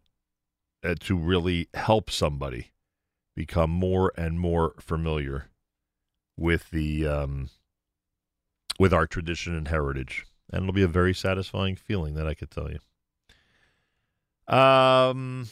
uh, 0.84 0.96
to 1.02 1.16
really 1.16 1.70
help 1.74 2.10
somebody 2.10 2.72
become 3.36 3.70
more 3.70 4.12
and 4.18 4.40
more 4.40 4.76
familiar 4.80 5.50
with 6.38 6.70
the 6.72 7.08
um, 7.08 7.50
with 8.80 8.94
our 8.94 9.08
tradition 9.08 9.56
and 9.56 9.68
heritage, 9.68 10.26
and 10.52 10.64
it'll 10.64 10.74
be 10.74 10.84
a 10.84 10.88
very 10.88 11.14
satisfying 11.14 11.76
feeling 11.76 12.16
that 12.16 12.28
I 12.28 12.34
could 12.34 12.52
tell 12.52 12.70
you. 12.70 12.80
Um, 14.54 15.48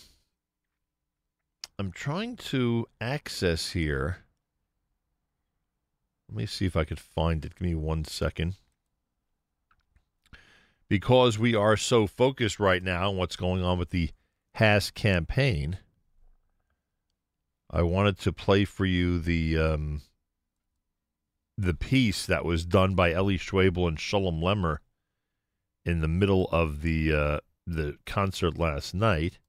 I'm 1.79 1.91
trying 1.91 2.35
to 2.37 2.87
access 2.99 3.71
here. 3.71 4.17
Let 6.29 6.37
me 6.37 6.45
see 6.45 6.65
if 6.65 6.75
I 6.75 6.83
could 6.83 6.99
find 6.99 7.43
it. 7.45 7.55
Give 7.55 7.67
me 7.67 7.75
one 7.75 8.05
second. 8.05 8.55
Because 10.87 11.39
we 11.39 11.55
are 11.55 11.77
so 11.77 12.05
focused 12.05 12.59
right 12.59 12.83
now 12.83 13.09
on 13.09 13.17
what's 13.17 13.35
going 13.35 13.63
on 13.63 13.79
with 13.79 13.91
the 13.91 14.11
HASC 14.57 14.93
campaign, 14.93 15.79
I 17.69 17.81
wanted 17.83 18.19
to 18.19 18.33
play 18.33 18.65
for 18.65 18.85
you 18.85 19.19
the 19.19 19.57
um, 19.57 20.01
the 21.57 21.73
piece 21.73 22.25
that 22.25 22.43
was 22.43 22.65
done 22.65 22.95
by 22.95 23.11
Eli 23.11 23.37
Schwebel 23.37 23.87
and 23.87 23.97
Shulem 23.97 24.41
Lemmer 24.41 24.77
in 25.85 26.01
the 26.01 26.07
middle 26.07 26.47
of 26.51 26.81
the 26.81 27.13
uh, 27.13 27.39
the 27.65 27.97
concert 28.05 28.57
last 28.57 28.93
night. 28.93 29.39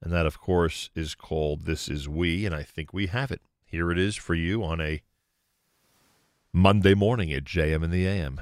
And 0.00 0.12
that, 0.12 0.26
of 0.26 0.40
course, 0.40 0.90
is 0.96 1.14
called 1.14 1.64
This 1.64 1.88
Is 1.88 2.08
We, 2.08 2.44
and 2.44 2.54
I 2.54 2.64
think 2.64 2.92
we 2.92 3.06
have 3.06 3.30
it. 3.30 3.40
Here 3.64 3.92
it 3.92 3.98
is 3.98 4.16
for 4.16 4.34
you 4.34 4.64
on 4.64 4.80
a 4.80 5.00
Monday 6.52 6.94
morning 6.94 7.32
at 7.32 7.44
JM 7.44 7.84
in 7.84 7.90
the 7.90 8.06
AM. 8.06 8.40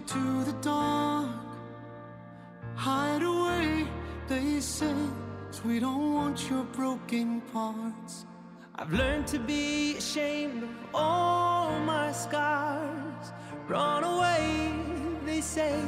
To 0.00 0.44
the 0.44 0.52
dark. 0.60 1.30
Hide 2.74 3.22
away, 3.22 3.86
they 4.28 4.60
say, 4.60 4.94
we 5.64 5.80
don't 5.80 6.14
want 6.14 6.50
your 6.50 6.64
broken 6.64 7.40
parts. 7.52 8.26
I've 8.74 8.92
learned 8.92 9.26
to 9.28 9.38
be 9.38 9.96
ashamed 9.96 10.64
of 10.64 10.70
all 10.94 11.78
my 11.80 12.12
scars. 12.12 13.32
Run 13.68 14.04
away, 14.04 14.72
they 15.24 15.40
say. 15.40 15.80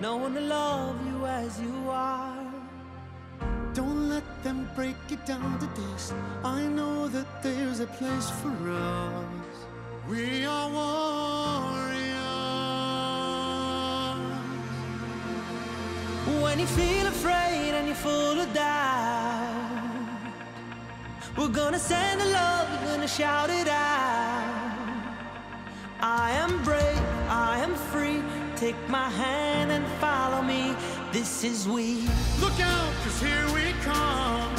No 0.00 0.16
one 0.16 0.34
to 0.34 0.40
love 0.40 0.96
you 1.06 1.26
as 1.26 1.60
you 1.60 1.74
are. 1.90 2.46
Don't 3.74 4.08
let 4.08 4.44
them 4.44 4.70
break 4.76 4.96
it 5.10 5.26
down 5.26 5.58
to 5.58 5.66
dust. 5.80 6.14
I 6.44 6.62
know 6.66 7.08
that 7.08 7.42
there's 7.42 7.80
a 7.80 7.86
place 7.86 8.30
for 8.40 8.52
us. 8.70 9.24
We 10.08 10.44
are 10.44 10.70
warriors. 10.70 11.77
When 16.42 16.60
you 16.60 16.66
feel 16.66 17.06
afraid 17.06 17.74
and 17.74 17.86
you're 17.86 17.96
full 17.96 18.40
of 18.40 18.52
doubt, 18.54 19.58
we're 21.36 21.48
gonna 21.48 21.78
send 21.78 22.20
the 22.20 22.26
love, 22.26 22.68
we're 22.70 22.92
gonna 22.92 23.08
shout 23.08 23.50
it 23.50 23.68
out. 23.68 24.68
I 26.00 26.30
am 26.32 26.62
brave, 26.62 27.02
I 27.28 27.58
am 27.58 27.74
free. 27.74 28.22
Take 28.54 28.76
my 28.88 29.10
hand 29.10 29.72
and 29.72 29.84
follow 30.00 30.40
me. 30.42 30.74
This 31.12 31.42
is 31.42 31.68
we. 31.68 32.08
Look 32.40 32.58
out, 32.60 32.92
cause 33.02 33.20
here 33.20 33.46
we 33.52 33.72
come. 33.82 34.50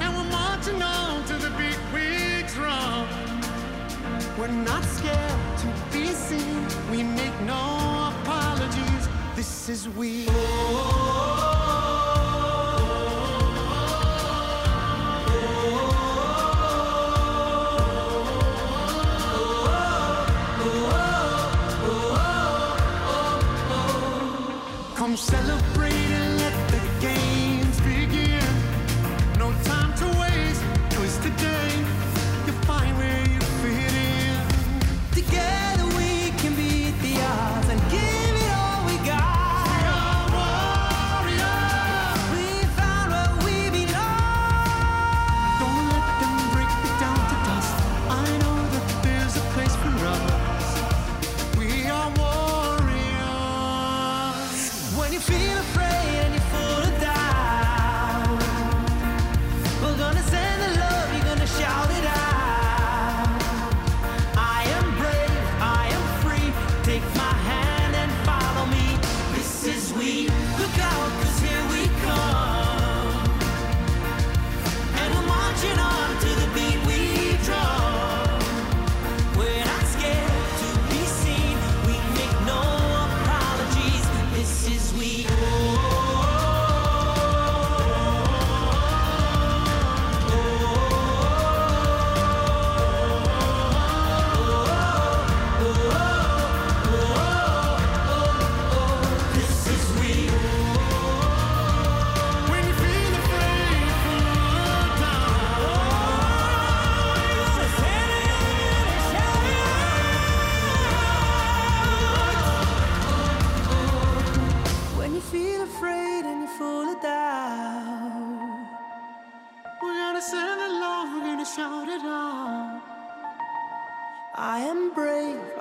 And 0.00 0.16
we're 0.16 0.30
marching 0.30 0.82
on 0.82 1.24
to 1.26 1.34
the 1.34 1.50
beat 1.58 1.78
we 1.94 2.42
drum. 2.54 3.06
We're 4.36 4.48
not 4.48 4.84
scared 4.84 5.58
to 5.58 5.66
be 5.92 6.06
seen. 6.08 6.66
We 6.90 7.04
make 7.04 7.40
no 7.42 8.12
apologies. 8.22 8.91
This 9.64 9.86
is 9.86 9.88
we. 9.90 10.26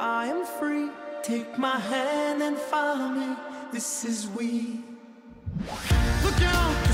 I 0.01 0.25
am 0.25 0.47
free. 0.57 0.89
Take 1.21 1.59
my 1.59 1.77
hand 1.77 2.41
and 2.41 2.57
follow 2.57 3.07
me. 3.09 3.35
This 3.71 4.03
is 4.03 4.27
we. 4.29 4.79
Look 6.23 6.41
out, 6.41 6.87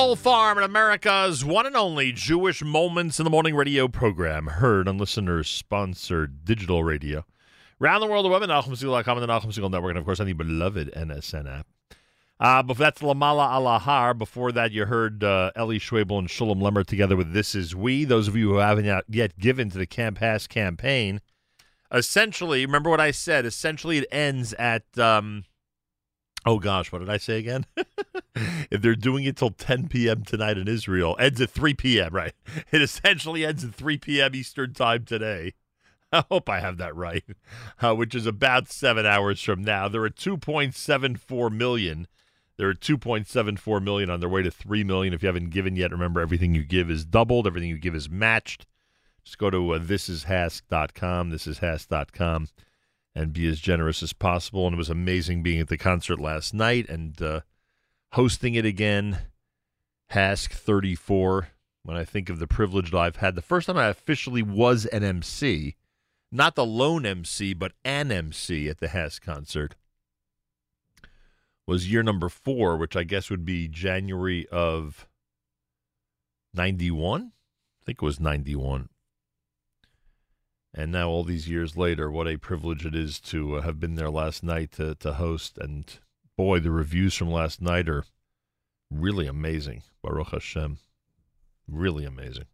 Soul 0.00 0.16
Farm 0.16 0.56
and 0.56 0.64
America's 0.64 1.44
one 1.44 1.66
and 1.66 1.76
only 1.76 2.10
Jewish 2.10 2.62
Moments 2.62 3.20
in 3.20 3.24
the 3.24 3.30
Morning 3.30 3.54
radio 3.54 3.86
program, 3.86 4.46
heard 4.46 4.88
on 4.88 4.96
listeners 4.96 5.46
sponsored 5.46 6.42
digital 6.42 6.82
radio. 6.82 7.26
Around 7.82 8.00
the 8.00 8.06
world, 8.06 8.24
the 8.24 8.30
web 8.30 8.42
at 8.42 8.48
NachumSegal.com 8.48 9.18
and 9.18 9.28
the 9.28 9.30
Nachum 9.30 9.48
Segal 9.52 9.70
Network, 9.70 9.90
and 9.90 9.98
of 9.98 10.06
course, 10.06 10.18
on 10.18 10.24
the 10.24 10.32
beloved 10.32 10.90
NSN 10.96 11.46
app. 11.58 11.66
Uh, 12.40 12.62
before 12.62 12.82
that's 12.82 13.02
Lamala 13.02 13.46
Alahar. 13.50 14.16
Before 14.16 14.50
that, 14.52 14.72
you 14.72 14.86
heard 14.86 15.22
uh, 15.22 15.50
Eli 15.54 15.76
Schwebel 15.76 16.18
and 16.18 16.28
Shulem 16.28 16.62
Lemmer 16.62 16.82
together 16.86 17.14
with 17.14 17.34
This 17.34 17.54
Is 17.54 17.76
We. 17.76 18.06
Those 18.06 18.26
of 18.26 18.34
you 18.34 18.48
who 18.48 18.56
haven't 18.56 18.86
yet- 18.86 19.04
yet 19.06 19.38
given 19.38 19.68
to 19.68 19.76
the 19.76 19.86
Camp 19.86 20.18
HASC 20.18 20.48
campaign, 20.48 21.20
essentially, 21.92 22.64
remember 22.64 22.88
what 22.88 23.00
I 23.00 23.10
said? 23.10 23.44
Essentially, 23.44 23.98
it 23.98 24.06
ends 24.10 24.54
at, 24.54 24.84
um, 24.98 25.44
oh 26.46 26.58
gosh, 26.58 26.92
what 26.92 27.00
did 27.00 27.10
I 27.10 27.16
say 27.16 27.38
again? 27.38 27.66
if 28.70 28.82
they're 28.82 28.94
doing 28.94 29.24
it 29.24 29.36
till 29.36 29.50
10 29.50 29.88
p.m. 29.88 30.24
tonight 30.24 30.58
in 30.58 30.68
Israel, 30.68 31.16
ends 31.18 31.40
at 31.40 31.50
3 31.50 31.74
p.m., 31.74 32.14
right? 32.14 32.32
It 32.72 32.82
essentially 32.82 33.44
ends 33.44 33.64
at 33.64 33.74
3 33.74 33.98
p.m. 33.98 34.34
Eastern 34.34 34.74
Time 34.74 35.04
today. 35.04 35.54
I 36.12 36.24
hope 36.30 36.48
I 36.48 36.60
have 36.60 36.76
that 36.78 36.96
right, 36.96 37.24
uh, 37.80 37.94
which 37.94 38.14
is 38.14 38.26
about 38.26 38.68
seven 38.70 39.06
hours 39.06 39.40
from 39.40 39.62
now. 39.62 39.88
There 39.88 40.02
are 40.02 40.10
2.74 40.10 41.52
million. 41.52 42.08
There 42.56 42.68
are 42.68 42.74
2.74 42.74 43.82
million 43.82 44.10
on 44.10 44.20
their 44.20 44.28
way 44.28 44.42
to 44.42 44.50
3 44.50 44.84
million. 44.84 45.14
If 45.14 45.22
you 45.22 45.28
haven't 45.28 45.50
given 45.50 45.76
yet, 45.76 45.92
remember 45.92 46.20
everything 46.20 46.54
you 46.54 46.64
give 46.64 46.90
is 46.90 47.04
doubled, 47.04 47.46
everything 47.46 47.70
you 47.70 47.78
give 47.78 47.94
is 47.94 48.10
matched. 48.10 48.66
Just 49.24 49.38
go 49.38 49.50
to 49.50 49.74
uh, 49.74 49.78
thisishasc.com, 49.78 51.30
thisishasc.com, 51.30 52.48
and 53.14 53.32
be 53.32 53.48
as 53.48 53.60
generous 53.60 54.02
as 54.02 54.12
possible. 54.12 54.66
And 54.66 54.74
it 54.74 54.78
was 54.78 54.90
amazing 54.90 55.42
being 55.42 55.60
at 55.60 55.68
the 55.68 55.76
concert 55.76 56.20
last 56.20 56.54
night 56.54 56.88
and 56.88 57.20
uh, 57.20 57.40
hosting 58.12 58.54
it 58.54 58.64
again. 58.64 59.18
HASC 60.12 60.50
34. 60.50 61.48
When 61.82 61.96
I 61.96 62.04
think 62.04 62.28
of 62.28 62.38
the 62.38 62.46
privilege 62.46 62.90
that 62.90 62.98
I've 62.98 63.16
had, 63.16 63.34
the 63.34 63.42
first 63.42 63.66
time 63.66 63.78
I 63.78 63.86
officially 63.86 64.42
was 64.42 64.84
an 64.86 65.02
MC, 65.02 65.76
not 66.30 66.54
the 66.54 66.66
lone 66.66 67.06
MC, 67.06 67.54
but 67.54 67.72
an 67.84 68.12
MC 68.12 68.68
at 68.68 68.80
the 68.80 68.88
HASC 68.88 69.22
concert, 69.22 69.76
was 71.66 71.90
year 71.90 72.02
number 72.02 72.28
four, 72.28 72.76
which 72.76 72.96
I 72.96 73.04
guess 73.04 73.30
would 73.30 73.46
be 73.46 73.66
January 73.66 74.46
of 74.48 75.08
91. 76.52 77.32
I 77.32 77.84
think 77.84 78.02
it 78.02 78.04
was 78.04 78.20
91. 78.20 78.90
And 80.72 80.92
now, 80.92 81.08
all 81.08 81.24
these 81.24 81.48
years 81.48 81.76
later, 81.76 82.10
what 82.10 82.28
a 82.28 82.36
privilege 82.36 82.86
it 82.86 82.94
is 82.94 83.18
to 83.20 83.56
uh, 83.56 83.62
have 83.62 83.80
been 83.80 83.96
there 83.96 84.10
last 84.10 84.44
night 84.44 84.72
to, 84.72 84.94
to 84.96 85.14
host. 85.14 85.58
And 85.58 85.84
boy, 86.36 86.60
the 86.60 86.70
reviews 86.70 87.14
from 87.14 87.30
last 87.30 87.60
night 87.60 87.88
are 87.88 88.04
really 88.90 89.26
amazing. 89.26 89.82
Baruch 90.02 90.28
Hashem. 90.28 90.78
Really 91.68 92.04
amazing. 92.04 92.46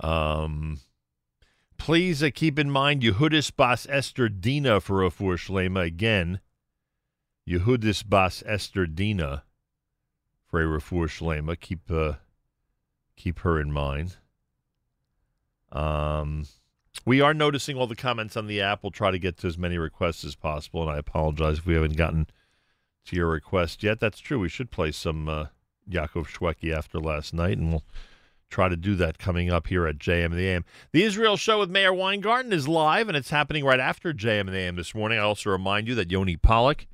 Um, 0.00 0.80
please 1.76 2.22
uh, 2.22 2.30
keep 2.34 2.58
in 2.58 2.70
mind 2.70 3.02
Yehudis 3.02 3.54
Bas 3.54 3.86
Esther 3.88 4.28
Dina 4.28 4.80
for 4.80 5.00
Refuah 5.00 5.36
Shlema 5.36 5.84
again. 5.84 6.40
Yehudis 7.48 8.08
Bas 8.08 8.42
Esther 8.46 8.86
Dina 8.86 9.44
for 10.48 10.62
a 10.62 10.80
Refuah 10.80 11.08
Shlema. 11.08 11.58
Keep 11.58 11.90
uh, 11.90 12.14
keep 13.16 13.40
her 13.40 13.60
in 13.60 13.72
mind. 13.72 14.16
Um, 15.72 16.46
we 17.06 17.20
are 17.20 17.34
noticing 17.34 17.76
all 17.76 17.86
the 17.86 17.96
comments 17.96 18.36
on 18.36 18.46
the 18.46 18.60
app. 18.60 18.82
We'll 18.82 18.90
try 18.92 19.10
to 19.10 19.18
get 19.18 19.38
to 19.38 19.46
as 19.46 19.58
many 19.58 19.78
requests 19.78 20.24
as 20.24 20.36
possible, 20.36 20.82
and 20.82 20.90
I 20.90 20.98
apologize 20.98 21.58
if 21.58 21.66
we 21.66 21.74
haven't 21.74 21.96
gotten 21.96 22.26
to 23.06 23.16
your 23.16 23.28
request 23.28 23.82
yet. 23.82 23.98
That's 23.98 24.20
true. 24.20 24.38
We 24.38 24.48
should 24.48 24.70
play 24.70 24.92
some 24.92 25.28
uh, 25.28 25.46
Yaakov 25.90 26.28
Shwekey 26.28 26.76
after 26.76 27.00
last 27.00 27.32
night, 27.32 27.58
and 27.58 27.70
we'll 27.70 27.84
try 28.50 28.68
to 28.68 28.76
do 28.76 28.94
that 28.96 29.18
coming 29.18 29.50
up 29.50 29.68
here 29.68 29.86
at 29.86 29.98
JM 29.98 30.26
in 30.26 30.36
the 30.36 30.46
AM. 30.46 30.64
The 30.92 31.02
Israel 31.02 31.38
Show 31.38 31.60
with 31.60 31.70
Meir 31.70 31.92
Weingarten 31.92 32.52
is 32.52 32.68
live, 32.68 33.08
and 33.08 33.16
it's 33.16 33.30
happening 33.30 33.64
right 33.64 33.80
after 33.80 34.12
JM 34.12 34.42
in 34.42 34.52
the 34.52 34.58
AM 34.58 34.76
this 34.76 34.94
morning. 34.94 35.18
I 35.18 35.22
also 35.22 35.50
remind 35.50 35.88
you 35.88 35.94
that 35.94 36.10
Yoni 36.10 36.36
Pollock 36.36 36.86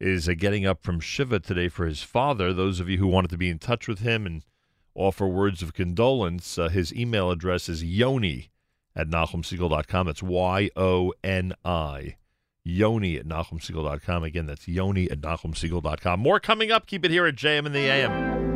is 0.00 0.28
uh, 0.28 0.32
getting 0.36 0.66
up 0.66 0.82
from 0.82 0.98
Shiva 0.98 1.38
today 1.40 1.68
for 1.68 1.86
his 1.86 2.02
father. 2.02 2.52
Those 2.52 2.80
of 2.80 2.88
you 2.88 2.96
who 2.98 3.06
wanted 3.06 3.30
to 3.30 3.38
be 3.38 3.50
in 3.50 3.58
touch 3.58 3.86
with 3.86 3.98
him 3.98 4.26
and– 4.26 4.42
offer 4.96 5.26
words 5.26 5.62
of 5.62 5.74
condolence. 5.74 6.58
Uh, 6.58 6.68
his 6.68 6.92
email 6.94 7.30
address 7.30 7.68
is 7.68 7.84
yoni 7.84 8.50
at 8.94 9.08
nachumsegal.com. 9.08 10.08
It's 10.08 10.22
Y 10.22 10.70
O 10.76 11.12
N 11.22 11.52
I. 11.64 12.16
Yoni 12.64 13.16
at 13.16 13.26
nachumsegal.com. 13.26 14.24
Again, 14.24 14.46
that's 14.46 14.66
yoni 14.66 15.08
at 15.10 15.20
nachumsegal.com. 15.20 16.18
More 16.18 16.40
coming 16.40 16.72
up. 16.72 16.86
Keep 16.86 17.04
it 17.04 17.10
here 17.12 17.26
at 17.26 17.36
JM 17.36 17.66
in 17.66 17.72
the 17.72 17.88
AM. 17.88 18.55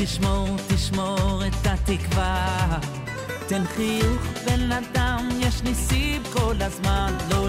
תשמור, 0.00 0.48
תשמור 0.68 1.42
את 1.46 1.66
התקווה. 1.66 2.78
תן 3.48 3.64
חיוך 3.64 4.22
בן 4.46 4.72
אדם, 4.72 5.28
יש 5.40 5.62
ניסים 5.62 6.22
כל 6.32 6.54
הזמן, 6.60 7.12
לא 7.30 7.47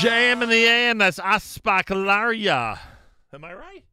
JM 0.00 0.42
in 0.42 0.50
the 0.50 0.64
AM, 0.66 0.98
that's 0.98 1.18
Aspaklaria. 1.18 2.78
Am 3.32 3.44
I 3.44 3.54
right? 3.54 3.84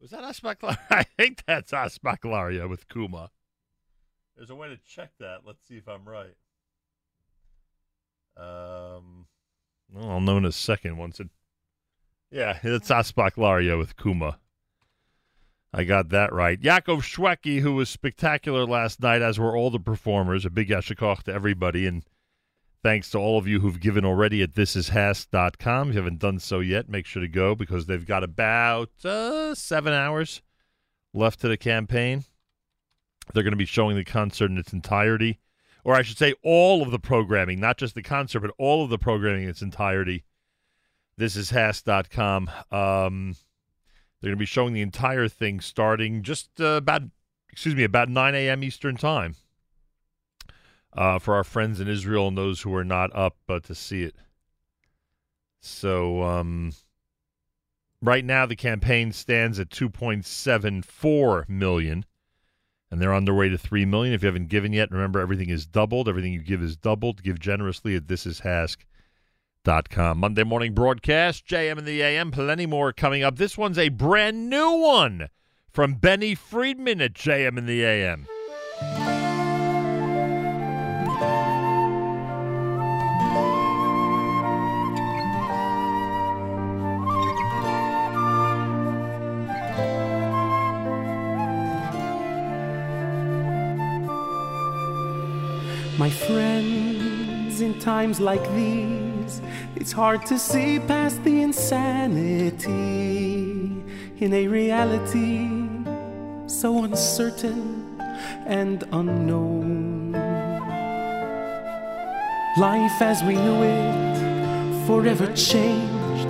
Was 0.00 0.10
that 0.10 0.22
Aspaklaria? 0.22 0.78
I 0.90 1.02
think 1.02 1.44
that's 1.46 1.72
Aspaklaria 1.72 2.66
with 2.66 2.88
Kuma. 2.88 3.30
There's 4.34 4.48
a 4.48 4.54
way 4.54 4.68
to 4.68 4.78
check 4.78 5.10
that. 5.20 5.40
Let's 5.46 5.66
see 5.68 5.76
if 5.76 5.86
I'm 5.86 6.06
right. 6.06 6.34
Um, 8.38 9.26
well, 9.92 10.12
I'll 10.12 10.20
know 10.20 10.38
in 10.38 10.46
a 10.46 10.52
second 10.52 10.96
once 10.96 11.20
it. 11.20 11.28
Yeah, 12.30 12.58
it's 12.62 12.88
Aspaklaria 12.88 13.76
with 13.76 13.98
Kuma. 13.98 14.38
I 15.74 15.84
got 15.84 16.08
that 16.08 16.32
right. 16.32 16.58
Yakov 16.58 17.02
Shwekey, 17.02 17.60
who 17.60 17.74
was 17.74 17.90
spectacular 17.90 18.64
last 18.64 19.02
night, 19.02 19.20
as 19.20 19.38
were 19.38 19.54
all 19.54 19.70
the 19.70 19.78
performers. 19.78 20.46
A 20.46 20.50
big 20.50 20.68
yasher 20.68 20.96
koach 20.96 21.24
to 21.24 21.34
everybody, 21.34 21.86
and 21.86 22.02
thanks 22.82 23.10
to 23.10 23.18
all 23.18 23.38
of 23.38 23.46
you 23.46 23.60
who've 23.60 23.80
given 23.80 24.04
already 24.04 24.42
at 24.42 24.52
thisishasc.com. 24.52 25.88
If 25.88 25.94
you 25.94 26.00
haven't 26.00 26.18
done 26.18 26.38
so 26.38 26.60
yet, 26.60 26.88
make 26.88 27.06
sure 27.06 27.22
to 27.22 27.28
go 27.28 27.54
because 27.54 27.86
they've 27.86 28.06
got 28.06 28.24
about 28.24 28.90
uh, 29.04 29.54
seven 29.54 29.92
hours 29.92 30.42
left 31.14 31.40
to 31.40 31.48
the 31.48 31.56
campaign. 31.56 32.24
They're 33.32 33.44
going 33.44 33.52
to 33.52 33.56
be 33.56 33.64
showing 33.64 33.96
the 33.96 34.04
concert 34.04 34.50
in 34.50 34.58
its 34.58 34.72
entirety, 34.72 35.38
or 35.84 35.94
I 35.94 36.02
should 36.02 36.18
say, 36.18 36.34
all 36.42 36.82
of 36.82 36.90
the 36.90 36.98
programming, 36.98 37.60
not 37.60 37.78
just 37.78 37.94
the 37.94 38.02
concert, 38.02 38.40
but 38.40 38.54
all 38.58 38.82
of 38.82 38.90
the 38.90 38.98
programming 38.98 39.44
in 39.44 39.48
its 39.48 39.62
entirety. 39.62 40.24
This 41.16 41.36
is 41.36 41.52
HASC.com. 41.52 42.50
Um, 42.70 43.36
they're 44.20 44.30
going 44.30 44.36
to 44.36 44.42
be 44.42 44.44
showing 44.44 44.74
the 44.74 44.82
entire 44.82 45.28
thing 45.28 45.60
starting 45.60 46.22
just 46.22 46.60
uh, 46.60 46.74
about, 46.76 47.02
excuse 47.50 47.76
me, 47.76 47.84
about 47.84 48.08
9 48.08 48.34
a.m. 48.34 48.64
Eastern 48.64 48.96
Time 48.96 49.36
uh, 50.96 51.18
for 51.18 51.34
our 51.34 51.44
friends 51.44 51.80
in 51.80 51.88
Israel 51.88 52.28
and 52.28 52.36
those 52.36 52.62
who 52.62 52.74
are 52.74 52.84
not 52.84 53.14
up 53.14 53.36
uh, 53.48 53.60
to 53.60 53.74
see 53.74 54.02
it. 54.02 54.14
So, 55.60 56.22
um, 56.22 56.72
right 58.00 58.24
now 58.24 58.46
the 58.46 58.56
campaign 58.56 59.12
stands 59.12 59.60
at 59.60 59.70
2.74 59.70 61.48
million 61.48 62.04
and 62.90 63.00
they're 63.00 63.14
on 63.14 63.24
their 63.24 63.34
way 63.34 63.48
to 63.48 63.56
3 63.56 63.86
million. 63.86 64.12
If 64.12 64.22
you 64.22 64.26
haven't 64.26 64.48
given 64.48 64.72
yet 64.72 64.90
remember 64.90 65.20
everything 65.20 65.48
is 65.48 65.66
doubled. 65.66 66.08
Everything 66.08 66.32
you 66.32 66.42
give 66.42 66.62
is 66.62 66.76
doubled. 66.76 67.22
Give 67.22 67.38
generously 67.38 67.96
at 67.96 68.06
thisishasc.com 68.06 70.18
monday 70.18 70.42
morning 70.42 70.74
broadcast 70.74 71.46
jm 71.46 71.78
in 71.78 71.84
the 71.84 72.02
am 72.02 72.32
plenty 72.32 72.66
more 72.66 72.92
coming 72.92 73.22
up. 73.22 73.36
This 73.36 73.56
one's 73.56 73.78
a 73.78 73.90
brand 73.90 74.50
new 74.50 74.72
one 74.72 75.28
from 75.70 75.94
benny 75.94 76.34
friedman 76.34 77.00
at 77.00 77.14
jm 77.14 77.56
in 77.56 77.66
the 77.66 77.84
am 77.84 78.26
times 97.82 98.20
like 98.20 98.44
these, 98.54 99.42
it's 99.74 99.90
hard 99.90 100.24
to 100.26 100.38
see 100.38 100.78
past 100.78 101.22
the 101.24 101.42
insanity 101.42 102.62
in 104.18 104.32
a 104.32 104.46
reality 104.46 105.48
so 106.46 106.84
uncertain 106.84 108.00
and 108.46 108.84
unknown. 108.92 110.12
Life 112.56 113.02
as 113.02 113.24
we 113.24 113.34
knew 113.34 113.62
it 113.64 114.86
forever 114.86 115.26
changed, 115.32 116.28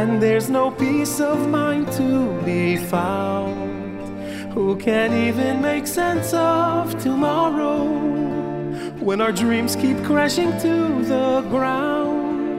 and 0.00 0.20
there's 0.20 0.50
no 0.50 0.72
peace 0.72 1.20
of 1.20 1.48
mind 1.48 1.92
to 1.92 2.42
be 2.42 2.76
found. 2.76 4.00
Who 4.52 4.76
can 4.76 5.12
even 5.14 5.62
make 5.62 5.86
sense 5.86 6.34
of 6.34 7.00
tomorrow? 7.00 8.27
When 9.08 9.22
our 9.22 9.32
dreams 9.32 9.74
keep 9.74 9.96
crashing 10.04 10.50
to 10.60 11.02
the 11.02 11.40
ground. 11.48 12.50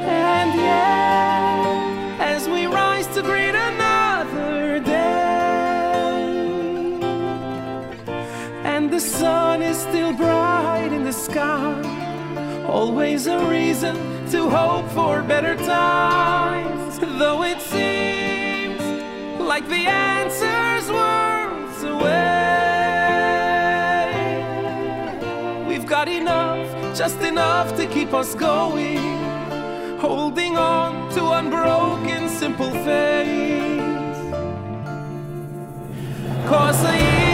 And 0.00 0.50
yet, 0.58 2.20
as 2.32 2.48
we 2.48 2.64
rise 2.64 3.06
to 3.08 3.20
greet 3.20 3.54
another 3.54 4.80
day, 4.80 4.94
and 8.64 8.90
the 8.90 8.98
sun 8.98 9.60
is 9.60 9.76
still 9.76 10.14
bright 10.14 10.88
in 10.90 11.04
the 11.04 11.12
sky, 11.12 11.76
always 12.66 13.26
a 13.26 13.38
reason 13.50 13.94
to 14.30 14.48
hope 14.48 14.88
for 14.92 15.22
better 15.22 15.54
times. 15.54 16.98
Though 16.98 17.42
it 17.42 17.60
seems 17.60 18.80
like 19.38 19.68
the 19.68 19.84
answer's 19.86 20.90
worlds 20.90 21.82
away. 21.82 22.69
Just 26.94 27.20
enough 27.22 27.76
to 27.76 27.86
keep 27.86 28.12
us 28.12 28.34
going. 28.34 28.98
Holding 29.98 30.56
on 30.56 31.10
to 31.14 31.30
unbroken, 31.32 32.28
simple 32.28 32.70
faith. 32.84 33.80
Cause 36.46 36.82
the 36.82 37.29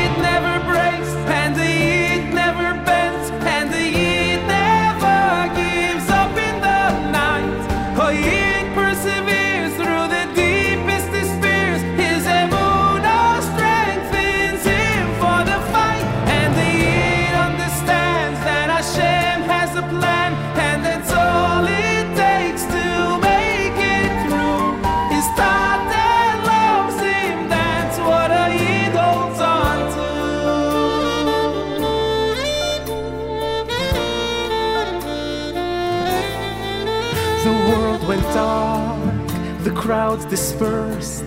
crowds 39.87 40.25
dispersed 40.25 41.25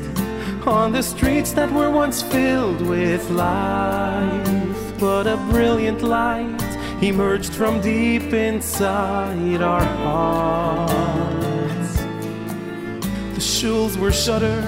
on 0.68 0.92
the 0.92 1.02
streets 1.02 1.54
that 1.54 1.72
were 1.72 1.90
once 1.90 2.22
filled 2.22 2.82
with 2.82 3.30
life. 3.30 5.00
But 5.00 5.28
a 5.28 5.38
brilliant 5.50 6.02
light 6.02 6.70
emerged 7.02 7.54
from 7.54 7.80
deep 7.80 8.34
inside 8.34 9.62
our 9.62 9.86
hearts. 10.04 11.94
The 13.36 13.44
shuls 13.56 13.96
were 13.96 14.12
shuttered 14.12 14.66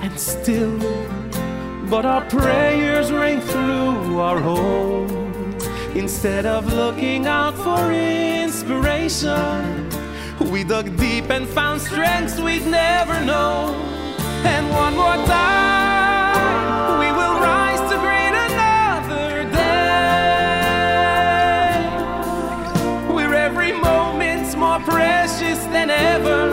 and 0.00 0.16
still, 0.16 0.78
but 1.90 2.06
our 2.06 2.24
prayers 2.26 3.10
rang 3.10 3.40
through 3.40 4.20
our 4.20 4.38
homes. 4.38 5.66
Instead 5.96 6.46
of 6.46 6.72
looking 6.72 7.26
out 7.26 7.56
for 7.56 7.92
inspiration, 7.92 9.91
we 10.40 10.64
dug 10.64 10.96
deep 10.96 11.30
and 11.30 11.46
found 11.46 11.80
strengths 11.80 12.38
we'd 12.40 12.66
never 12.66 13.24
known. 13.24 13.74
And 14.44 14.70
one 14.70 14.94
more 14.96 15.16
time, 15.26 16.98
we 16.98 17.10
will 17.12 17.38
rise 17.40 17.80
to 17.90 17.96
greet 17.98 18.34
another 18.48 19.44
day. 19.52 19.92
Where 23.14 23.34
every 23.34 23.72
moment's 23.72 24.56
more 24.56 24.80
precious 24.80 25.58
than 25.66 25.90
ever. 25.90 26.50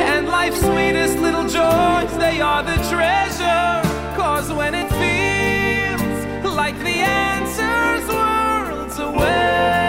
And 0.00 0.28
life's 0.28 0.60
sweetest 0.60 1.18
little 1.18 1.44
joys, 1.44 2.16
they 2.18 2.40
are 2.40 2.62
the 2.62 2.76
treasure. 2.90 3.82
Cause 4.16 4.52
when 4.52 4.74
it 4.74 4.88
feels 5.00 6.54
like 6.54 6.78
the 6.80 7.00
answer's 7.00 8.06
worlds 8.08 8.98
away, 8.98 9.81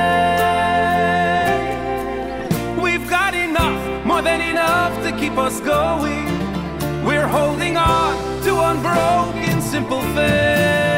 us 5.53 5.59
going. 5.61 6.25
We're 7.05 7.27
holding 7.27 7.77
on 7.77 8.41
to 8.43 8.59
unbroken, 8.59 9.61
simple 9.61 10.01
faith. 10.13 10.92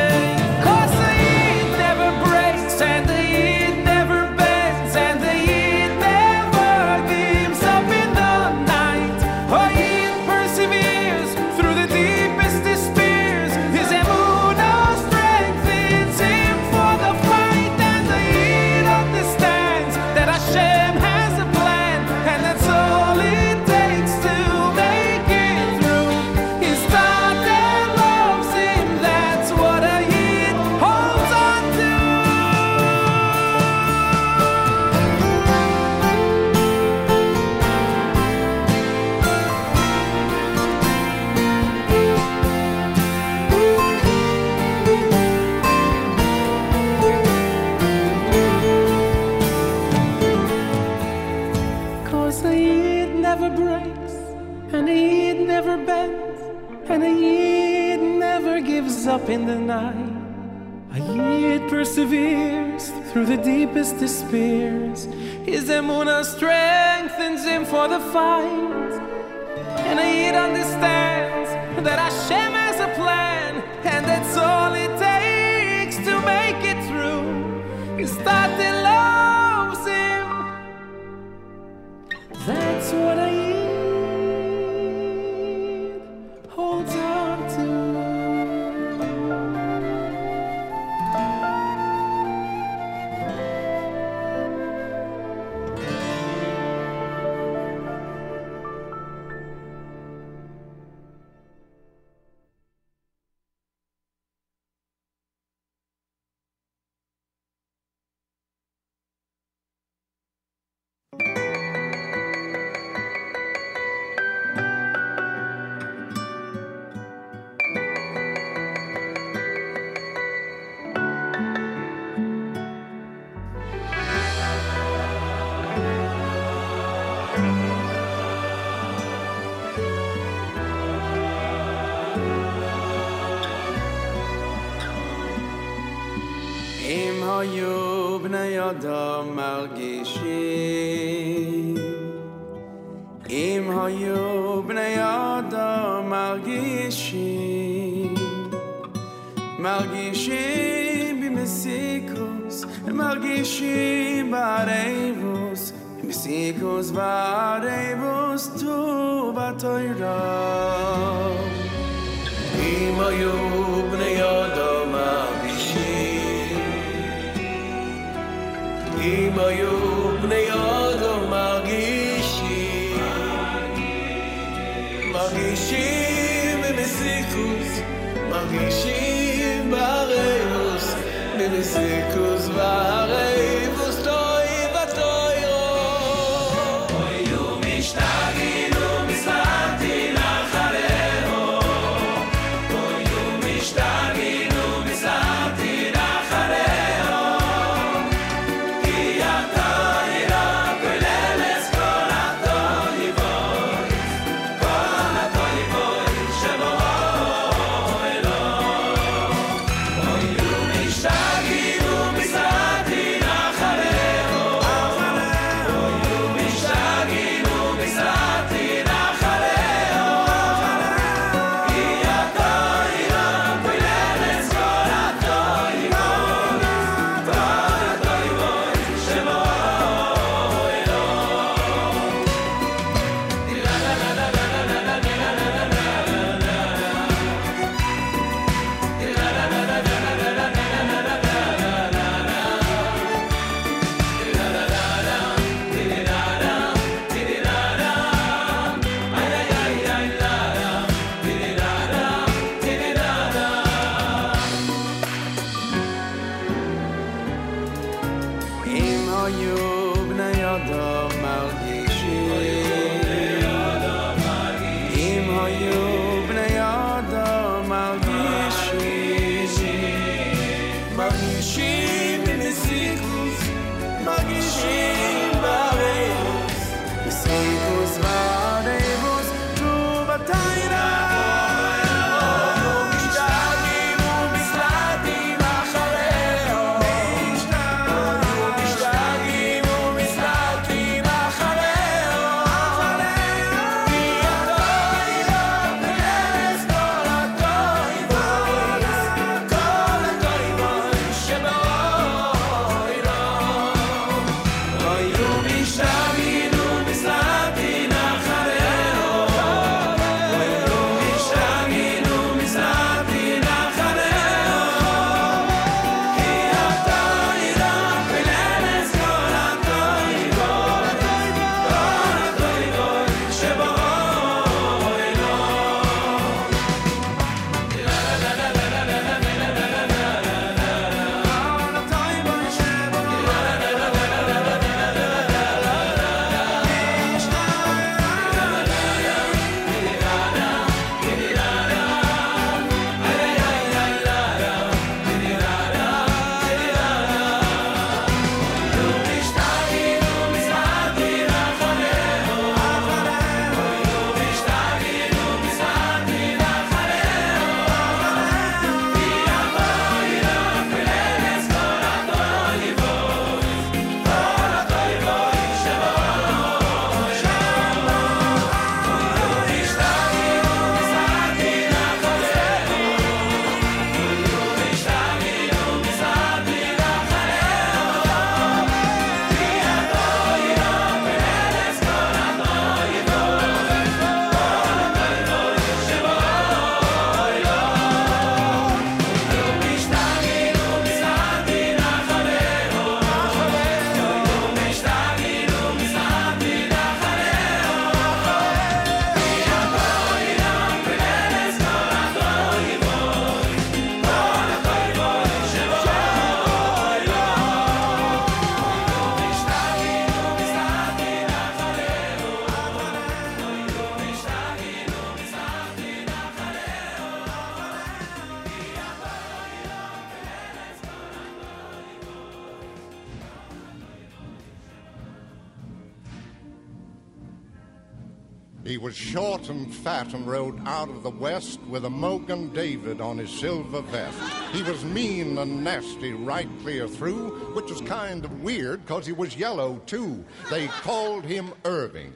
With 431.69 431.85
a 431.85 431.89
Mogen 431.89 432.53
David 432.53 433.01
on 433.01 433.17
his 433.17 433.29
silver 433.29 433.81
vest. 433.81 434.17
He 434.53 434.61
was 434.61 434.85
mean 434.85 435.37
and 435.39 435.63
nasty 435.63 436.13
right 436.13 436.47
clear 436.61 436.87
through, 436.87 437.53
which 437.55 437.69
was 437.69 437.81
kind 437.81 438.23
of 438.23 438.43
weird 438.43 438.85
because 438.85 439.05
he 439.05 439.13
was 439.13 439.35
yellow 439.35 439.81
too. 439.85 440.23
They 440.49 440.67
called 440.67 441.25
him 441.25 441.51
Irving. 441.65 442.13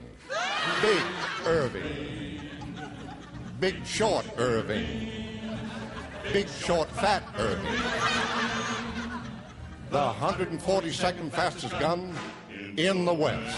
Big 0.81 1.01
Irving. 1.45 2.39
Big 3.59 3.85
short 3.85 4.25
Irving. 4.37 5.11
Big 6.31 6.47
short 6.47 6.89
fat 6.91 7.23
Irving. 7.37 7.81
The 9.89 10.13
142nd 10.13 11.31
fastest 11.31 11.77
gun 11.79 12.13
in 12.77 13.03
the 13.03 13.13
West. 13.13 13.57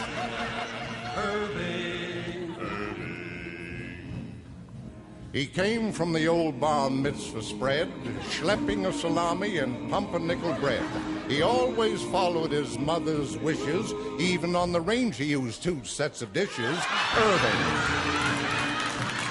He 5.34 5.46
came 5.46 5.94
from 5.94 6.12
the 6.12 6.28
old 6.28 6.60
bar 6.60 6.90
mitzvah 6.90 7.42
spread, 7.42 7.90
schlepping 8.32 8.86
a 8.88 8.92
salami 8.92 9.60
and 9.60 9.90
pumpernickel 9.90 10.54
bread. 10.56 10.84
He 11.30 11.42
always 11.42 12.02
followed 12.04 12.52
his 12.52 12.78
mother's 12.78 13.38
wishes. 13.38 13.94
Even 14.20 14.58
on 14.58 14.74
the 14.74 14.82
range, 14.82 15.16
he 15.16 15.26
used 15.26 15.64
two 15.64 15.82
sets 15.86 16.22
of 16.22 16.34
dishes. 16.34 16.78
Irving. 17.16 17.62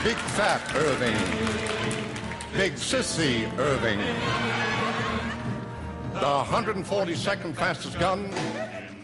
Big 0.03 0.17
fat 0.37 0.63
Irving. 0.75 1.19
Big 2.55 2.73
sissy 2.75 3.47
Irving. 3.59 3.99
The 6.15 6.45
142nd 6.45 7.55
fastest 7.55 7.99
gun 7.99 8.33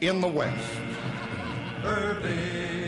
in 0.00 0.22
the 0.22 0.28
West. 0.28 0.78
Irving. 1.84 2.85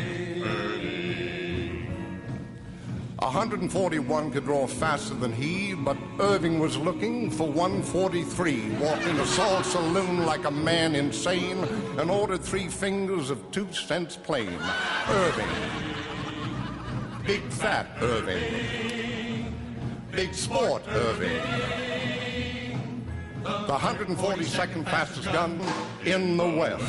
141 3.18 4.30
could 4.30 4.44
draw 4.44 4.64
faster 4.68 5.14
than 5.14 5.32
he, 5.32 5.74
but 5.74 5.96
Irving 6.20 6.60
was 6.60 6.76
looking 6.78 7.30
for 7.32 7.48
143, 7.48 8.76
walked 8.76 9.02
a 9.02 9.26
salt 9.26 9.64
saloon 9.66 10.24
like 10.24 10.44
a 10.44 10.50
man 10.50 10.94
insane, 10.94 11.64
and 11.98 12.12
ordered 12.12 12.42
three 12.42 12.68
fingers 12.68 13.30
of 13.30 13.50
two 13.50 13.70
cents 13.72 14.16
plain. 14.16 14.56
Irving. 15.08 15.48
Big 17.26 17.42
fat 17.50 17.88
Irving. 18.00 19.52
Big 20.12 20.32
sport 20.32 20.82
Irving. 20.86 21.42
The 23.42 23.78
142nd 23.78 24.84
fastest 24.84 25.32
gun 25.32 25.60
in 26.04 26.36
the 26.36 26.48
West. 26.48 26.84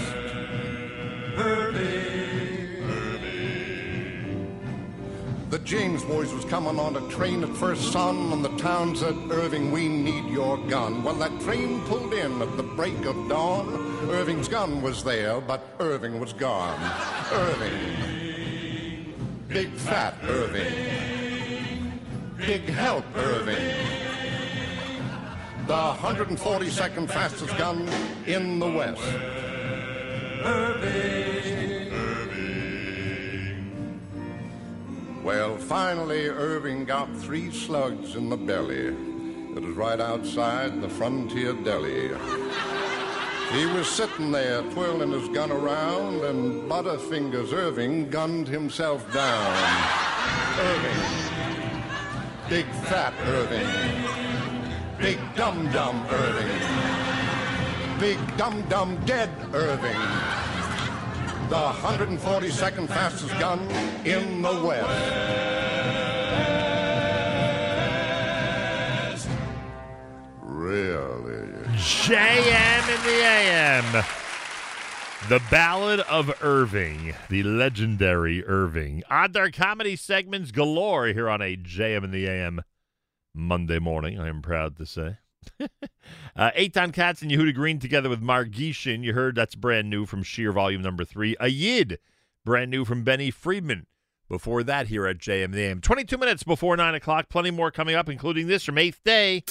The 5.49 5.57
James 5.59 6.03
boys 6.03 6.31
was 6.31 6.45
coming 6.45 6.77
on 6.79 6.95
a 6.95 7.01
train 7.09 7.43
at 7.43 7.49
first 7.57 7.91
sun, 7.91 8.31
and 8.31 8.45
the 8.45 8.55
town 8.57 8.95
said, 8.95 9.15
Irving, 9.31 9.71
we 9.71 9.87
need 9.87 10.31
your 10.31 10.59
gun. 10.67 11.03
Well, 11.03 11.15
that 11.15 11.41
train 11.41 11.81
pulled 11.85 12.13
in 12.13 12.39
at 12.39 12.55
the 12.55 12.61
break 12.61 13.03
of 13.05 13.27
dawn. 13.27 13.67
Irving's 14.11 14.47
gun 14.47 14.83
was 14.83 15.03
there, 15.03 15.41
but 15.41 15.65
Irving 15.79 16.19
was 16.19 16.33
gone. 16.33 16.79
Irving. 17.31 17.73
Big 19.47 19.71
fat 19.71 20.13
Irving. 20.21 20.71
Big 22.37 22.69
help 22.69 23.05
Irving. 23.15 23.55
The 25.65 25.73
142nd 25.73 27.09
fastest 27.09 27.57
gun 27.57 27.89
in 28.27 28.59
the 28.59 28.67
West. 28.67 29.01
Well, 35.23 35.57
finally, 35.57 36.27
Irving 36.27 36.85
got 36.85 37.13
three 37.17 37.51
slugs 37.51 38.15
in 38.15 38.29
the 38.29 38.37
belly. 38.37 38.87
It 38.87 39.61
was 39.61 39.75
right 39.75 39.99
outside 39.99 40.81
the 40.81 40.87
frontier 40.87 41.53
deli. 41.53 42.07
He 43.51 43.65
was 43.65 43.89
sitting 43.89 44.31
there 44.31 44.61
twirling 44.71 45.11
his 45.11 45.27
gun 45.29 45.51
around, 45.51 46.23
and 46.23 46.69
Butterfingers 46.69 47.51
Irving 47.51 48.09
gunned 48.09 48.47
himself 48.47 49.11
down. 49.13 49.57
Irving. 50.59 51.03
Big 52.47 52.65
fat 52.85 53.13
Irving. 53.25 53.67
Big 54.99 55.19
dum 55.35 55.69
dum 55.71 56.05
Irving. 56.09 57.99
Big 57.99 58.37
dum 58.37 58.61
dum 58.69 58.97
dead 59.05 59.29
Irving 59.53 60.48
the 61.49 61.55
142nd 61.55 62.87
fastest 62.87 63.31
gun 63.39 63.59
in 64.05 64.43
the 64.43 64.63
West. 64.63 65.13
Really? 70.43 71.47
JM 71.73 72.95
in 72.95 73.03
the 73.03 73.23
AM. 73.23 74.05
The 75.27 75.41
Ballad 75.49 76.01
of 76.01 76.31
Irving, 76.43 77.15
the 77.29 77.41
legendary 77.41 78.45
Irving. 78.45 79.01
Odd 79.09 79.33
Dark 79.33 79.53
comedy 79.53 79.95
segments 79.95 80.51
galore 80.51 81.07
here 81.07 81.29
on 81.29 81.41
a 81.41 81.57
JM 81.57 82.03
in 82.03 82.11
the 82.11 82.27
AM 82.27 82.61
Monday 83.33 83.79
morning, 83.79 84.19
I 84.19 84.27
am 84.27 84.43
proud 84.43 84.77
to 84.77 84.85
say. 84.85 85.17
Uh, 85.59 86.51
Eitan 86.57 86.93
Katz 86.93 87.21
and 87.21 87.31
Yehuda 87.31 87.53
Green 87.53 87.79
together 87.79 88.09
with 88.09 88.21
Margishin. 88.21 89.03
You 89.03 89.13
heard 89.13 89.35
that's 89.35 89.55
brand 89.55 89.89
new 89.89 90.05
from 90.05 90.23
Sheer 90.23 90.51
Volume 90.51 90.81
Number 90.81 91.05
Three. 91.05 91.35
A 91.39 91.47
Yid, 91.49 91.99
brand 92.45 92.71
new 92.71 92.85
from 92.85 93.03
Benny 93.03 93.31
Friedman. 93.31 93.85
Before 94.27 94.61
that, 94.63 94.87
here 94.87 95.07
at 95.07 95.17
JM 95.17 95.53
the 95.53 95.61
AM. 95.61 95.81
22 95.81 96.17
minutes 96.17 96.43
before 96.43 96.77
9 96.77 96.93
o'clock. 96.93 97.29
Plenty 97.29 97.49
more 97.49 97.71
coming 97.71 97.95
up, 97.95 98.09
including 98.09 98.45
this 98.45 98.63
from 98.63 98.77
Eighth 98.77 99.03
Day. 99.03 99.43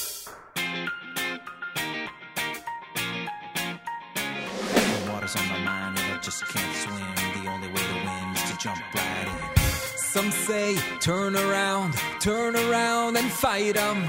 Some 9.97 10.31
say, 10.31 10.77
turn 11.01 11.37
around, 11.37 11.95
turn 12.21 12.57
around 12.57 13.17
and 13.17 13.31
fight 13.31 13.77
'em. 13.77 14.05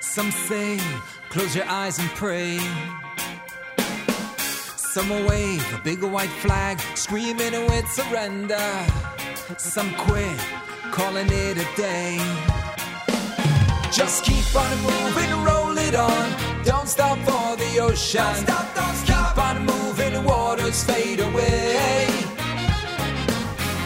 Some 0.00 0.30
say, 0.30 0.78
close 1.30 1.54
your 1.54 1.64
eyes 1.66 1.98
and 1.98 2.08
pray. 2.10 2.58
Some 4.76 5.08
will 5.08 5.26
wave 5.28 5.64
a 5.72 5.80
big 5.82 6.02
white 6.02 6.36
flag, 6.42 6.80
screaming 6.94 7.52
with 7.66 7.86
surrender. 7.90 8.86
Some 9.56 9.94
quit, 9.94 10.38
calling 10.90 11.28
it 11.30 11.56
a 11.56 11.76
day. 11.76 12.18
Just 13.92 14.24
keep 14.24 14.44
on 14.54 14.76
moving, 14.82 15.30
roll 15.44 15.78
it 15.78 15.94
on. 15.94 16.64
Don't 16.64 16.88
stop 16.88 17.18
for 17.18 17.56
the 17.56 17.78
ocean. 17.80 18.22
Don't 18.22 18.36
stop, 18.36 18.74
don't 18.74 18.94
stop. 18.96 19.34
Keep 19.34 19.44
on 19.44 19.66
moving, 19.66 20.12
the 20.14 20.22
waters 20.22 20.82
fade 20.84 21.20
away. 21.20 22.08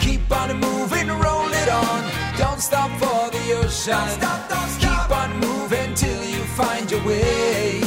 Keep 0.00 0.31
on 0.31 0.58
moving, 0.60 1.08
roll 1.08 1.52
it 1.52 1.68
on. 1.68 2.10
Don't 2.39 2.60
stop 2.60 2.90
for 2.98 3.31
the 3.31 3.44
ocean. 3.58 3.94
Don't 3.94 4.10
stop, 4.10 4.48
don't 4.48 4.68
stop. 4.68 4.84
Find 7.05 7.20
your 7.20 7.20
way. 7.20 7.81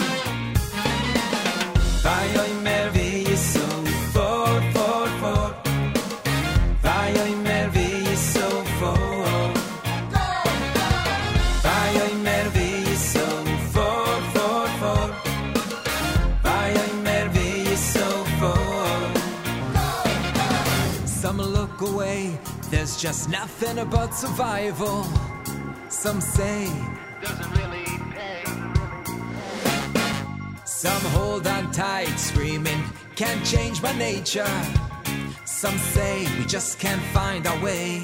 Vai 2.03 2.37
oi 2.37 2.53
merveille 2.63 3.37
so 3.37 3.59
fort, 4.13 4.63
fort, 4.73 5.09
fort. 5.21 5.67
Vai 6.81 7.13
oi 7.19 7.35
merveille 7.35 8.15
so 8.17 8.49
fort. 8.79 9.57
Vai 11.63 12.01
oi 12.01 12.13
merveille 12.23 12.95
so 12.95 13.25
fort, 13.73 14.23
fort, 14.33 14.71
fort. 14.79 15.11
Vai 16.43 16.71
oi 16.73 16.93
merveille 17.03 17.77
so 17.77 18.25
fort. 18.39 19.17
Some 21.05 21.41
look 21.41 21.81
away, 21.81 22.39
there's 22.69 22.95
just 23.01 23.29
nothing 23.29 23.79
about 23.79 24.13
survival. 24.13 25.05
Some 25.89 26.21
say, 26.21 26.69
hold 31.37 31.47
on 31.47 31.71
tight, 31.71 32.17
screaming, 32.17 32.83
can't 33.15 33.45
change 33.45 33.79
my 33.83 33.95
nature. 33.97 34.51
Some 35.45 35.77
say 35.77 36.25
we 36.37 36.45
just 36.45 36.79
can't 36.79 37.01
find 37.13 37.45
our 37.45 37.59
way. 37.63 38.01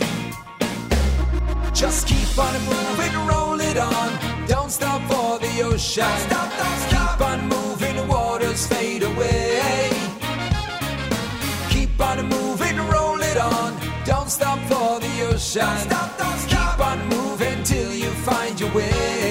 Just 1.74 2.08
keep 2.08 2.38
on 2.38 2.54
moving, 2.72 3.16
roll 3.28 3.60
it 3.60 3.78
on. 3.78 4.10
Don't 4.48 4.72
stop 4.72 5.02
for 5.10 5.40
the 5.40 5.64
ocean. 5.64 6.16
Stop, 6.28 6.50
don't 6.60 6.80
stop. 6.88 7.18
Keep 7.18 7.28
on 7.28 7.50
moving, 7.50 8.08
waters 8.08 8.68
fade 8.68 9.02
away. 9.02 9.90
Keep 11.70 12.00
on 12.00 12.30
moving, 12.30 12.78
roll 12.94 13.20
it 13.22 13.38
on. 13.38 13.72
Don't 14.06 14.30
stop 14.30 14.60
for 14.70 15.00
the 15.00 15.14
ocean. 15.32 15.78
Stop, 15.88 16.18
don't 16.20 16.40
stop. 16.46 16.78
Keep 16.78 16.86
on 16.88 17.00
moving 17.10 17.64
till 17.64 17.94
you 17.94 18.12
find 18.28 18.60
your 18.60 18.72
way. 18.74 19.23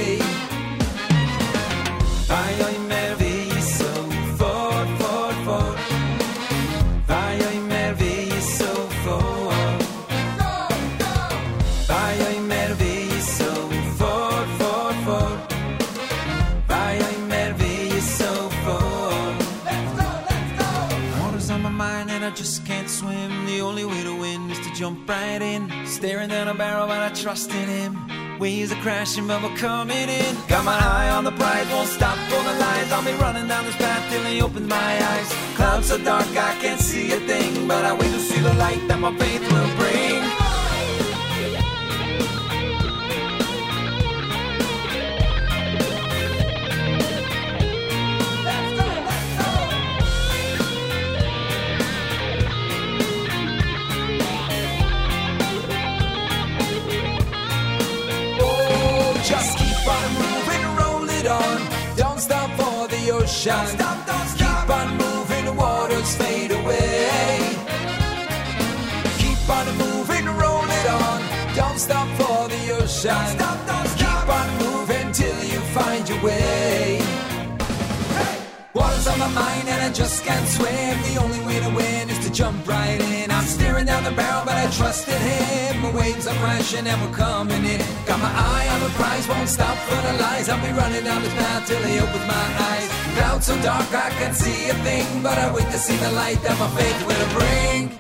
Staring 26.23 26.47
down 26.47 26.55
a 26.55 26.57
barrel, 26.57 26.87
but 26.87 27.01
I 27.01 27.09
trust 27.09 27.51
in 27.51 27.69
him. 27.69 28.39
Waves 28.39 28.71
are 28.71 28.81
crashing, 28.81 29.27
but 29.27 29.43
we're 29.43 29.57
coming 29.57 30.09
in. 30.09 30.37
Got 30.47 30.65
my 30.65 30.79
eye 30.79 31.11
on 31.11 31.25
the 31.25 31.33
prize, 31.33 31.69
won't 31.69 31.89
stop 31.89 32.17
for 32.31 32.41
the 32.45 32.55
lies. 32.61 32.93
I'll 32.93 33.05
be 33.05 33.11
running 33.15 33.49
down 33.49 33.65
this 33.65 33.75
path 33.75 34.09
till 34.09 34.23
he 34.23 34.41
opens 34.41 34.69
my 34.69 34.93
eyes. 35.11 35.33
Clouds 35.57 35.89
so 35.89 35.99
dark, 35.99 36.29
I 36.29 36.55
can't 36.61 36.81
see 36.81 37.11
a 37.13 37.19
thing, 37.27 37.67
but 37.67 37.85
I 37.85 37.93
wait 37.95 38.13
to 38.13 38.21
see 38.21 38.39
the 38.39 38.55
light 38.55 38.87
that 38.87 39.01
my 39.01 39.13
faith 39.19 39.43
will 39.51 39.77
bring. 39.77 40.12
Ocean. 63.47 63.57
Don't 63.57 63.69
stop, 63.69 64.07
don't 64.07 64.29
stop. 64.29 64.67
Keep 64.67 64.77
on 64.77 64.97
moving, 64.97 65.45
the 65.45 65.53
waters 65.53 66.17
fade 66.17 66.53
away. 66.53 67.57
Keep 69.19 69.51
on 69.51 69.67
moving, 69.79 70.27
roll 70.27 70.65
it 70.65 70.87
on. 70.87 71.23
Don't 71.55 71.79
stop 71.79 72.09
for 72.19 72.49
the 72.49 72.73
ocean. 72.81 73.11
Don't 73.11 73.29
stop, 73.29 73.67
don't 73.67 73.89
stop. 73.89 74.25
Keep 74.25 74.35
on 74.35 74.49
moving 74.59 75.13
till 75.13 75.45
you 75.45 75.61
find 75.75 76.09
your 76.09 76.23
way. 76.23 76.92
Water's 79.03 79.21
on 79.21 79.35
my 79.35 79.41
mind 79.41 79.69
and 79.69 79.83
I 79.83 79.91
just 79.93 80.25
can't 80.25 80.47
swim. 80.49 81.03
The 81.03 81.21
only 81.21 81.41
way 81.47 81.59
to 81.61 81.69
win 81.75 82.11
is 82.11 82.19
to 82.27 82.33
jump 82.33 82.67
right 82.67 83.01
in. 83.01 83.31
I'm 83.31 83.45
staring 83.45 83.87
down 83.87 84.05
the 84.05 84.13
barrel, 84.13 84.45
but 84.45 84.55
I 84.55 84.71
trusted 84.71 85.21
him. 85.21 85.83
The 85.83 85.99
waves 85.99 86.27
are 86.27 86.35
crashing 86.37 86.87
and 86.87 87.01
we're 87.03 87.17
coming 87.17 87.65
in. 87.65 87.81
Got 88.07 88.21
my 88.21 88.33
eye 88.33 88.69
on 88.75 88.81
the 88.81 88.91
prize, 88.91 89.27
won't 89.29 89.49
stop 89.49 89.77
for 89.89 90.01
the 90.07 90.19
lies. 90.23 90.49
I'll 90.49 90.63
be 90.65 90.73
running 90.73 91.05
down 91.05 91.23
this 91.23 91.35
path 91.35 91.67
till 91.67 91.83
he 91.83 91.99
opens 91.99 92.27
my 92.27 92.47
eyes. 92.71 92.89
Clouds 93.17 93.47
so 93.47 93.61
dark 93.63 93.93
I 93.93 94.11
can't 94.19 94.37
see 94.37 94.69
a 94.69 94.75
thing, 94.87 95.23
but 95.23 95.37
I 95.37 95.53
wait 95.53 95.67
to 95.67 95.79
see 95.79 95.97
the 95.97 96.13
light 96.13 96.41
that 96.43 96.59
my 96.59 96.69
faith 96.79 97.07
will 97.07 97.39
bring. 97.39 97.99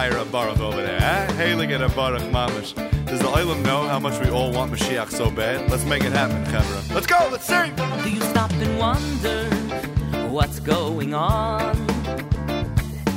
Hawira 0.00 0.32
Baruch 0.32 0.60
over 0.60 0.80
there, 0.80 0.96
eh? 0.96 1.32
Hailing 1.34 1.72
at 1.72 1.82
a 1.82 1.88
Baruch 1.90 2.22
Mamish. 2.32 2.74
Does 3.04 3.18
the 3.18 3.26
Olam 3.26 3.62
know 3.66 3.86
how 3.86 3.98
much 3.98 4.18
we 4.24 4.30
all 4.30 4.50
want 4.50 4.72
Mashiach 4.72 5.10
so 5.10 5.30
bad? 5.30 5.70
Let's 5.70 5.84
make 5.84 6.04
it 6.04 6.12
happen, 6.12 6.42
Chevra. 6.46 6.94
Let's 6.94 7.06
go, 7.06 7.28
let's 7.30 7.44
sing! 7.44 7.74
Do 7.76 8.10
you 8.10 8.22
stop 8.22 8.50
and 8.52 8.78
wonder 8.78 9.44
what's 10.30 10.58
going 10.58 11.12
on? 11.12 11.86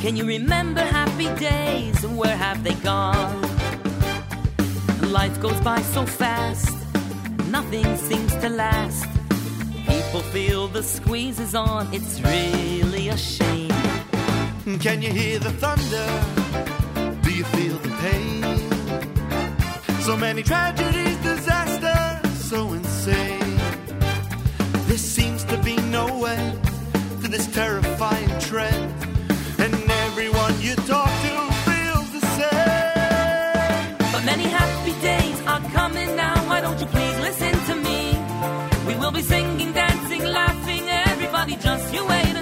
Can 0.02 0.18
you 0.18 0.26
remember 0.26 0.82
happy 0.82 1.34
days 1.40 2.04
and 2.04 2.18
where 2.18 2.36
have 2.36 2.66
they 2.66 2.74
gone? 2.74 3.42
Life 5.04 5.40
goes 5.40 5.60
by 5.62 5.82
so 5.82 6.06
fast, 6.06 6.76
nothing 7.48 7.96
seems 7.96 8.36
to 8.44 8.50
last. 8.50 9.08
People 9.88 10.20
feel 10.34 10.68
the 10.68 10.84
squeeze 10.84 11.40
is 11.40 11.56
on, 11.56 11.88
it's 11.94 12.20
really 12.20 13.08
a 13.08 13.18
shame. 13.18 13.72
Can 14.82 15.02
you 15.02 15.14
hear 15.14 15.40
the 15.40 15.52
thunder? 15.52 16.43
You 17.34 17.46
feel 17.46 17.78
the 17.80 17.90
pain? 18.06 18.44
So 20.02 20.16
many 20.16 20.44
tragedies, 20.44 21.18
disasters, 21.18 22.46
so 22.50 22.74
insane. 22.74 23.58
There 24.88 25.00
seems 25.00 25.44
to 25.46 25.58
be 25.58 25.76
no 25.98 26.26
end 26.26 26.64
to 27.24 27.28
this 27.28 27.48
terrifying 27.48 28.30
trend. 28.40 28.94
And 29.58 29.74
everyone 30.06 30.62
you 30.62 30.76
talk 30.76 31.10
to 31.26 31.36
feels 31.68 32.10
the 32.18 32.24
same. 32.38 33.98
But 34.14 34.24
many 34.26 34.44
happy 34.44 34.94
days 35.02 35.42
are 35.48 35.62
coming 35.72 36.16
now. 36.16 36.36
Why 36.48 36.62
don't 36.62 36.80
you 36.80 36.86
please 36.86 37.20
listen 37.20 37.54
to 37.70 37.76
me? 37.88 38.00
We 38.86 38.96
will 39.00 39.12
be 39.12 39.24
singing, 39.24 39.72
dancing, 39.74 40.24
laughing. 40.24 40.84
Everybody, 40.88 41.56
just 41.56 41.92
you 41.96 42.06
wait 42.06 42.36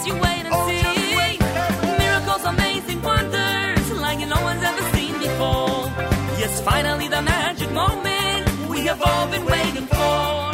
just 0.00 0.08
you 0.08 0.14
wait 0.14 0.44
and 0.46 0.52
Oh, 0.52 0.68
see. 0.68 1.98
Miracles, 1.98 2.44
amazing 2.44 3.02
wonders, 3.02 3.90
like 3.92 4.18
no 4.26 4.40
one's 4.42 4.62
ever 4.62 4.82
seen 4.96 5.12
before. 5.18 5.84
Yes, 6.38 6.60
finally 6.62 7.08
the 7.08 7.22
magic 7.22 7.70
moment 7.72 8.68
we 8.68 8.80
have 8.86 9.02
all 9.02 9.26
been 9.28 9.44
waiting 9.44 9.86
for. 9.86 10.50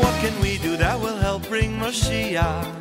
What 0.00 0.14
can 0.20 0.40
we 0.40 0.58
do 0.58 0.76
that 0.76 1.00
will 1.00 1.16
help 1.16 1.48
bring 1.48 1.78
Moshiach? 1.78 2.75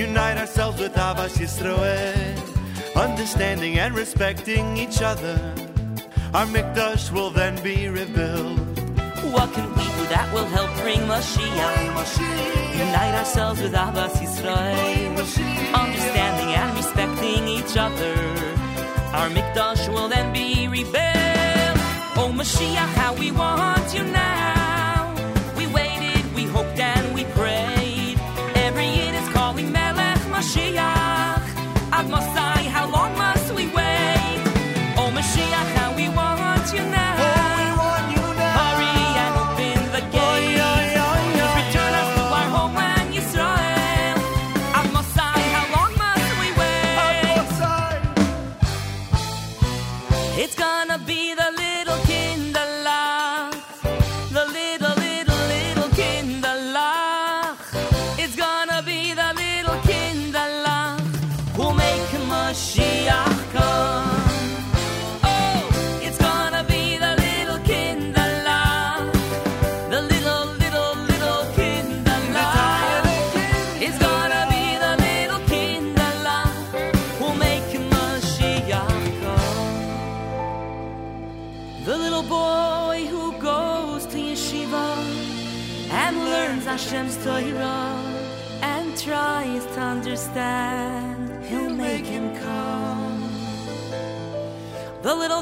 Unite 0.00 0.38
ourselves 0.38 0.80
with 0.80 0.94
Ahavas 0.94 1.36
Yisroel, 1.36 2.96
understanding 2.96 3.78
and 3.78 3.94
respecting 3.94 4.78
each 4.78 5.02
other. 5.02 5.38
Our 6.32 6.46
Mikdash 6.46 7.12
will 7.12 7.28
then 7.28 7.62
be 7.62 7.86
rebuilt. 7.86 8.58
What 9.34 9.52
can 9.52 9.68
we 9.76 9.84
do 9.98 10.04
that 10.14 10.26
will 10.32 10.46
help 10.56 10.72
bring 10.80 11.00
Mashiach? 11.00 12.78
Unite 12.78 13.14
ourselves 13.20 13.60
with 13.60 13.74
Ahavas 13.74 14.16
Yisrael, 14.22 15.18
understanding 15.84 16.50
and 16.60 16.70
respecting 16.78 17.46
each 17.46 17.76
other. 17.76 18.16
Our 19.18 19.28
Mikdash 19.36 19.92
will 19.92 20.08
then 20.08 20.32
be 20.32 20.66
rebuilt. 20.66 21.76
Oh 22.16 22.32
Mashiach, 22.34 22.92
how 23.00 23.12
we 23.12 23.32
want 23.32 23.92
you 23.92 24.04
now. 24.04 24.39
It's 50.42 50.54
gonna 50.54 50.96
be 50.96 51.34
the 51.34 51.59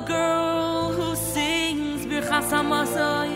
girl 0.09 0.93
who 0.93 1.15
sings 1.15 2.07
Birchas 2.07 2.51
Hamazon 2.51 3.31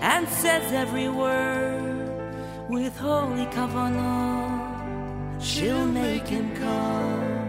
and 0.00 0.28
says 0.28 0.72
every 0.72 1.08
word 1.08 2.34
with 2.68 2.94
holy 2.98 3.46
kavanah. 3.46 5.40
She'll 5.40 5.86
make 5.86 6.26
him 6.26 6.54
come. 6.56 7.47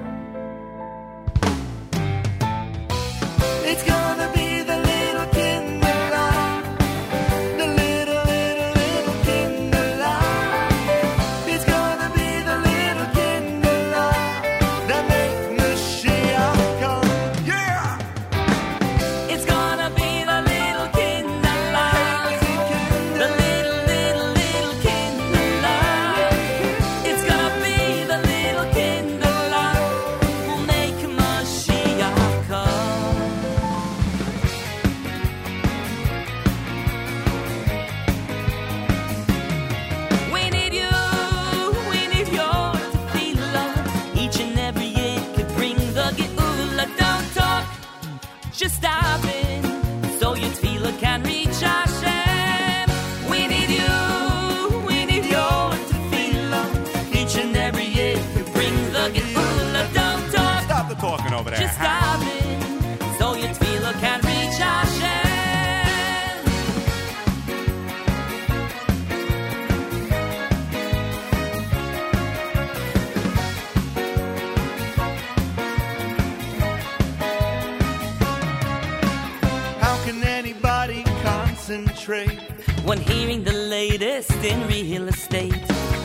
When 82.89 83.01
hearing 83.01 83.43
the 83.43 83.53
latest 83.53 84.31
in 84.43 84.67
real 84.67 85.07
estate, 85.09 85.53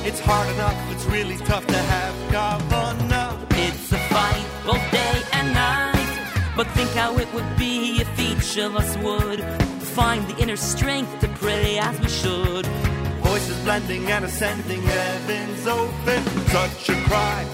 It's 0.05 0.21
hard 0.21 0.47
enough, 0.51 0.77
it's 0.93 1.07
really 1.07 1.39
tough 1.39 1.67
to 1.67 1.79
have 1.79 2.15
kavanah. 2.31 3.39
it's 3.53 3.91
a 3.91 3.99
fight 4.13 4.45
both 4.67 4.91
day 4.91 5.23
and 5.33 5.55
night. 5.55 6.53
But 6.55 6.67
think 6.77 6.91
how 6.91 7.17
it 7.17 7.33
would 7.33 7.57
be 7.57 8.03
if 8.03 8.21
each 8.21 8.59
of 8.59 8.77
us 8.77 8.99
would 8.99 9.43
find 9.97 10.29
the 10.29 10.37
inner 10.43 10.57
strength 10.57 11.21
to 11.21 11.29
pray 11.29 11.79
as 11.79 11.99
we 12.01 12.09
should. 12.11 12.67
Voices 13.23 13.59
blending 13.65 14.11
and 14.11 14.27
ascending, 14.27 14.83
heavens 14.83 15.67
open. 15.67 16.23
Such 16.49 16.91
a 16.91 16.97
cry, 17.09 17.47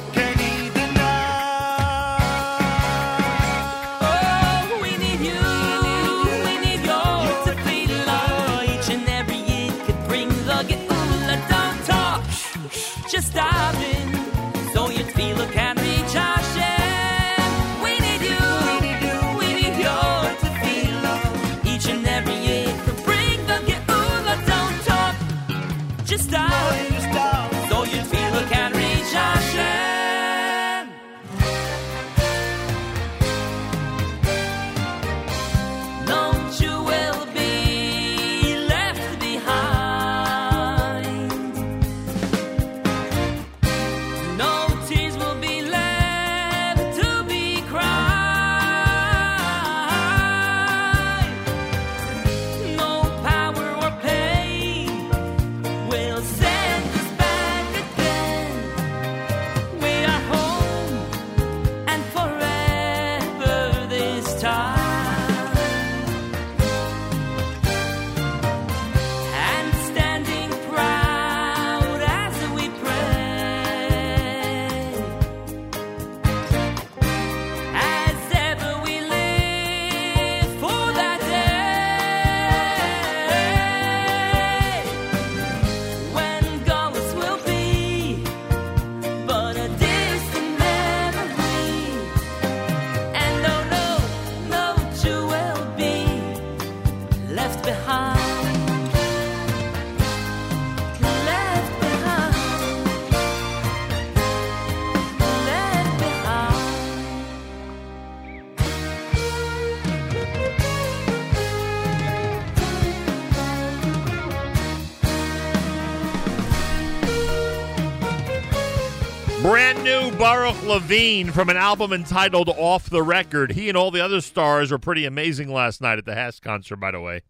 Baruch 120.20 120.62
Levine 120.64 121.32
from 121.32 121.48
an 121.48 121.56
album 121.56 121.94
entitled 121.94 122.50
Off 122.50 122.90
the 122.90 123.02
Record. 123.02 123.52
He 123.52 123.70
and 123.70 123.78
all 123.78 123.90
the 123.90 124.04
other 124.04 124.20
stars 124.20 124.70
were 124.70 124.78
pretty 124.78 125.06
amazing 125.06 125.50
last 125.50 125.80
night 125.80 125.96
at 125.96 126.04
the 126.04 126.12
HASC 126.12 126.42
concert, 126.42 126.76
by 126.76 126.90
the 126.90 127.00
way. 127.00 127.22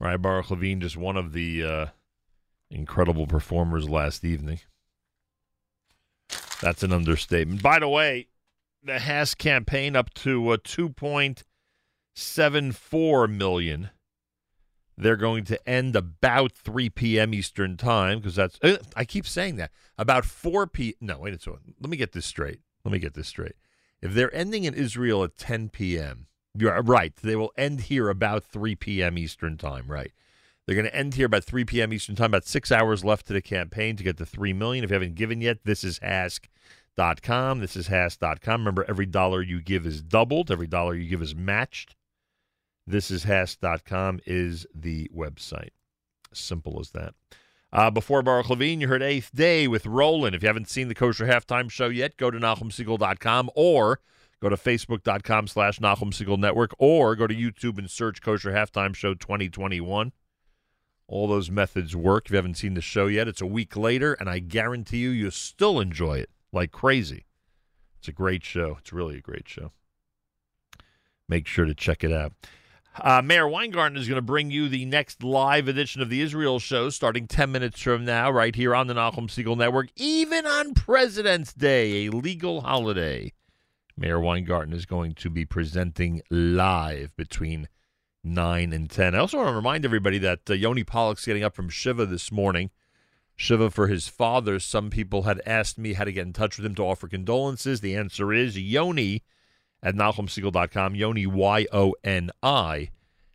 Right, 0.00 0.16
Baruch 0.16 0.50
Levine, 0.50 0.80
just 0.80 0.96
one 0.96 1.16
of 1.16 1.32
the 1.32 1.62
uh, 1.62 1.86
incredible 2.72 3.28
performers 3.28 3.88
last 3.88 4.24
evening. 4.24 4.58
That's 6.60 6.82
an 6.82 6.92
understatement. 6.92 7.62
By 7.62 7.78
the 7.78 7.88
way, 7.88 8.26
the 8.82 8.94
HASC 8.94 9.38
campaign 9.38 9.94
up 9.94 10.12
to 10.14 10.48
uh, 10.48 10.56
2.74 10.56 13.32
million. 13.32 13.90
They're 14.96 15.16
going 15.16 15.44
to 15.44 15.68
end 15.68 15.96
about 15.96 16.52
3 16.52 16.90
p.m. 16.90 17.34
Eastern 17.34 17.76
time 17.76 18.18
because 18.18 18.36
that's. 18.36 18.58
uh, 18.62 18.78
I 18.94 19.04
keep 19.04 19.26
saying 19.26 19.56
that 19.56 19.70
about 19.96 20.24
4 20.24 20.66
p. 20.66 20.94
No, 21.00 21.18
wait 21.18 21.34
a 21.34 21.38
second. 21.38 21.74
Let 21.80 21.90
me 21.90 21.96
get 21.96 22.12
this 22.12 22.26
straight. 22.26 22.60
Let 22.84 22.92
me 22.92 22.98
get 22.98 23.14
this 23.14 23.28
straight. 23.28 23.54
If 24.00 24.14
they're 24.14 24.34
ending 24.34 24.64
in 24.64 24.74
Israel 24.74 25.24
at 25.24 25.36
10 25.36 25.70
p.m., 25.70 26.26
you're 26.54 26.82
right. 26.82 27.14
They 27.16 27.36
will 27.36 27.52
end 27.56 27.82
here 27.82 28.08
about 28.08 28.44
3 28.44 28.74
p.m. 28.76 29.16
Eastern 29.16 29.56
time. 29.56 29.86
Right. 29.86 30.12
They're 30.66 30.76
going 30.76 30.86
to 30.86 30.94
end 30.94 31.14
here 31.14 31.26
about 31.26 31.44
3 31.44 31.64
p.m. 31.64 31.92
Eastern 31.92 32.14
time. 32.14 32.30
About 32.30 32.44
six 32.44 32.70
hours 32.70 33.04
left 33.04 33.26
to 33.26 33.32
the 33.32 33.42
campaign 33.42 33.96
to 33.96 34.04
get 34.04 34.16
to 34.18 34.26
3 34.26 34.52
million. 34.52 34.84
If 34.84 34.90
you 34.90 34.94
haven't 34.94 35.14
given 35.14 35.40
yet, 35.40 35.58
this 35.64 35.82
is 35.82 35.98
HASC.com. 36.00 37.60
This 37.60 37.76
is 37.76 37.88
HASC.com. 37.88 38.60
Remember, 38.60 38.84
every 38.88 39.06
dollar 39.06 39.42
you 39.42 39.60
give 39.60 39.86
is 39.86 40.02
doubled. 40.02 40.50
Every 40.50 40.68
dollar 40.68 40.94
you 40.94 41.08
give 41.08 41.22
is 41.22 41.34
matched. 41.34 41.96
This 42.86 43.10
is 43.10 43.24
the 44.74 45.10
website. 45.14 45.70
Simple 46.32 46.78
as 46.80 46.90
that. 46.90 47.14
Uh, 47.72 47.90
before 47.90 48.22
Baruch 48.22 48.50
Levine, 48.50 48.80
you 48.80 48.88
heard 48.88 49.02
Eighth 49.02 49.34
Day 49.34 49.66
with 49.66 49.86
Roland. 49.86 50.34
If 50.34 50.42
you 50.42 50.48
haven't 50.48 50.68
seen 50.68 50.88
the 50.88 50.94
Kosher 50.94 51.26
Halftime 51.26 51.70
Show 51.70 51.88
yet, 51.88 52.16
go 52.16 52.30
to 52.30 52.38
NachumSegal.com 52.38 53.50
or 53.54 54.00
Go 54.42 54.48
to 54.48 54.56
facebook.com 54.56 55.46
slash 55.46 55.78
Segal 55.78 56.36
Network 56.36 56.72
or 56.76 57.14
go 57.14 57.28
to 57.28 57.34
YouTube 57.34 57.78
and 57.78 57.88
search 57.88 58.20
Kosher 58.20 58.50
Halftime 58.50 58.92
Show 58.92 59.14
2021. 59.14 60.10
All 61.06 61.28
those 61.28 61.48
methods 61.48 61.94
work. 61.94 62.26
If 62.26 62.32
you 62.32 62.36
haven't 62.38 62.56
seen 62.56 62.74
the 62.74 62.80
show 62.80 63.06
yet, 63.06 63.28
it's 63.28 63.40
a 63.40 63.46
week 63.46 63.76
later, 63.76 64.14
and 64.14 64.28
I 64.28 64.40
guarantee 64.40 64.98
you, 64.98 65.10
you'll 65.10 65.30
still 65.30 65.78
enjoy 65.78 66.18
it 66.18 66.30
like 66.52 66.72
crazy. 66.72 67.26
It's 68.00 68.08
a 68.08 68.12
great 68.12 68.44
show. 68.44 68.78
It's 68.80 68.92
really 68.92 69.18
a 69.18 69.20
great 69.20 69.46
show. 69.46 69.70
Make 71.28 71.46
sure 71.46 71.64
to 71.64 71.74
check 71.74 72.02
it 72.02 72.12
out. 72.12 72.32
Uh, 73.00 73.22
Meir 73.22 73.48
Weingarten 73.48 73.96
is 73.96 74.06
going 74.06 74.16
to 74.16 74.22
bring 74.22 74.50
you 74.50 74.68
the 74.68 74.84
next 74.84 75.24
live 75.24 75.66
edition 75.66 76.02
of 76.02 76.10
the 76.10 76.20
Israel 76.20 76.58
Show 76.58 76.90
starting 76.90 77.26
10 77.26 77.50
minutes 77.50 77.80
from 77.80 78.04
now, 78.04 78.30
right 78.30 78.54
here 78.54 78.74
on 78.74 78.86
the 78.86 78.92
Nachum 78.92 79.28
Segal 79.28 79.56
Network, 79.56 79.88
even 79.96 80.44
on 80.46 80.74
President's 80.74 81.54
Day, 81.54 82.04
a 82.04 82.10
legal 82.10 82.60
holiday. 82.60 83.32
Meir 83.96 84.20
Weingarten 84.20 84.74
is 84.74 84.84
going 84.84 85.14
to 85.14 85.30
be 85.30 85.46
presenting 85.46 86.20
live 86.30 87.16
between 87.16 87.66
9 88.22 88.72
and 88.74 88.90
10. 88.90 89.14
I 89.14 89.18
also 89.18 89.38
want 89.38 89.48
to 89.48 89.56
remind 89.56 89.86
everybody 89.86 90.18
that 90.18 90.50
uh, 90.50 90.52
Yoni 90.52 90.84
Pollock's 90.84 91.24
getting 91.24 91.44
up 91.44 91.56
from 91.56 91.70
Shiva 91.70 92.04
this 92.04 92.30
morning. 92.30 92.70
Shiva 93.36 93.70
for 93.70 93.86
his 93.86 94.06
father. 94.06 94.60
Some 94.60 94.90
people 94.90 95.22
had 95.22 95.40
asked 95.46 95.78
me 95.78 95.94
how 95.94 96.04
to 96.04 96.12
get 96.12 96.26
in 96.26 96.34
touch 96.34 96.58
with 96.58 96.66
him 96.66 96.74
to 96.74 96.82
offer 96.82 97.08
condolences. 97.08 97.80
The 97.80 97.96
answer 97.96 98.34
is 98.34 98.58
Yoni 98.58 99.22
at 99.82 99.94
NachumSegal.com. 99.94 100.94
Yoni, 100.94 101.26
Y 101.26 101.66
O 101.72 101.94
N 102.04 102.30
I, 102.42 102.90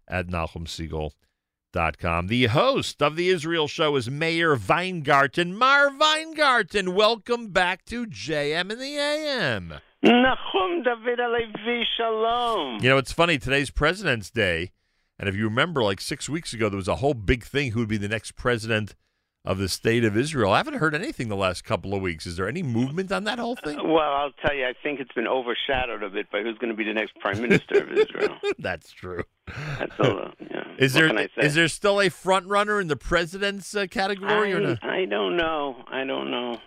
at 0.08 0.27
NachumSegal.com. 0.27 2.27
The 2.27 2.45
host 2.45 3.03
of 3.03 3.16
the 3.16 3.30
Israel 3.30 3.67
show 3.67 3.95
is 3.95 4.09
Meir 4.09 4.56
Weingarten. 4.56 5.58
Meir 5.58 5.92
Weingarten, 5.98 6.95
welcome 6.95 7.50
back 7.50 7.85
to 7.85 8.06
JM 8.06 8.72
in 8.72 8.80
the 8.80 8.98
AM. 8.98 9.74
Nachum 10.03 10.84
David 10.84 11.19
Alevi 11.19 11.84
Shalom. 11.98 12.80
You 12.82 12.90
know, 12.90 12.98
it's 12.98 13.11
funny. 13.11 13.38
Today's 13.38 13.72
President's 13.72 14.30
Day. 14.30 14.72
And 15.19 15.27
if 15.27 15.35
you 15.35 15.45
remember, 15.45 15.84
like 15.84 16.00
six 16.00 16.30
weeks 16.30 16.53
ago, 16.53 16.69
there 16.69 16.77
was 16.77 16.88
a 16.88 16.98
whole 16.98 17.16
big 17.16 17.43
thing 17.43 17.72
who 17.72 17.80
would 17.80 17.90
be 17.90 17.98
the 17.98 18.08
next 18.08 18.35
president 18.35 18.93
of 19.48 19.59
the 19.59 19.69
state 19.69 20.03
of 20.03 20.17
Israel. 20.17 20.51
I 20.51 20.58
haven't 20.58 20.74
heard 20.74 20.93
anything 20.93 21.30
the 21.30 21.38
last 21.38 21.64
couple 21.64 21.93
of 21.93 22.01
weeks. 22.01 22.26
Is 22.27 22.35
there 22.35 22.50
any 22.50 22.61
movement 22.61 23.14
on 23.14 23.24
that 23.24 23.40
whole 23.40 23.56
thing? 23.56 23.77
Well, 23.77 24.14
I'll 24.14 24.34
tell 24.45 24.53
you, 24.53 24.66
I 24.66 24.74
think 24.84 25.00
it's 25.00 25.14
been 25.14 25.26
overshadowed 25.26 26.03
a 26.03 26.09
bit 26.09 26.30
by 26.30 26.42
who's 26.42 26.58
going 26.58 26.69
to 26.69 26.76
be 26.76 26.84
the 26.84 26.93
next 26.93 27.17
prime 27.22 27.42
minister 27.42 27.82
of 27.82 27.92
Israel. 27.93 28.38
That's 28.59 28.92
true. 28.92 29.24
That's 29.80 29.93
all. 30.00 30.32
Yeah. 30.42 30.64
Is 30.77 30.93
What 30.95 31.16
there 31.16 31.17
I 31.17 31.43
is 31.45 31.56
there 31.56 31.67
still 31.69 32.01
a 32.01 32.09
front 32.09 32.45
runner 32.48 32.80
in 32.82 32.88
the 32.88 32.98
president's 32.98 33.74
uh, 33.74 33.88
category 33.90 34.53
or 34.53 34.77
I. 34.84 35.01
I 35.01 35.06
don't 35.06 35.38
know. 35.38 35.77
I 35.90 36.03
don't 36.03 36.30
know. 36.30 36.59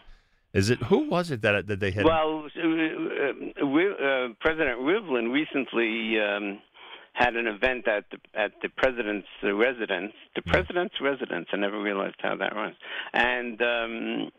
Is 0.52 0.68
it 0.68 0.82
who 0.84 1.08
was 1.08 1.30
it 1.30 1.42
that 1.42 1.68
that 1.68 1.78
they 1.78 1.92
had? 1.92 2.04
Well, 2.04 2.46
uh, 2.56 2.60
uh, 2.60 3.66
uh, 3.66 4.28
President 4.40 4.80
Rivlin 4.80 5.30
recently 5.30 6.18
um, 6.18 6.60
had 7.12 7.36
an 7.36 7.46
event 7.46 7.86
at 7.88 8.04
the 8.10 8.18
at 8.38 8.52
the 8.62 8.68
president's 8.68 9.28
residence. 9.42 10.12
The 10.36 10.42
president's 10.42 10.94
residence. 11.00 11.48
I 11.52 11.56
never 11.56 11.80
realized 11.80 12.16
how 12.20 12.36
that 12.36 12.54
runs. 12.54 12.76
And 13.12 13.60
um, 13.60 14.30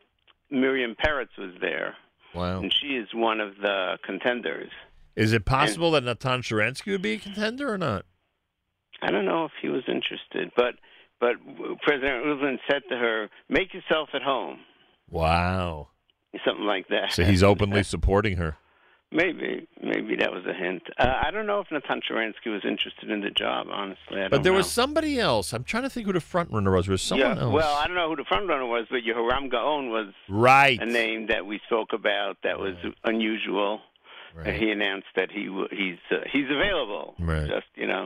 Miriam 0.50 0.96
Peretz 0.96 1.38
was 1.38 1.54
there, 1.62 1.96
wow. 2.34 2.60
and 2.62 2.74
she 2.74 2.96
is 2.98 3.08
one 3.14 3.40
of 3.40 3.56
the 3.62 3.98
contenders. 4.06 4.72
Is 5.16 5.34
it 5.34 5.46
possible 5.46 5.92
that 5.92 6.04
Natan 6.04 6.42
Sharansky 6.42 6.92
would 6.92 7.02
be 7.02 7.14
a 7.14 7.20
contender 7.20 7.72
or 7.72 7.78
not? 7.78 8.06
I 9.02 9.12
don't 9.12 9.26
know 9.26 9.46
if 9.46 9.52
he 9.62 9.68
was 9.68 9.84
interested, 9.88 10.52
but 10.56 10.76
but 11.20 11.36
President 11.82 12.26
Rivlin 12.26 12.58
said 12.70 12.84
to 12.90 12.98
her, 12.98 13.30
"Make 13.50 13.74
yourself 13.74 14.10
at 14.14 14.22
home," 14.22 14.60
Wow. 15.10 15.90
something 16.46 16.66
like 16.66 16.88
that. 16.88 17.12
So 17.12 17.24
he's 17.24 17.44
openly 17.44 17.84
supporting 17.96 18.38
her. 18.38 18.58
Maybe, 19.14 19.68
maybe 19.84 20.16
that 20.16 20.32
was 20.32 20.46
a 20.46 20.54
hint. 20.54 20.84
Uh, 20.98 21.20
I 21.22 21.32
don't 21.32 21.46
know 21.46 21.60
if 21.60 21.68
Natan 21.70 22.00
Sharansky 22.10 22.48
was 22.50 22.62
interested 22.64 23.12
in 23.12 23.20
the 23.20 23.30
job. 23.30 23.68
Honestly, 23.70 24.22
I 24.22 24.30
But 24.30 24.44
there 24.44 24.54
know. 24.54 24.60
was 24.60 24.72
somebody 24.72 25.20
else. 25.20 25.52
I'm 25.52 25.66
trying 25.66 25.84
to 25.84 25.90
think 25.90 26.06
who 26.08 26.14
the 26.14 26.22
front 26.22 26.50
runner 26.52 26.72
was. 26.74 26.86
There 26.86 26.94
was 26.94 27.02
someone 27.02 27.36
yeah, 27.36 27.44
else. 27.44 27.54
well, 27.54 27.76
I 27.76 27.88
don't 27.88 27.96
know 27.98 28.08
who 28.10 28.16
the 28.16 28.24
front 28.24 28.48
runner 28.48 28.66
was, 28.66 28.86
but 28.90 29.02
Yehoram 29.04 29.52
Gaon 29.52 29.90
was 29.90 30.14
Right. 30.30 30.80
a 30.82 30.86
name 30.86 31.28
that 31.28 31.46
we 31.46 31.60
spoke 31.66 31.92
about 31.92 32.38
that 32.44 32.58
was 32.58 32.76
unusual. 33.04 33.82
And 34.46 34.56
he 34.56 34.72
announced 34.72 35.08
that 35.18 35.30
he 35.30 35.42
he's 35.72 35.98
uh, 36.10 36.22
he's 36.32 36.46
available. 36.50 37.16
Right. 37.20 37.50
Just 37.50 37.68
you 37.76 37.86
know, 37.86 38.06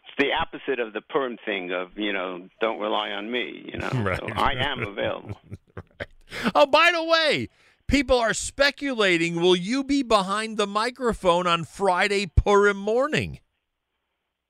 it's 0.00 0.16
the 0.18 0.32
opposite 0.32 0.80
of 0.80 0.92
the 0.92 1.00
perm 1.00 1.36
thing 1.46 1.70
of 1.70 1.96
you 1.96 2.12
know 2.12 2.48
don't 2.60 2.80
rely 2.80 3.10
on 3.10 3.30
me. 3.30 3.70
You 3.72 3.78
know, 3.78 3.88
Right. 3.94 4.18
so 4.18 4.26
I 4.34 4.54
am 4.58 4.82
available. 4.82 5.38
right. 5.76 6.08
Oh, 6.56 6.66
by 6.66 6.90
the 6.92 7.04
way, 7.04 7.48
people 7.88 8.18
are 8.18 8.34
speculating 8.34 9.36
will 9.36 9.56
you 9.56 9.84
be 9.84 10.02
behind 10.02 10.56
the 10.56 10.66
microphone 10.66 11.46
on 11.46 11.64
Friday 11.64 12.26
Purim 12.26 12.76
morning? 12.76 13.40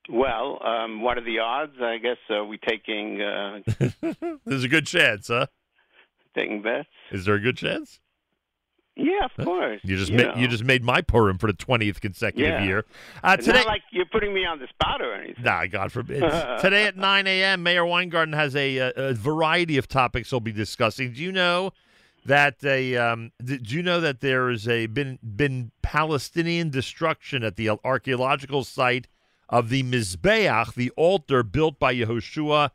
Well, 0.09 0.61
um, 0.65 1.03
what 1.03 1.19
are 1.19 1.25
the 1.25 1.41
odds? 1.41 1.73
I 1.81 1.99
guess 1.99 2.19
uh, 2.31 2.45
we 2.45 2.59
taking 2.59 3.21
uh, 3.21 3.61
There's 4.45 4.65
a 4.65 4.69
good 4.69 4.87
chance, 4.87 5.29
huh? 5.29 5.47
taking 6.37 6.63
bets. 6.63 6.89
Is 7.11 7.25
there 7.25 7.35
a 7.35 7.41
good 7.41 7.57
chance? 7.57 7.99
Yeah, 8.95 9.27
of 9.37 9.45
course. 9.45 9.81
You 9.83 9.97
just 9.97 10.11
you 10.11 10.17
made 10.17 10.31
you 10.37 10.49
just 10.49 10.65
made 10.65 10.83
my 10.83 11.03
Purim 11.03 11.37
for 11.39 11.49
the 11.49 11.53
twentieth 11.53 12.01
consecutive 12.01 12.55
Yeah. 12.55 12.65
year. 12.65 12.85
Uh, 13.23 13.37
today, 13.37 13.59
not 13.59 13.67
like 13.67 13.83
you're 13.91 14.07
putting 14.07 14.33
me 14.33 14.47
on 14.47 14.59
the 14.59 14.69
spot 14.69 15.03
or 15.03 15.13
anything. 15.13 15.45
Nah, 15.45 15.67
God 15.67 15.93
forbid. 15.93 16.21
Today 16.61 16.87
at 16.87 16.97
9 16.97 17.27
a.m., 17.27 17.63
Meir 17.63 17.85
Weingarten 17.85 18.33
has 18.33 18.57
a, 18.57 18.79
a, 18.79 18.93
a 18.97 19.13
variety 19.13 19.77
of 19.77 19.87
topics 19.87 20.31
he'll 20.31 20.41
be 20.41 20.53
discussing. 20.53 21.13
Do 21.13 21.23
you 21.23 21.31
know 21.31 21.73
that 22.27 22.65
a 22.65 22.97
um, 22.97 23.33
did 23.43 23.71
you 23.71 23.83
know 23.83 24.01
that 24.01 24.21
there 24.21 24.51
is 24.51 24.69
a 24.69 24.87
been 24.87 25.19
been 25.23 25.71
Palestinian 25.83 26.71
destruction 26.71 27.43
at 27.43 27.57
the 27.57 27.71
archaeological 27.85 28.65
site 28.65 29.09
of 29.49 29.69
the 29.69 29.83
Mizbeach, 29.83 30.75
the 30.75 30.91
altar 30.97 31.43
built 31.43 31.79
by 31.79 31.95
Yehoshua 31.95 32.71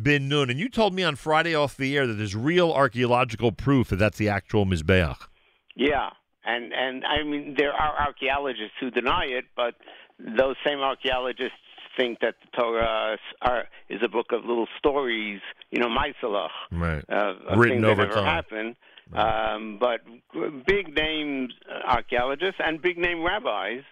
bin 0.00 0.28
Nun? 0.28 0.50
And 0.50 0.58
you 0.58 0.68
told 0.68 0.94
me 0.94 1.02
on 1.02 1.16
Friday 1.16 1.54
off 1.54 1.76
the 1.76 1.96
air 1.96 2.06
that 2.06 2.14
there's 2.14 2.36
real 2.36 2.72
archaeological 2.72 3.52
proof 3.52 3.88
that 3.88 3.96
that's 3.96 4.18
the 4.18 4.28
actual 4.28 4.66
Mizbeach. 4.66 5.16
Yeah, 5.74 6.10
and 6.44 6.72
and 6.72 7.04
I 7.04 7.22
mean 7.22 7.54
there 7.58 7.72
are 7.72 8.06
archaeologists 8.06 8.74
who 8.80 8.90
deny 8.90 9.24
it, 9.26 9.46
but 9.56 9.74
those 10.18 10.56
same 10.66 10.80
archaeologists 10.80 11.56
think 11.96 12.20
that 12.20 12.34
the 12.42 12.60
Torah 12.60 13.16
are, 13.42 13.64
is 13.88 14.00
a 14.04 14.08
book 14.08 14.26
of 14.32 14.44
little 14.44 14.68
stories, 14.78 15.40
you 15.70 15.80
know, 15.80 15.88
Maisalach, 15.88 16.50
Right. 16.70 17.04
uh, 17.10 17.34
Written 17.56 17.84
over 17.84 18.06
time. 18.06 18.24
happened. 18.24 18.76
Um, 19.12 19.78
but 19.80 20.00
big 20.66 20.94
name 20.94 21.48
archaeologists 21.88 22.60
and 22.64 22.80
big 22.80 22.96
name 22.96 23.24
rabbis, 23.24 23.82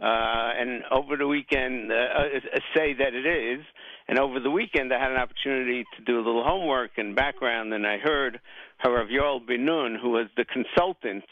uh, 0.00 0.52
and 0.58 0.82
over 0.90 1.16
the 1.16 1.26
weekend 1.26 1.92
uh, 1.92 1.94
uh, 1.94 2.58
say 2.74 2.94
that 2.94 3.14
it 3.14 3.26
is. 3.26 3.64
And 4.08 4.18
over 4.18 4.40
the 4.40 4.50
weekend, 4.50 4.92
I 4.92 5.00
had 5.00 5.12
an 5.12 5.18
opportunity 5.18 5.84
to 5.96 6.04
do 6.04 6.16
a 6.16 6.24
little 6.24 6.44
homework 6.44 6.92
and 6.98 7.16
background, 7.16 7.72
and 7.72 7.86
I 7.86 7.98
heard 7.98 8.40
Harav 8.84 9.08
Yoel 9.10 9.46
Ben 9.46 9.64
Nun, 9.64 9.98
who 10.00 10.10
was 10.10 10.26
the 10.36 10.44
consultant, 10.44 11.24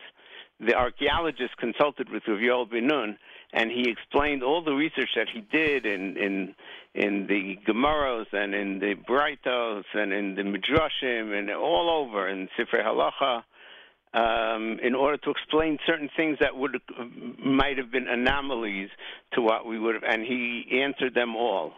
the 0.61 0.75
archaeologist 0.75 1.57
consulted 1.59 2.09
with 2.11 2.23
Rav 2.27 2.39
Yoel 2.39 2.71
Ben 2.71 2.87
Nun, 2.87 3.19
and 3.53 3.71
he 3.71 3.89
explained 3.91 4.43
all 4.43 4.63
the 4.63 4.73
research 4.73 5.11
that 5.17 5.29
he 5.33 5.41
did 5.41 5.85
in 5.87 6.17
in 6.17 6.55
in 6.95 7.27
the 7.27 7.59
Gemaros 7.67 8.27
and 8.33 8.55
in 8.55 8.79
the 8.79 8.95
Braitos 8.95 9.85
and 9.95 10.13
in 10.13 10.35
the 10.35 10.43
Midrashim 10.43 11.39
and 11.39 11.51
all 11.51 11.91
over 11.91 12.29
in 12.29 12.49
Sifrei 12.59 12.85
Halacha, 12.85 13.43
um, 14.15 14.79
in 14.83 14.95
order 14.95 15.17
to 15.19 15.31
explain 15.31 15.79
certain 15.87 16.11
things 16.17 16.39
that 16.41 16.57
would 16.57 16.81
might 17.45 17.79
have 17.79 17.91
been 17.91 18.09
anomalies 18.09 18.91
to 19.35 19.43
what 19.43 19.67
we 19.67 19.79
would 19.79 19.95
have, 19.95 20.05
and 20.05 20.23
he 20.23 20.81
answered 20.83 21.15
them 21.15 21.37
all, 21.37 21.73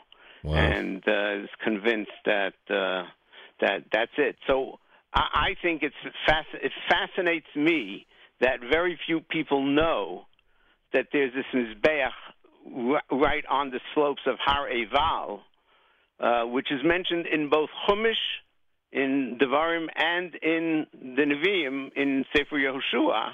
and 0.58 1.02
uh, 1.08 1.44
is 1.44 1.48
convinced 1.62 2.10
that 2.24 2.54
uh, 2.70 3.04
that 3.60 3.84
that's 3.92 4.12
it. 4.18 4.36
So 4.46 4.78
I, 5.12 5.20
I 5.34 5.56
think 5.62 5.82
it's 5.82 5.94
fasc- 6.28 6.62
it 6.62 6.72
fascinates 6.88 7.46
me 7.56 8.06
that 8.40 8.60
very 8.60 8.98
few 9.06 9.20
people 9.20 9.64
know 9.64 10.26
that 10.94 11.08
there's 11.12 11.32
this 11.34 11.44
mizbeach 11.52 13.02
right 13.10 13.44
on 13.50 13.70
the 13.70 13.80
slopes 13.94 14.22
of 14.26 14.36
Har 14.40 14.68
Eval, 14.68 15.42
uh, 16.18 16.44
which 16.44 16.68
is 16.70 16.80
mentioned 16.82 17.26
in 17.26 17.50
both 17.50 17.68
Chumash, 17.86 18.14
in 18.92 19.38
Devarim, 19.40 19.88
and 19.96 20.34
in 20.36 20.86
the 20.92 21.22
Nevi'im 21.22 21.90
in 21.96 22.24
Sefer 22.34 22.56
Yehoshua. 22.56 23.32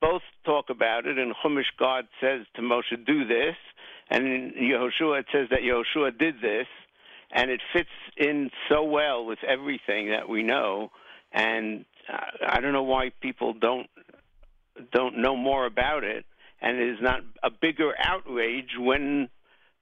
Both 0.00 0.22
talk 0.44 0.70
about 0.70 1.06
it. 1.06 1.18
In 1.18 1.32
Chumash, 1.42 1.64
God 1.78 2.06
says 2.20 2.46
to 2.54 2.62
Moshe, 2.62 3.04
"Do 3.04 3.26
this," 3.26 3.56
and 4.10 4.26
in 4.26 4.52
Yehoshua, 4.52 5.20
it 5.20 5.26
says 5.32 5.48
that 5.50 5.60
Yehoshua 5.60 6.16
did 6.18 6.40
this, 6.40 6.68
and 7.32 7.50
it 7.50 7.60
fits 7.72 7.90
in 8.16 8.50
so 8.68 8.84
well 8.84 9.24
with 9.24 9.38
everything 9.42 10.10
that 10.10 10.28
we 10.28 10.42
know. 10.42 10.90
And 11.32 11.84
uh, 12.12 12.18
I 12.46 12.60
don't 12.60 12.72
know 12.72 12.82
why 12.82 13.10
people 13.20 13.54
don't 13.54 13.88
don't 14.92 15.18
know 15.18 15.36
more 15.36 15.66
about 15.66 16.04
it, 16.04 16.24
and 16.60 16.78
it 16.78 16.88
is 16.88 16.98
not 17.00 17.20
a 17.42 17.50
bigger 17.50 17.94
outrage 17.98 18.70
when 18.78 19.28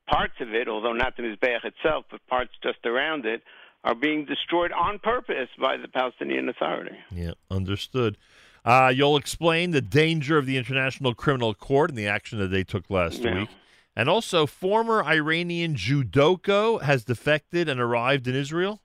parts 0.09 0.35
of 0.41 0.55
it, 0.55 0.69
although 0.69 0.93
not 0.93 1.17
the 1.17 1.23
Mizbeach 1.23 1.65
itself, 1.65 2.05
but 2.11 2.27
parts 2.27 2.53
just 2.63 2.85
around 2.87 3.27
it, 3.27 3.43
are 3.85 3.95
being 3.95 4.25
destroyed 4.25 4.73
on 4.73 4.99
purpose 4.99 5.49
by 5.61 5.77
the 5.77 5.89
Palestinian 5.89 6.49
Authority. 6.49 6.97
Yeah, 7.11 7.33
understood. 7.51 8.17
Uh, 8.65 8.93
you'll 8.95 9.17
explain 9.17 9.71
the 9.71 9.81
danger 9.81 10.37
of 10.37 10.47
the 10.47 10.57
International 10.57 11.15
Criminal 11.15 11.55
Court 11.55 11.91
and 11.91 11.99
the 11.99 12.07
action 12.09 12.39
that 12.39 12.49
they 12.49 12.65
took 12.65 12.91
last 12.91 13.23
Yeah. 13.25 13.41
week. 13.41 13.49
And 13.95 14.09
also, 14.09 14.47
former 14.47 15.03
Iranian 15.05 15.75
judoka 15.75 16.83
has 16.83 17.05
defected 17.05 17.69
and 17.69 17.81
arrived 17.81 18.29
in 18.29 18.35
Israel. 18.35 18.81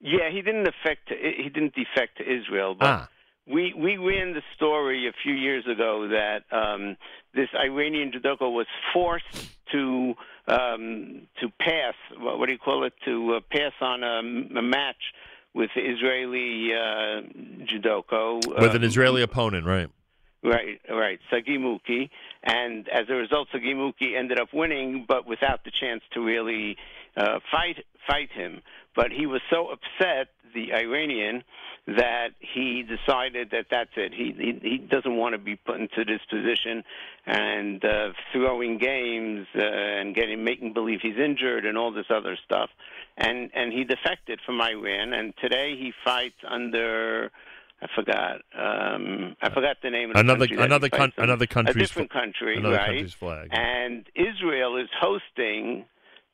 Yeah, 0.00 0.28
he 0.30 0.42
didn't 0.42 0.68
affect. 0.68 1.08
He 1.08 1.48
didn't 1.48 1.74
defect 1.74 2.18
to 2.18 2.24
Israel, 2.30 2.74
but 2.74 2.86
Ah. 2.86 3.08
We 3.46 3.74
we 3.74 3.96
ran 3.96 4.32
the 4.32 4.42
story 4.56 5.06
a 5.06 5.12
few 5.22 5.34
years 5.34 5.64
ago 5.66 6.08
that 6.08 6.44
um, 6.50 6.96
this 7.34 7.48
Iranian 7.54 8.10
judoka 8.10 8.50
was 8.50 8.66
forced 8.92 9.50
to 9.72 10.14
um, 10.48 11.26
to 11.40 11.48
pass. 11.60 11.94
What, 12.18 12.38
what 12.38 12.46
do 12.46 12.52
you 12.52 12.58
call 12.58 12.84
it? 12.84 12.94
To 13.04 13.34
uh, 13.34 13.40
pass 13.50 13.72
on 13.80 14.02
a, 14.02 14.58
a 14.58 14.62
match 14.62 15.12
with 15.54 15.70
the 15.76 15.82
Israeli 15.82 16.72
uh, 16.72 17.22
judoka 17.66 18.60
With 18.60 18.74
an 18.74 18.82
Israeli 18.82 19.22
opponent, 19.22 19.66
right? 19.66 19.90
Right, 20.42 20.78
right. 20.90 21.18
Sagi 21.30 21.56
Muki, 21.56 22.10
and 22.42 22.86
as 22.90 23.08
a 23.08 23.14
result, 23.14 23.48
Sagi 23.50 23.72
Muki 23.72 24.14
ended 24.14 24.38
up 24.38 24.48
winning, 24.52 25.06
but 25.08 25.26
without 25.26 25.64
the 25.64 25.70
chance 25.80 26.02
to 26.12 26.20
really 26.22 26.76
uh, 27.16 27.38
fight 27.50 27.84
fight 28.06 28.30
him. 28.30 28.60
But 28.96 29.10
he 29.12 29.26
was 29.26 29.40
so 29.50 29.68
upset, 29.70 30.28
the 30.54 30.72
Iranian, 30.72 31.42
that 31.86 32.28
he 32.38 32.82
decided 32.82 33.50
that 33.50 33.66
that's 33.70 33.90
it. 33.96 34.12
He 34.14 34.32
he, 34.38 34.58
he 34.70 34.78
doesn't 34.78 35.16
want 35.16 35.34
to 35.34 35.38
be 35.38 35.56
put 35.56 35.80
into 35.80 36.04
this 36.04 36.20
position 36.30 36.82
and 37.26 37.84
uh, 37.84 38.12
throwing 38.32 38.78
games 38.78 39.46
uh, 39.54 39.62
and 39.64 40.14
getting 40.14 40.44
making 40.44 40.72
believe 40.72 41.00
he's 41.02 41.18
injured 41.18 41.66
and 41.66 41.76
all 41.76 41.92
this 41.92 42.06
other 42.10 42.38
stuff. 42.44 42.70
And 43.18 43.50
and 43.54 43.72
he 43.72 43.84
defected 43.84 44.40
from 44.46 44.60
Iran, 44.60 45.12
and 45.12 45.34
today 45.42 45.76
he 45.76 45.92
fights 46.04 46.36
under. 46.48 47.30
I 47.82 47.86
forgot. 47.94 48.36
Um, 48.56 49.36
I 49.42 49.50
forgot 49.52 49.76
the 49.82 49.90
name 49.90 50.08
of 50.10 50.14
the 50.14 50.20
Another- 50.20 50.46
country 50.46 50.64
another 50.64 50.88
in. 50.90 51.12
another 51.18 51.46
country's 51.46 51.76
a 51.76 51.78
different 51.80 52.10
country, 52.10 52.56
another 52.56 52.76
right? 52.76 52.86
country's 52.86 53.12
flag. 53.14 53.48
And 53.52 54.06
Israel 54.14 54.76
is 54.78 54.88
hosting 54.98 55.84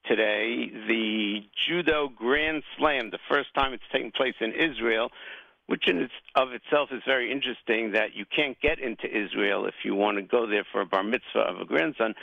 today 0.07 0.71
the 0.89 1.41
Judo 1.67 2.09
Grand 2.09 2.63
Slam, 2.79 3.11
the 3.11 3.19
first 3.29 3.55
time 3.55 3.73
it's 3.73 3.83
taking 3.93 4.13
place 4.13 4.35
in 4.41 4.53
Israel, 4.53 5.11
which 5.67 5.87
in 5.89 5.99
its, 5.99 6.13
of 6.35 6.53
itself 6.53 6.91
is 6.93 7.03
very 7.07 7.31
interesting. 7.31 7.93
That 7.93 8.15
you 8.15 8.25
can't 8.25 8.61
get 8.61 8.79
into 8.79 9.07
Israel 9.07 9.67
if 9.67 9.75
you 9.85 9.95
want 9.95 10.17
to 10.19 10.23
go 10.23 10.47
there 10.47 10.67
for 10.73 10.81
a 10.81 10.87
bar 10.87 11.03
mitzvah 11.03 11.41
of 11.41 11.61
a 11.61 11.65
grandson. 11.65 12.15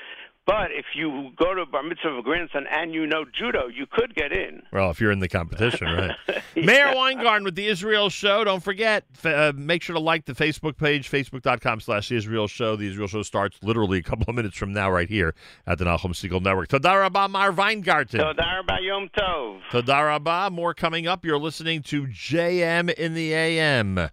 But 0.48 0.72
if 0.72 0.85
you 0.95 1.32
go 1.35 1.53
to 1.53 1.66
bar 1.66 1.84
mitzvah 1.84 2.08
of 2.08 2.17
a 2.19 2.22
grandson 2.22 2.66
and 2.72 2.93
you 2.93 3.06
know 3.06 3.26
judo, 3.26 3.67
you 3.67 3.85
could 3.85 4.16
get 4.16 4.32
in. 4.32 4.64
Well, 4.72 4.90
if 4.90 5.01
you're 5.01 5.11
in 5.11 5.19
the 5.19 5.27
competition, 5.27 5.88
right? 5.88 6.16
Meir 6.56 6.95
Weingarten 6.95 7.43
with 7.43 7.56
the 7.56 7.67
Israel 7.67 8.09
Show. 8.09 8.45
Don't 8.45 8.64
forget, 8.64 9.03
f- 9.14 9.26
uh, 9.26 9.51
make 9.58 9.82
sure 9.84 9.93
to 9.93 10.00
like 10.00 10.24
the 10.24 10.32
Facebook 10.32 10.77
page, 10.77 11.11
facebook.com 11.11 11.82
slash 11.82 12.14
Israel 12.14 12.48
Show. 12.48 12.77
The 12.77 12.88
Israel 12.88 13.09
Show 13.09 13.24
starts 13.24 13.59
literally 13.61 13.98
a 14.00 14.03
couple 14.03 14.24
of 14.30 14.35
minutes 14.35 14.56
from 14.58 14.72
now 14.72 14.90
right 14.90 15.09
here 15.09 15.35
at 15.67 15.80
the 15.80 15.84
Nachum 15.84 16.14
Segal 16.14 16.42
Network. 16.42 16.69
Todarabah 16.69 17.30
Meir 17.30 17.51
Weingarten. 17.51 18.22
Todar 18.22 18.64
Yom 18.82 19.09
Tov. 19.09 19.59
Todarabah. 19.69 20.50
More 20.53 20.74
coming 20.74 21.08
up. 21.08 21.26
You're 21.26 21.40
listening 21.40 21.82
to 21.84 22.08
JM 22.08 22.93
in 22.93 23.14
the 23.16 23.34
AM. 23.34 24.09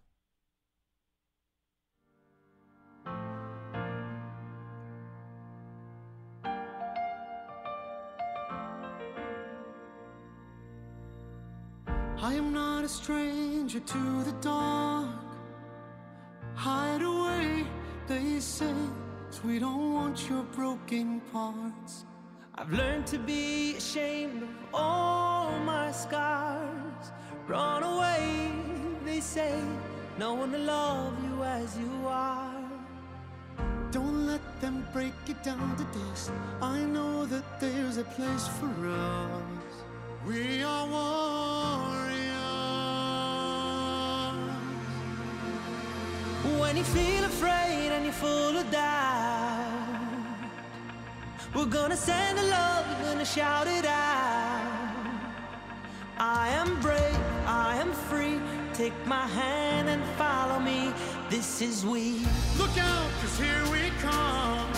A 12.84 12.88
stranger 12.88 13.80
to 13.80 14.22
the 14.24 14.32
dark. 14.42 15.08
Hide 16.54 17.00
away, 17.00 17.66
they 18.06 18.38
say, 18.40 18.74
we 19.42 19.58
don't 19.58 19.94
want 19.94 20.28
your 20.28 20.42
broken 20.42 21.22
parts. 21.32 22.04
I've 22.54 22.70
learned 22.70 23.06
to 23.06 23.18
be 23.18 23.76
ashamed 23.76 24.42
of 24.42 24.50
all 24.74 25.58
my 25.60 25.92
scars. 25.92 27.04
Run 27.48 27.82
away, 27.82 28.52
they 29.06 29.20
say. 29.20 29.58
No 30.18 30.34
one 30.34 30.52
to 30.52 30.58
love 30.58 31.14
you 31.24 31.42
as 31.42 31.78
you 31.78 31.92
are. 32.06 32.54
Don't 33.92 34.26
let 34.26 34.44
them 34.60 34.86
break 34.92 35.14
you 35.26 35.36
down 35.42 35.74
to 35.78 35.84
dust. 35.98 36.32
I 36.60 36.80
know 36.80 37.24
that 37.24 37.60
there's 37.60 37.96
a 37.96 38.04
place 38.04 38.46
for 38.58 38.72
us. 38.90 39.74
We 40.26 40.62
are 40.62 40.86
warriors. 40.86 42.03
When 46.44 46.76
you 46.76 46.84
feel 46.84 47.24
afraid 47.24 47.90
and 47.90 48.04
you're 48.04 48.12
full 48.12 48.56
of 48.58 48.70
doubt, 48.70 49.64
we're 51.54 51.64
gonna 51.64 51.96
send 51.96 52.36
the 52.36 52.42
love, 52.42 52.84
we're 52.86 53.12
gonna 53.12 53.24
shout 53.24 53.66
it 53.66 53.86
out. 53.86 54.84
I 56.18 56.48
am 56.50 56.78
brave, 56.82 57.18
I 57.46 57.76
am 57.76 57.92
free. 57.92 58.40
Take 58.74 58.92
my 59.06 59.26
hand 59.26 59.88
and 59.88 60.04
follow 60.18 60.58
me. 60.60 60.92
This 61.30 61.62
is 61.62 61.86
we. 61.86 62.26
Look 62.58 62.76
out, 62.76 63.10
cause 63.22 63.38
here 63.38 63.64
we 63.72 63.90
come. 64.00 64.68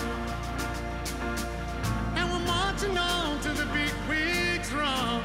And 2.14 2.30
we're 2.30 2.46
marching 2.46 2.96
on 2.96 3.40
to 3.40 3.48
the 3.48 3.66
beat 3.74 3.94
we 4.08 4.58
drum. 4.68 5.20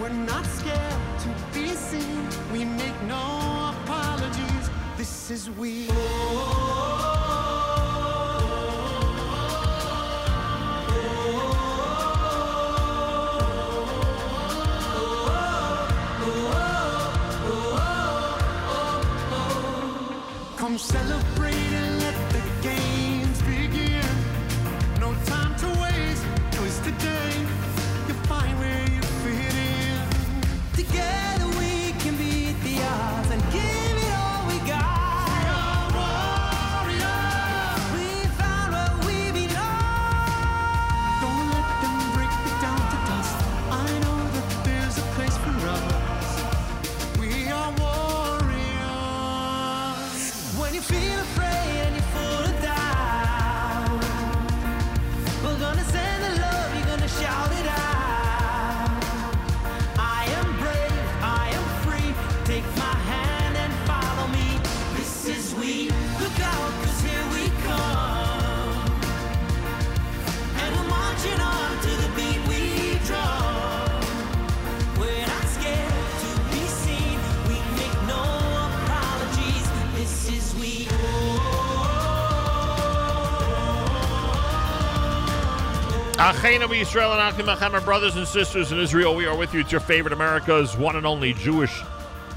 We're 0.00 0.08
not 0.08 0.46
scared 0.46 1.20
to 1.20 1.28
be 1.52 1.68
seen. 1.68 2.26
We 2.50 2.64
make 2.64 3.00
no. 3.02 3.71
Is 5.32 5.48
we. 5.48 5.86
Come 20.58 20.76
celebrate 20.76 21.51
Yisrael 86.22 87.74
and 87.74 87.84
brothers 87.84 88.14
and 88.14 88.28
sisters 88.28 88.70
in 88.70 88.78
Israel, 88.78 89.16
we 89.16 89.26
are 89.26 89.36
with 89.36 89.52
you. 89.52 89.58
It's 89.58 89.72
your 89.72 89.80
favorite 89.80 90.12
America's 90.12 90.76
one 90.76 90.94
and 90.94 91.04
only 91.04 91.32
Jewish 91.32 91.82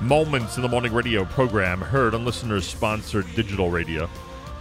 Moments 0.01 0.55
in 0.55 0.63
the 0.63 0.67
Morning 0.67 0.91
radio 0.91 1.23
program, 1.23 1.81
heard 1.81 2.15
on 2.15 2.25
listeners 2.25 2.67
sponsored 2.67 3.27
digital 3.35 3.69
radio. 3.69 4.09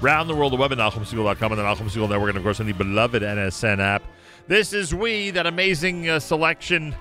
Round 0.02 0.28
the 0.28 0.34
world, 0.34 0.52
the 0.52 0.56
web 0.56 0.72
at 0.72 0.78
NachumSegal.com 0.78 1.52
and 1.52 1.58
the 1.58 1.64
Nachum 1.64 1.90
Segal 1.90 2.06
Network, 2.06 2.28
and 2.28 2.36
of 2.36 2.44
course 2.44 2.60
on 2.60 2.66
the 2.66 2.74
beloved 2.74 3.22
NSN 3.22 3.78
app. 3.78 4.02
This 4.46 4.74
is 4.74 4.94
We, 4.94 5.30
that 5.30 5.46
amazing 5.46 6.06
uh, 6.06 6.18
selection 6.18 6.94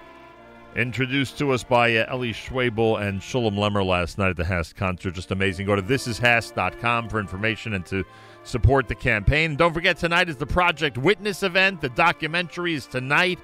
introduced 0.78 1.38
to 1.40 1.52
us 1.52 1.66
by 1.66 1.94
uh, 1.98 2.16
Eli 2.16 2.32
Schwebel 2.32 3.02
and 3.02 3.20
Shulem 3.20 3.56
Lemmer 3.56 3.86
last 3.86 4.18
night 4.18 4.30
at 4.30 4.38
the 4.38 4.44
HASC 4.44 4.76
concert. 4.76 5.14
Just 5.14 5.32
amazing. 5.32 5.66
Go 5.66 5.76
to 5.76 5.82
thisishasc.com 5.82 7.10
for 7.10 7.20
information 7.20 7.74
and 7.74 7.86
to 7.88 8.06
support 8.44 8.88
the 8.88 8.96
campaign. 8.96 9.56
Don't 9.56 9.74
forget, 9.74 9.98
tonight 9.98 10.30
is 10.30 10.38
the 10.38 10.46
Project 10.46 10.98
Witness 10.98 11.44
event. 11.44 11.82
The 11.82 11.90
documentary 11.90 12.74
is 12.74 12.86
tonight. 12.86 13.40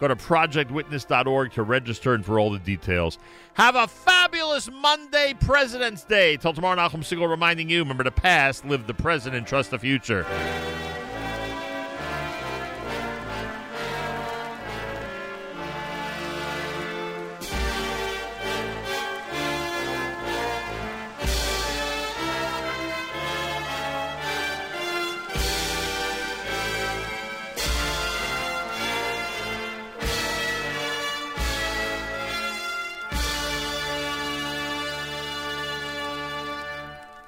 Go 0.00 0.08
to 0.08 0.16
projectwitness.org 0.16 1.52
to 1.52 1.62
register 1.62 2.14
and 2.14 2.24
for 2.24 2.38
all 2.40 2.50
the 2.50 2.58
details. 2.58 3.18
Have 3.54 3.76
a 3.76 3.86
fabulous 3.86 4.70
Monday, 4.70 5.34
President's 5.38 6.04
Day. 6.04 6.38
Till 6.38 6.54
tomorrow, 6.54 6.76
Nachum 6.76 7.00
Segal 7.00 7.28
reminding 7.28 7.68
you 7.68 7.80
remember 7.80 8.04
the 8.04 8.10
past, 8.10 8.64
live 8.64 8.86
the 8.86 8.94
present, 8.94 9.34
and 9.36 9.46
trust 9.46 9.70
the 9.70 9.78
future. 9.78 10.24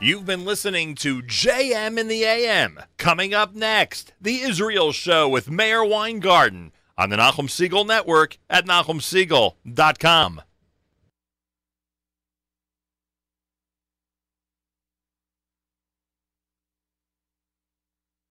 You've 0.02 0.26
been 0.26 0.44
listening 0.44 0.96
to 0.96 1.22
JM 1.22 1.96
in 1.96 2.08
the 2.08 2.24
AM. 2.24 2.80
Coming 2.98 3.34
up 3.34 3.54
next, 3.54 4.14
The 4.20 4.40
Israel 4.40 4.90
Show 4.90 5.28
with 5.28 5.48
Meir 5.48 5.84
Weingarten 5.84 6.72
on 6.98 7.10
the 7.10 7.16
Nachum 7.18 7.46
Segal 7.46 7.86
Network 7.86 8.36
at 8.50 8.66
NachumSegal.com. 8.66 10.42